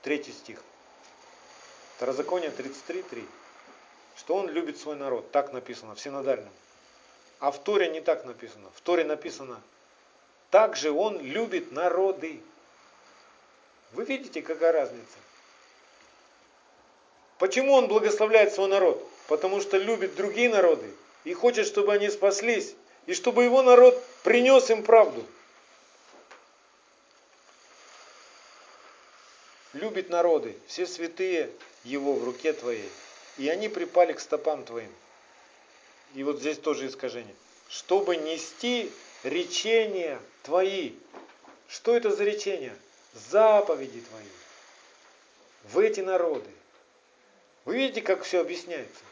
Третий 0.02 0.32
стих. 0.32 0.62
Второзаконие 1.96 2.50
33.3. 2.50 3.24
Что 4.16 4.36
Он 4.36 4.48
любит 4.48 4.78
свой 4.78 4.96
народ. 4.96 5.30
Так 5.30 5.52
написано 5.52 5.94
в 5.94 6.00
синодальном. 6.00 6.52
А 7.38 7.50
в 7.50 7.62
Торе 7.62 7.90
не 7.90 8.00
так 8.00 8.24
написано. 8.24 8.70
В 8.74 8.80
Торе 8.80 9.04
написано, 9.04 9.60
также 10.50 10.90
Он 10.90 11.20
любит 11.20 11.72
народы. 11.72 12.40
Вы 13.92 14.04
видите, 14.04 14.40
какая 14.40 14.72
разница? 14.72 15.18
Почему 17.38 17.74
Он 17.74 17.88
благословляет 17.88 18.54
свой 18.54 18.68
народ? 18.68 19.06
Потому 19.28 19.60
что 19.60 19.76
любит 19.76 20.14
другие 20.14 20.48
народы 20.48 20.90
и 21.24 21.34
хочет, 21.34 21.66
чтобы 21.66 21.92
они 21.92 22.08
спаслись, 22.08 22.74
и 23.06 23.12
чтобы 23.12 23.44
его 23.44 23.62
народ 23.62 24.02
принес 24.22 24.70
им 24.70 24.82
правду. 24.82 25.24
Любит 29.74 30.08
народы, 30.08 30.56
все 30.66 30.86
святые 30.86 31.50
его 31.84 32.14
в 32.14 32.24
руке 32.24 32.52
твоей, 32.52 32.88
и 33.36 33.48
они 33.48 33.68
припали 33.68 34.12
к 34.12 34.20
стопам 34.20 34.64
твоим. 34.64 34.92
И 36.14 36.22
вот 36.22 36.38
здесь 36.38 36.58
тоже 36.58 36.86
искажение. 36.86 37.34
Чтобы 37.68 38.16
нести 38.16 38.90
речения 39.24 40.20
твои. 40.44 40.92
Что 41.68 41.96
это 41.96 42.14
за 42.14 42.24
речения? 42.24 42.76
Заповеди 43.30 44.00
твои. 44.00 44.26
В 45.64 45.78
эти 45.78 46.00
народы. 46.00 46.50
Вы 47.64 47.78
видите, 47.78 48.02
как 48.02 48.22
все 48.22 48.40
объясняется? 48.40 49.02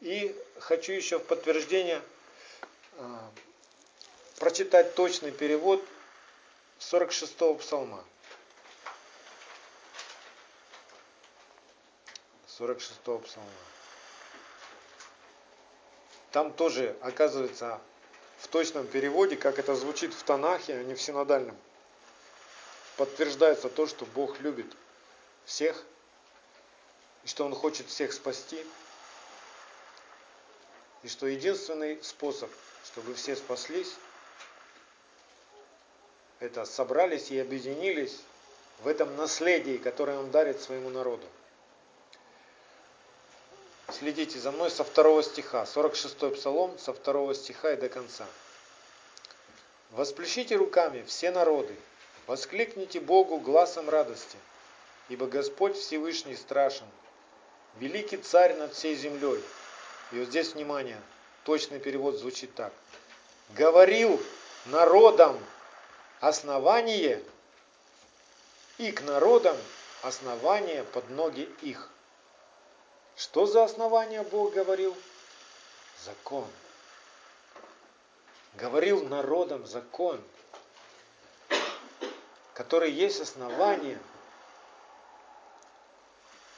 И 0.00 0.36
хочу 0.58 0.92
еще 0.92 1.18
в 1.18 1.24
подтверждение 1.24 2.02
э, 2.98 3.18
прочитать 4.38 4.94
точный 4.94 5.30
перевод 5.32 5.82
46-го 6.80 7.54
псалма. 7.54 8.04
46-го 12.58 13.18
псалма. 13.18 13.48
Там 16.32 16.52
тоже, 16.52 16.96
оказывается, 17.00 17.80
в 18.38 18.48
точном 18.48 18.86
переводе, 18.86 19.36
как 19.36 19.58
это 19.58 19.74
звучит 19.74 20.12
в 20.12 20.22
Танахе, 20.22 20.74
а 20.74 20.82
не 20.82 20.94
в 20.94 21.00
синодальном, 21.00 21.56
подтверждается 22.96 23.68
то, 23.68 23.86
что 23.86 24.04
Бог 24.06 24.40
любит 24.40 24.66
всех, 25.44 25.82
и 27.24 27.28
что 27.28 27.44
Он 27.44 27.54
хочет 27.54 27.86
всех 27.88 28.12
спасти, 28.12 28.66
и 31.02 31.08
что 31.08 31.26
единственный 31.26 32.02
способ, 32.02 32.50
чтобы 32.84 33.14
все 33.14 33.36
спаслись, 33.36 33.94
это 36.40 36.64
собрались 36.64 37.30
и 37.30 37.38
объединились 37.38 38.20
в 38.80 38.88
этом 38.88 39.16
наследии, 39.16 39.76
которое 39.76 40.18
Он 40.18 40.30
дарит 40.30 40.60
своему 40.60 40.90
народу. 40.90 41.26
Следите 43.98 44.38
за 44.38 44.52
мной 44.52 44.70
со 44.70 44.84
второго 44.84 45.22
стиха, 45.22 45.64
46-й 45.64 46.34
псалом, 46.34 46.78
со 46.78 46.92
второго 46.94 47.34
стиха 47.34 47.72
и 47.72 47.76
до 47.76 47.88
конца. 47.88 48.26
«Восплещите 49.90 50.56
руками 50.56 51.04
все 51.06 51.30
народы, 51.30 51.76
воскликните 52.26 53.00
Богу 53.00 53.38
глазом 53.38 53.90
радости, 53.90 54.38
ибо 55.10 55.26
Господь 55.26 55.76
Всевышний 55.76 56.36
страшен, 56.36 56.86
великий 57.78 58.16
царь 58.16 58.54
над 58.54 58.72
всей 58.74 58.94
землей». 58.94 59.42
И 60.12 60.18
вот 60.18 60.28
здесь, 60.28 60.54
внимание, 60.54 61.00
точный 61.44 61.78
перевод 61.78 62.16
звучит 62.16 62.54
так. 62.54 62.72
«Говорил 63.50 64.22
народам 64.66 65.38
основание, 66.20 67.22
и 68.78 68.90
к 68.90 69.02
народам 69.02 69.56
основание 70.02 70.84
под 70.84 71.10
ноги 71.10 71.48
их». 71.60 71.90
Что 73.16 73.46
за 73.46 73.64
основание 73.64 74.22
Бог 74.22 74.52
говорил? 74.52 74.96
Закон. 76.04 76.46
Говорил 78.54 79.02
народам 79.08 79.66
закон, 79.66 80.20
который 82.54 82.90
есть 82.90 83.20
основание 83.20 83.98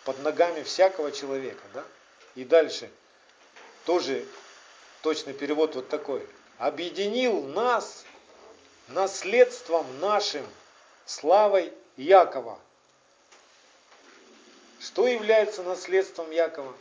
под 0.04 0.18
ногами 0.20 0.62
всякого 0.62 1.12
человека. 1.12 1.62
Да? 1.72 1.84
И 2.34 2.44
дальше 2.44 2.90
тоже 3.84 4.26
точный 5.02 5.34
перевод 5.34 5.74
вот 5.74 5.88
такой. 5.88 6.26
Объединил 6.58 7.42
нас 7.42 8.04
наследством 8.88 10.00
нашим, 10.00 10.46
славой 11.06 11.72
Якова. 11.96 12.58
Что 14.84 15.08
является 15.08 15.62
наследством 15.62 16.30
Якова? 16.30 16.74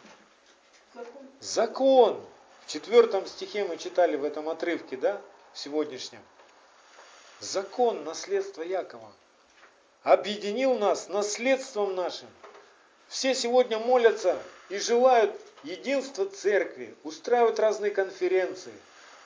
Закон. 0.93 1.23
Закон. 1.39 2.25
В 2.65 2.69
четвертом 2.69 3.25
стихе 3.25 3.63
мы 3.63 3.77
читали 3.77 4.17
в 4.17 4.25
этом 4.25 4.49
отрывке, 4.49 4.97
да, 4.97 5.21
в 5.53 5.59
сегодняшнем. 5.59 6.19
Закон, 7.39 8.03
наследство 8.03 8.61
Якова. 8.61 9.09
Объединил 10.03 10.77
нас 10.77 11.07
наследством 11.07 11.95
нашим. 11.95 12.27
Все 13.07 13.33
сегодня 13.33 13.79
молятся 13.79 14.37
и 14.67 14.79
желают 14.79 15.33
единства 15.63 16.25
церкви, 16.25 16.93
устраивают 17.03 17.57
разные 17.57 17.91
конференции, 17.91 18.73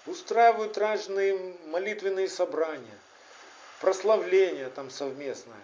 устраивают 0.05 0.77
разные 0.77 1.55
молитвенные 1.65 2.29
собрания, 2.29 2.99
прославления 3.81 4.69
там 4.69 4.91
совместное 4.91 5.57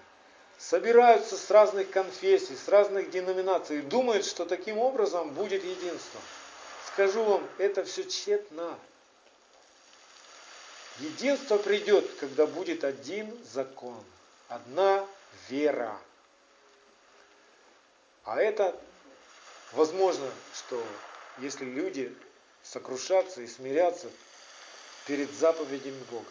собираются 0.69 1.37
с 1.37 1.51
разных 1.51 1.89
конфессий, 1.89 2.55
с 2.55 2.69
разных 2.69 3.11
деноминаций 3.11 3.79
и 3.79 3.81
думают, 3.81 4.25
что 4.25 4.45
таким 4.45 4.77
образом 4.77 5.31
будет 5.33 5.63
единство. 5.63 6.21
Скажу 6.87 7.23
вам, 7.23 7.47
это 7.57 7.83
все 7.83 8.03
тщетно. 8.03 8.77
Единство 10.99 11.57
придет, 11.57 12.09
когда 12.19 12.45
будет 12.45 12.83
один 12.83 13.35
закон, 13.51 14.01
одна 14.47 15.05
вера. 15.49 15.97
А 18.23 18.39
это 18.39 18.79
возможно, 19.73 20.29
что 20.53 20.81
если 21.39 21.65
люди 21.65 22.15
сокрушатся 22.61 23.41
и 23.41 23.47
смирятся 23.47 24.07
перед 25.07 25.29
заповедями 25.33 26.01
Бога. 26.09 26.29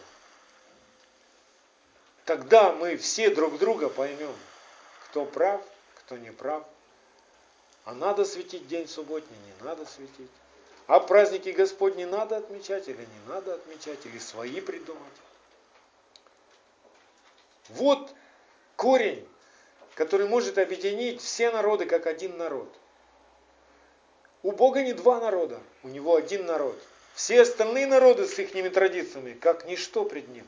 Тогда 2.25 2.71
мы 2.71 2.95
все 2.95 3.29
друг 3.29 3.57
друга 3.57 3.89
поймем, 3.89 4.33
кто 5.05 5.25
прав, 5.25 5.61
кто 5.95 6.17
не 6.17 6.31
прав. 6.31 6.63
А 7.85 7.93
надо 7.93 8.23
светить 8.23 8.67
день 8.67 8.87
субботний, 8.87 9.37
не 9.37 9.65
надо 9.65 9.85
светить. 9.85 10.31
А 10.87 10.99
праздники 10.99 11.49
Господни 11.49 12.05
надо 12.05 12.37
отмечать 12.37 12.87
или 12.87 13.01
не 13.01 13.27
надо 13.27 13.55
отмечать, 13.55 14.05
или 14.05 14.19
свои 14.19 14.61
придумать. 14.61 15.01
Вот 17.69 18.13
корень, 18.75 19.27
который 19.95 20.27
может 20.27 20.57
объединить 20.57 21.21
все 21.21 21.51
народы 21.51 21.85
как 21.85 22.05
один 22.05 22.37
народ. 22.37 22.69
У 24.43 24.51
Бога 24.51 24.81
не 24.81 24.93
два 24.93 25.19
народа, 25.19 25.59
у 25.83 25.87
Него 25.87 26.15
один 26.15 26.45
народ. 26.45 26.77
Все 27.15 27.41
остальные 27.41 27.87
народы 27.87 28.27
с 28.27 28.37
их 28.39 28.51
традициями, 28.73 29.33
как 29.33 29.65
ничто 29.65 30.03
пред 30.03 30.27
Ним. 30.29 30.47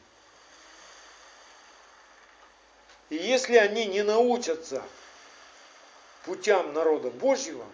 И 3.16 3.18
если 3.18 3.56
они 3.56 3.86
не 3.86 4.04
научатся 4.04 4.84
путям 6.26 6.74
народа 6.74 7.12
Божьего, 7.12 7.66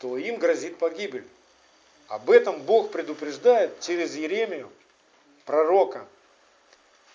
то 0.00 0.18
им 0.18 0.36
грозит 0.36 0.78
погибель. 0.78 1.28
Об 2.08 2.28
этом 2.28 2.60
Бог 2.60 2.90
предупреждает 2.90 3.78
через 3.78 4.16
Еремию, 4.16 4.72
пророка. 5.44 6.08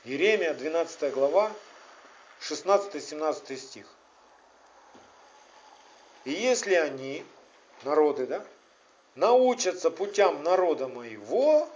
Еремия, 0.06 0.54
12 0.54 1.14
глава, 1.14 1.52
16-17 2.40 3.58
стих. 3.58 3.88
И 6.24 6.32
если 6.32 6.76
они, 6.76 7.26
народы, 7.84 8.26
да, 8.26 8.46
научатся 9.16 9.92
путям 9.92 10.44
народа 10.44 10.88
моего, 10.88 11.68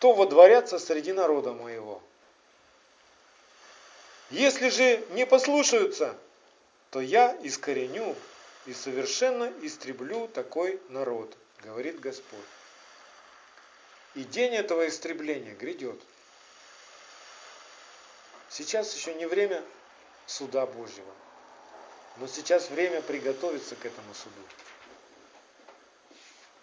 то 0.00 0.12
водворятся 0.12 0.78
среди 0.78 1.14
народа 1.14 1.54
моего. 1.54 2.02
Если 4.32 4.70
же 4.70 5.04
не 5.10 5.26
послушаются, 5.26 6.18
то 6.90 7.02
я 7.02 7.32
искореню 7.42 8.16
и 8.64 8.72
совершенно 8.72 9.52
истреблю 9.60 10.26
такой 10.26 10.80
народ, 10.88 11.36
говорит 11.62 12.00
Господь. 12.00 12.40
И 14.14 14.24
день 14.24 14.54
этого 14.54 14.88
истребления 14.88 15.54
грядет. 15.54 16.00
Сейчас 18.48 18.94
еще 18.94 19.14
не 19.14 19.26
время 19.26 19.62
суда 20.26 20.64
Божьего, 20.64 21.12
но 22.16 22.26
сейчас 22.26 22.70
время 22.70 23.02
приготовиться 23.02 23.76
к 23.76 23.84
этому 23.84 24.14
суду. 24.14 24.42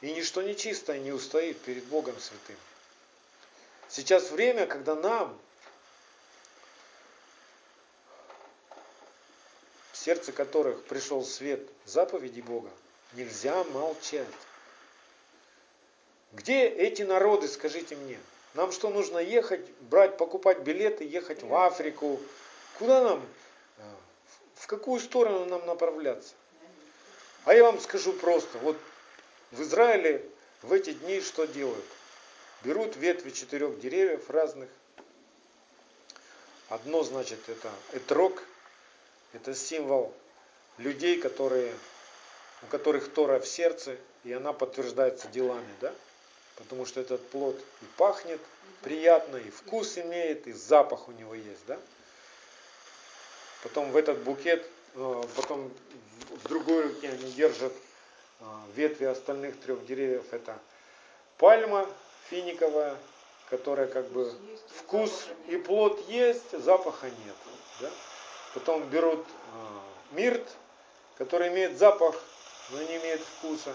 И 0.02 0.12
ничто 0.12 0.42
нечистое 0.42 0.98
не 0.98 1.12
устоит 1.12 1.60
перед 1.62 1.84
Богом 1.86 2.20
Святым. 2.20 2.58
Сейчас 3.90 4.32
время, 4.32 4.66
когда 4.66 4.96
нам 4.96 5.40
сердце 10.00 10.32
которых 10.32 10.84
пришел 10.86 11.24
свет 11.24 11.62
заповеди 11.86 12.42
Бога, 12.42 12.70
нельзя 13.14 13.64
молчать. 13.66 14.28
Где 16.32 16.68
эти 16.68 17.02
народы, 17.02 17.48
скажите 17.48 17.96
мне? 17.96 18.20
Нам 18.54 18.72
что, 18.72 18.90
нужно 18.90 19.18
ехать, 19.18 19.68
брать, 19.82 20.18
покупать 20.18 20.60
билеты, 20.60 21.04
ехать 21.04 21.44
в 21.44 21.54
Африку? 21.54 22.20
Куда 22.78 23.04
нам, 23.04 23.26
э, 23.78 23.82
в 24.56 24.68
какую 24.68 25.00
сторону 25.00 25.46
нам 25.46 25.66
направляться? 25.66 26.34
А 27.46 27.54
я 27.54 27.64
вам 27.64 27.80
скажу 27.80 28.14
просто, 28.14 28.58
вот 28.60 28.78
в 29.52 29.62
Израиле 29.62 30.26
в 30.62 30.72
эти 30.72 30.92
дни 30.92 31.20
что 31.22 31.46
делают? 31.46 31.86
Берут 32.64 32.96
ветви 32.96 33.32
четырех 33.32 33.80
деревьев 33.80 34.30
разных. 34.30 34.70
Одно, 36.70 37.04
значит, 37.04 37.40
это 37.48 37.72
этрог, 37.94 38.44
это 39.34 39.54
символ 39.54 40.14
людей, 40.78 41.20
которые, 41.20 41.74
у 42.64 42.68
которых 42.68 43.12
Тора 43.14 43.40
в 43.40 43.48
сердце, 43.48 43.98
и 44.24 44.34
она 44.34 44.54
подтверждается 44.54 45.28
делами, 45.28 45.74
да? 45.82 45.94
Потому 46.56 46.86
что 46.86 47.00
этот 47.00 47.26
плод 47.30 47.58
и 47.82 47.86
пахнет 47.98 48.42
приятно, 48.82 49.38
и 49.38 49.50
вкус 49.50 49.98
имеет, 49.98 50.48
и 50.48 50.54
запах 50.54 51.08
у 51.08 51.12
него 51.12 51.36
есть, 51.36 51.66
да? 51.68 51.80
Потом 53.64 53.92
в 53.92 53.98
этот 53.98 54.20
букет, 54.20 54.66
э, 54.96 55.24
потом 55.36 55.72
в 56.30 56.48
другой 56.48 56.84
руке 56.84 57.10
они 57.10 57.32
держат 57.32 57.74
э, 58.40 58.44
ветви 58.76 59.06
остальных 59.06 59.60
трех 59.60 59.86
деревьев. 59.86 60.26
Это 60.32 60.58
пальма 61.38 61.88
финиковая, 62.30 62.96
которая 63.50 63.88
как 63.88 64.08
бы 64.10 64.34
вкус 64.78 65.28
и 65.48 65.58
плод 65.58 66.08
есть, 66.08 66.52
запаха 66.52 67.08
нет. 67.08 67.36
Да? 67.82 67.92
Потом 68.54 68.84
берут 68.90 69.26
э, 69.26 70.16
мирт, 70.16 70.48
который 71.18 71.50
имеет 71.50 71.78
запах, 71.78 72.16
но 72.72 72.82
не 72.82 72.98
имеет 72.98 73.22
вкуса 73.22 73.74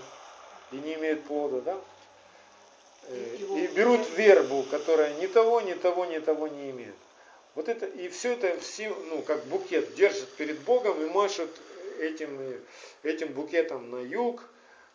и 0.73 0.77
не 0.77 0.95
имеет 0.95 1.25
плода, 1.25 1.61
да? 1.61 1.81
Э, 3.09 3.37
и 3.37 3.67
берут 3.69 4.09
вербу, 4.17 4.65
которая 4.65 5.15
ни 5.15 5.27
того, 5.27 5.61
ни 5.61 5.75
того, 5.75 6.07
ни 6.07 6.19
того 6.19 6.49
не 6.49 6.71
имеет. 6.71 6.95
Вот 7.55 7.69
это, 7.69 7.87
и 7.87 8.09
все 8.09 8.33
это, 8.33 8.59
все, 8.59 8.89
ну, 8.89 9.23
как 9.23 9.45
букет 9.45 9.95
держат 9.95 10.29
перед 10.33 10.59
Богом 10.61 11.01
и 11.03 11.07
машут 11.07 11.51
этим, 12.01 12.61
этим 13.05 13.33
букетом 13.33 13.91
на 13.91 14.01
юг, 14.01 14.43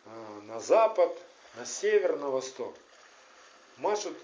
э, 0.05 0.09
на 0.43 0.59
запад, 0.59 1.15
на 1.55 1.65
север, 1.65 2.17
на 2.17 2.29
восток. 2.29 2.75
Машут 3.77 4.17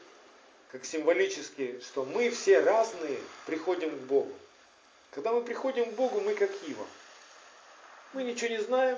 как 0.71 0.83
символически, 0.83 1.79
что 1.79 2.03
мы 2.03 2.29
все 2.29 2.59
разные 2.59 3.19
приходим 3.45 3.91
к 3.91 4.01
Богу. 4.01 4.33
Когда 5.15 5.31
мы 5.31 5.41
приходим 5.41 5.89
к 5.91 5.95
Богу, 5.95 6.19
мы 6.19 6.35
как 6.35 6.51
Ива. 6.67 6.85
Мы 8.13 8.23
ничего 8.23 8.49
не 8.49 8.61
знаем, 8.61 8.97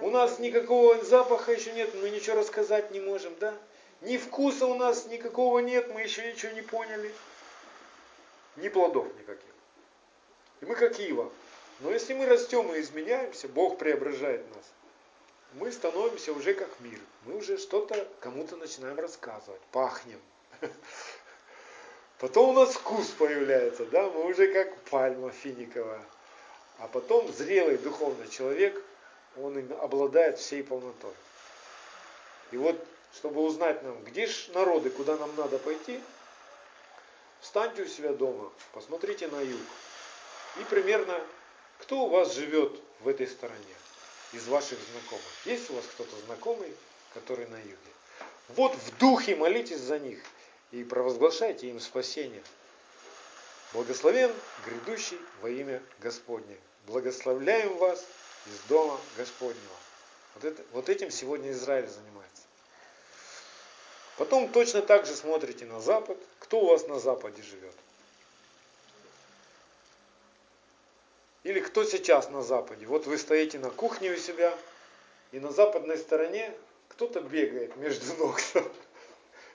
у 0.00 0.08
нас 0.08 0.38
никакого 0.38 1.04
запаха 1.04 1.52
еще 1.52 1.72
нет, 1.72 1.94
мы 1.94 2.08
ничего 2.08 2.36
рассказать 2.36 2.90
не 2.92 3.00
можем, 3.00 3.34
да? 3.38 3.54
Ни 4.00 4.16
вкуса 4.16 4.66
у 4.66 4.74
нас 4.74 5.06
никакого 5.06 5.58
нет, 5.58 5.92
мы 5.92 6.00
еще 6.00 6.32
ничего 6.32 6.52
не 6.52 6.62
поняли. 6.62 7.12
Ни 8.56 8.68
плодов 8.68 9.06
никаких. 9.18 9.50
И 10.62 10.64
мы 10.64 10.74
как 10.74 10.98
Ива. 10.98 11.30
Но 11.80 11.90
если 11.90 12.14
мы 12.14 12.24
растем 12.24 12.74
и 12.74 12.80
изменяемся, 12.80 13.48
Бог 13.48 13.76
преображает 13.76 14.48
нас. 14.54 14.64
Мы 15.52 15.70
становимся 15.72 16.32
уже 16.32 16.54
как 16.54 16.80
мир. 16.80 16.98
Мы 17.26 17.36
уже 17.36 17.58
что-то 17.58 18.08
кому-то 18.20 18.56
начинаем 18.56 18.98
рассказывать. 18.98 19.60
Пахнем. 19.72 20.20
Потом 22.18 22.50
у 22.50 22.52
нас 22.54 22.74
вкус 22.74 23.08
появляется, 23.08 23.84
да, 23.86 24.08
мы 24.08 24.24
уже 24.24 24.52
как 24.52 24.76
пальма 24.84 25.30
финиковая. 25.30 26.02
А 26.78 26.88
потом 26.88 27.30
зрелый 27.32 27.76
духовный 27.76 28.28
человек, 28.28 28.82
он 29.36 29.58
обладает 29.80 30.38
всей 30.38 30.62
полнотой. 30.62 31.12
И 32.52 32.56
вот, 32.56 32.82
чтобы 33.14 33.42
узнать 33.42 33.82
нам, 33.82 34.02
где 34.04 34.26
же 34.26 34.52
народы, 34.52 34.88
куда 34.88 35.16
нам 35.16 35.34
надо 35.36 35.58
пойти, 35.58 36.00
встаньте 37.40 37.82
у 37.82 37.86
себя 37.86 38.12
дома, 38.12 38.50
посмотрите 38.72 39.28
на 39.28 39.40
юг. 39.40 39.60
И 40.60 40.64
примерно, 40.64 41.20
кто 41.78 42.04
у 42.04 42.08
вас 42.08 42.34
живет 42.34 42.80
в 43.00 43.08
этой 43.08 43.26
стороне 43.26 43.74
из 44.32 44.46
ваших 44.48 44.78
знакомых? 44.92 45.24
Есть 45.44 45.70
у 45.70 45.74
вас 45.74 45.84
кто-то 45.84 46.16
знакомый, 46.24 46.72
который 47.12 47.46
на 47.46 47.58
юге? 47.58 47.76
Вот 48.48 48.74
в 48.74 48.98
духе 48.98 49.36
молитесь 49.36 49.80
за 49.80 49.98
них 49.98 50.20
и 50.76 50.84
провозглашайте 50.84 51.68
им 51.68 51.80
спасение. 51.80 52.42
Благословен 53.72 54.30
грядущий 54.66 55.18
во 55.40 55.48
имя 55.48 55.82
Господне. 56.00 56.56
Благословляем 56.86 57.76
вас 57.78 58.04
из 58.46 58.58
дома 58.68 59.00
Господнего. 59.16 59.76
Вот, 60.34 60.44
это, 60.44 60.62
вот 60.72 60.88
этим 60.88 61.10
сегодня 61.10 61.52
Израиль 61.52 61.88
занимается. 61.88 62.42
Потом 64.18 64.50
точно 64.50 64.82
так 64.82 65.06
же 65.06 65.16
смотрите 65.16 65.64
на 65.64 65.80
Запад. 65.80 66.18
Кто 66.40 66.60
у 66.60 66.66
вас 66.66 66.86
на 66.86 67.00
Западе 67.00 67.42
живет? 67.42 67.74
Или 71.42 71.60
кто 71.60 71.84
сейчас 71.84 72.28
на 72.28 72.42
Западе? 72.42 72.86
Вот 72.86 73.06
вы 73.06 73.16
стоите 73.16 73.58
на 73.58 73.70
кухне 73.70 74.12
у 74.12 74.16
себя, 74.16 74.56
и 75.32 75.40
на 75.40 75.52
западной 75.52 75.96
стороне 75.96 76.52
кто-то 76.88 77.20
бегает 77.20 77.76
между 77.76 78.14
ног. 78.16 78.38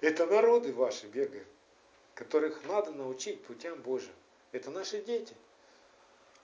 Это 0.02 0.26
народы 0.26 0.74
ваши 0.74 1.06
бегают, 1.06 1.48
которых 2.16 2.64
надо 2.66 2.92
научить 2.92 3.44
путям 3.44 3.80
Божьим. 3.82 4.14
Это 4.52 4.72
наши 4.72 5.02
дети. 5.02 5.36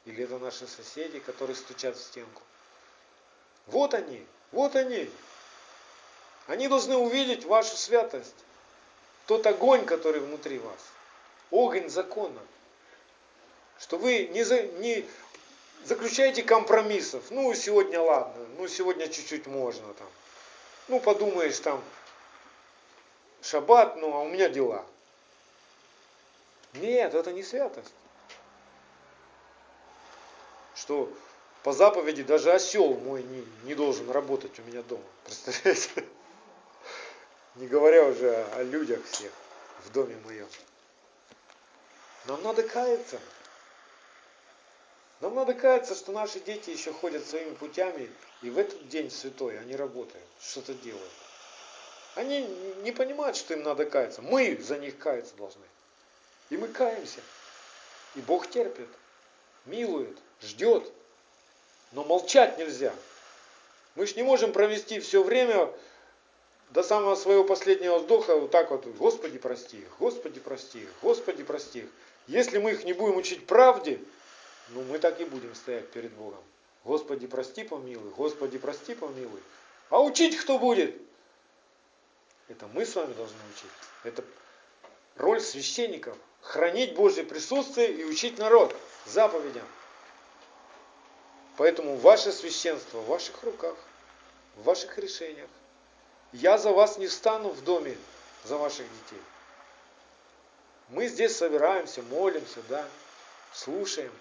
Или 0.05 0.23
это 0.23 0.37
наши 0.37 0.67
соседи, 0.67 1.19
которые 1.19 1.55
стучат 1.55 1.97
в 1.97 2.01
стенку. 2.01 2.41
Вот 3.65 3.93
они, 3.93 4.25
вот 4.51 4.75
они. 4.75 5.09
Они 6.45 6.67
должны 6.69 6.95
увидеть 6.95 7.43
вашу 7.43 7.75
святость. 7.75 8.35
Тот 9.25 9.45
огонь, 9.45 9.85
который 9.85 10.21
внутри 10.21 10.59
вас. 10.59 10.79
Огонь 11.51 11.89
закона. 11.89 12.39
Что 13.79 13.97
вы 13.97 14.27
не, 14.27 14.43
за, 14.43 14.63
не 14.63 15.05
заключаете 15.83 16.43
компромиссов. 16.43 17.29
Ну, 17.31 17.53
сегодня 17.53 17.99
ладно, 17.99 18.45
ну, 18.57 18.67
сегодня 18.67 19.07
чуть-чуть 19.07 19.47
можно 19.47 19.93
там. 19.93 20.07
Ну, 20.87 21.01
подумаешь 21.01 21.59
там, 21.59 21.83
шаббат, 23.41 23.95
ну 23.97 24.13
а 24.13 24.21
у 24.21 24.29
меня 24.29 24.49
дела. 24.49 24.85
Нет, 26.73 27.13
это 27.13 27.31
не 27.31 27.43
святость. 27.43 27.93
Что 30.75 31.11
по 31.63 31.73
заповеди 31.73 32.23
даже 32.23 32.51
осел 32.51 32.93
мой 32.95 33.23
не, 33.23 33.45
не 33.63 33.75
должен 33.75 34.09
работать 34.11 34.57
у 34.59 34.63
меня 34.63 34.83
дома. 34.83 35.03
Представляете? 35.25 36.05
Не 37.55 37.67
говоря 37.67 38.05
уже 38.05 38.29
о, 38.29 38.59
о 38.59 38.63
людях 38.63 39.03
всех 39.05 39.31
в 39.85 39.91
доме 39.91 40.15
моем. 40.23 40.47
Нам 42.25 42.43
надо 42.43 42.63
каяться. 42.63 43.19
Нам 45.19 45.33
надо 45.33 45.53
каяться, 45.55 45.95
что 45.95 46.11
наши 46.11 46.39
дети 46.39 46.69
еще 46.69 46.93
ходят 46.93 47.25
своими 47.25 47.55
путями, 47.55 48.11
и 48.43 48.49
в 48.51 48.57
этот 48.57 48.87
день 48.87 49.09
святой 49.09 49.59
они 49.59 49.75
работают, 49.75 50.23
что-то 50.39 50.73
делают. 50.75 51.11
Они 52.17 52.41
не 52.81 52.91
понимают, 52.91 53.37
что 53.37 53.53
им 53.53 53.61
надо 53.61 53.85
каяться. 53.85 54.23
Мы 54.23 54.57
за 54.57 54.79
них 54.79 54.97
каяться 54.97 55.35
должны. 55.35 55.61
И 56.49 56.57
мы 56.57 56.67
каемся. 56.67 57.19
И 58.15 58.21
Бог 58.21 58.49
терпит, 58.49 58.87
милует, 59.65 60.17
ждет. 60.41 60.91
Но 61.91 62.03
молчать 62.03 62.57
нельзя. 62.57 62.91
Мы 63.93 64.07
же 64.07 64.15
не 64.15 64.23
можем 64.23 64.51
провести 64.51 64.99
все 64.99 65.21
время 65.21 65.71
до 66.71 66.81
самого 66.81 67.13
своего 67.13 67.43
последнего 67.43 67.99
вздоха 67.99 68.35
вот 68.35 68.49
так 68.49 68.71
вот, 68.71 68.87
Господи, 68.97 69.37
прости 69.37 69.77
их, 69.77 69.97
Господи, 69.99 70.39
прости 70.39 70.79
их, 70.79 70.89
Господи, 71.03 71.43
прости 71.43 71.79
их. 71.79 71.89
Если 72.25 72.57
мы 72.57 72.71
их 72.71 72.83
не 72.83 72.93
будем 72.93 73.17
учить 73.17 73.45
правде, 73.45 74.01
ну 74.69 74.81
мы 74.83 74.97
так 74.97 75.21
и 75.21 75.25
будем 75.25 75.53
стоять 75.53 75.89
перед 75.91 76.11
Богом. 76.13 76.43
Господи, 76.83 77.27
прости, 77.27 77.63
помилуй, 77.63 78.09
Господи, 78.11 78.57
прости, 78.57 78.95
помилуй. 78.95 79.39
А 79.89 80.01
учить 80.01 80.35
кто 80.35 80.57
будет? 80.57 81.06
Это 82.47 82.67
мы 82.67 82.85
с 82.85 82.95
вами 82.95 83.13
должны 83.13 83.37
учить. 83.53 83.71
Это 84.03 84.23
роль 85.15 85.41
священников. 85.41 86.17
Хранить 86.41 86.95
Божье 86.95 87.23
присутствие 87.23 87.91
и 87.91 88.05
учить 88.05 88.37
народ 88.37 88.75
заповедям. 89.05 89.65
Поэтому 91.57 91.97
ваше 91.97 92.31
священство 92.31 92.99
в 92.99 93.07
ваших 93.07 93.43
руках, 93.43 93.75
в 94.55 94.63
ваших 94.63 94.97
решениях. 94.97 95.49
Я 96.31 96.57
за 96.57 96.71
вас 96.71 96.97
не 96.97 97.07
встану 97.07 97.49
в 97.49 97.63
доме 97.63 97.97
за 98.43 98.57
ваших 98.57 98.85
детей. 98.85 99.21
Мы 100.89 101.07
здесь 101.07 101.35
собираемся, 101.35 102.01
молимся, 102.03 102.61
да, 102.69 102.87
слушаем 103.51 104.11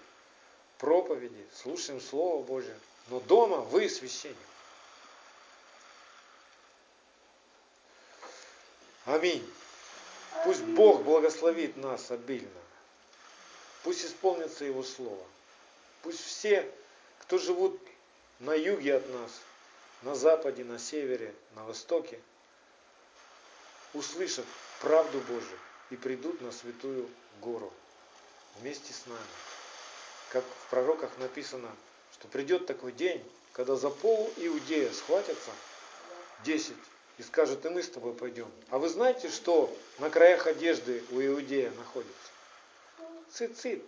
проповеди, 0.79 1.45
слушаем 1.53 2.01
Слово 2.01 2.43
Божье. 2.43 2.77
Но 3.09 3.19
дома 3.21 3.57
вы 3.57 3.87
священник. 3.87 4.35
Аминь. 9.07 9.49
Пусть 10.43 10.63
Бог 10.63 11.03
благословит 11.03 11.77
нас 11.77 12.11
обильно. 12.11 12.49
Пусть 13.83 14.05
исполнится 14.05 14.65
Его 14.65 14.83
Слово. 14.83 15.25
Пусть 16.03 16.23
все 16.23 16.69
кто 17.19 17.37
живут 17.37 17.77
на 18.39 18.53
юге 18.53 18.95
от 18.95 19.09
нас, 19.09 19.31
на 20.01 20.15
западе, 20.15 20.63
на 20.63 20.79
севере, 20.79 21.35
на 21.55 21.65
востоке, 21.65 22.21
услышат 23.93 24.45
правду 24.79 25.19
Божию 25.19 25.59
и 25.89 25.97
придут 25.97 26.39
на 26.41 26.53
святую 26.53 27.09
гору 27.41 27.73
вместе 28.59 28.93
с 28.93 29.05
нами. 29.07 29.19
Как 30.29 30.45
в 30.45 30.69
пророках 30.69 31.17
написано, 31.17 31.69
что 32.13 32.29
придет 32.29 32.65
такой 32.65 32.93
день, 32.93 33.21
когда 33.51 33.75
за 33.75 33.89
пол 33.89 34.31
Иудея 34.37 34.93
схватятся 34.93 35.51
десять 36.45 36.77
и 37.17 37.23
скажут, 37.23 37.65
и 37.65 37.69
мы 37.69 37.81
с 37.81 37.89
тобой 37.89 38.13
пойдем. 38.13 38.51
А 38.69 38.77
вы 38.77 38.89
знаете, 38.89 39.29
что 39.29 39.75
на 39.99 40.09
краях 40.09 40.47
одежды 40.47 41.03
у 41.11 41.21
Иудея 41.21 41.71
находится? 41.71 42.13
Цицит. 43.31 43.83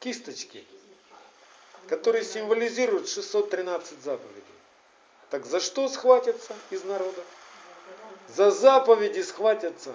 Кисточки 0.00 0.66
которые 1.90 2.24
символизируют 2.24 3.08
613 3.08 4.00
заповедей. 4.02 4.44
Так 5.30 5.44
за 5.44 5.60
что 5.60 5.88
схватятся 5.88 6.54
из 6.70 6.84
народа? 6.84 7.22
За 8.28 8.50
заповеди 8.50 9.20
схватятся. 9.22 9.94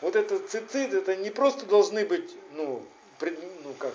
Вот 0.00 0.16
этот 0.16 0.48
цицит, 0.50 0.92
это 0.94 1.16
не 1.16 1.30
просто 1.30 1.66
должны 1.66 2.04
быть, 2.04 2.36
ну, 2.52 2.86
пред, 3.18 3.38
ну 3.64 3.72
как, 3.74 3.92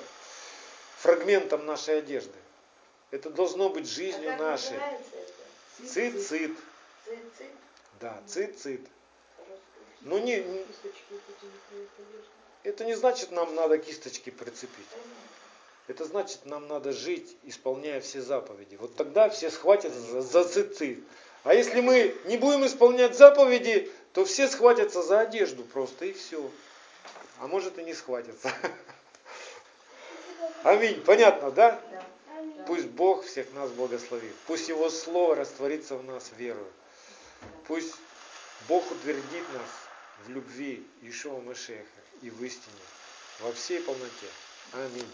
фрагментом 0.97 1.65
нашей 1.65 1.99
одежды. 1.99 2.37
Это 3.11 3.29
должно 3.29 3.69
быть 3.69 3.87
жизнью 3.87 4.33
а 4.33 4.37
нашей. 4.37 4.79
Цицит. 5.77 6.57
Да, 7.99 8.21
цицит. 8.27 8.81
Ну 10.01 10.17
не, 10.17 10.45
это 12.63 12.85
не 12.85 12.93
значит, 12.95 13.31
нам 13.31 13.55
надо 13.55 13.77
кисточки 13.77 14.29
прицепить. 14.29 14.87
Это 15.87 16.05
значит, 16.05 16.45
нам 16.45 16.67
надо 16.67 16.93
жить, 16.93 17.37
исполняя 17.43 17.99
все 18.01 18.21
заповеди. 18.21 18.75
Вот 18.75 18.95
тогда 18.95 19.29
все 19.29 19.49
схватятся 19.49 19.99
за, 19.99 20.21
за 20.21 20.43
цицит. 20.45 20.99
А 21.43 21.53
если 21.53 21.81
мы 21.81 22.15
не 22.25 22.37
будем 22.37 22.65
исполнять 22.65 23.17
заповеди, 23.17 23.91
то 24.13 24.23
все 24.23 24.47
схватятся 24.47 25.01
за 25.01 25.21
одежду 25.21 25.63
просто 25.63 26.05
и 26.05 26.13
все. 26.13 26.49
А 27.39 27.47
может 27.47 27.77
и 27.79 27.83
не 27.83 27.93
схватятся. 27.93 28.51
Аминь. 30.63 31.01
Понятно, 31.01 31.51
да? 31.51 31.81
Пусть 32.65 32.87
Бог 32.87 33.25
всех 33.25 33.51
нас 33.53 33.69
благословит. 33.71 34.35
Пусть 34.47 34.69
Его 34.69 34.89
Слово 34.89 35.35
растворится 35.35 35.95
в 35.95 36.03
нас 36.03 36.31
верою. 36.37 36.71
Пусть 37.67 37.95
Бог 38.67 38.89
утвердит 38.91 39.43
нас 39.53 39.69
в 40.25 40.29
любви 40.29 40.85
Ишуа 41.01 41.39
Машеха 41.41 41.83
и 42.21 42.29
в 42.29 42.43
истине 42.43 42.75
во 43.41 43.51
всей 43.51 43.81
полноте. 43.81 44.27
Аминь. 44.71 45.11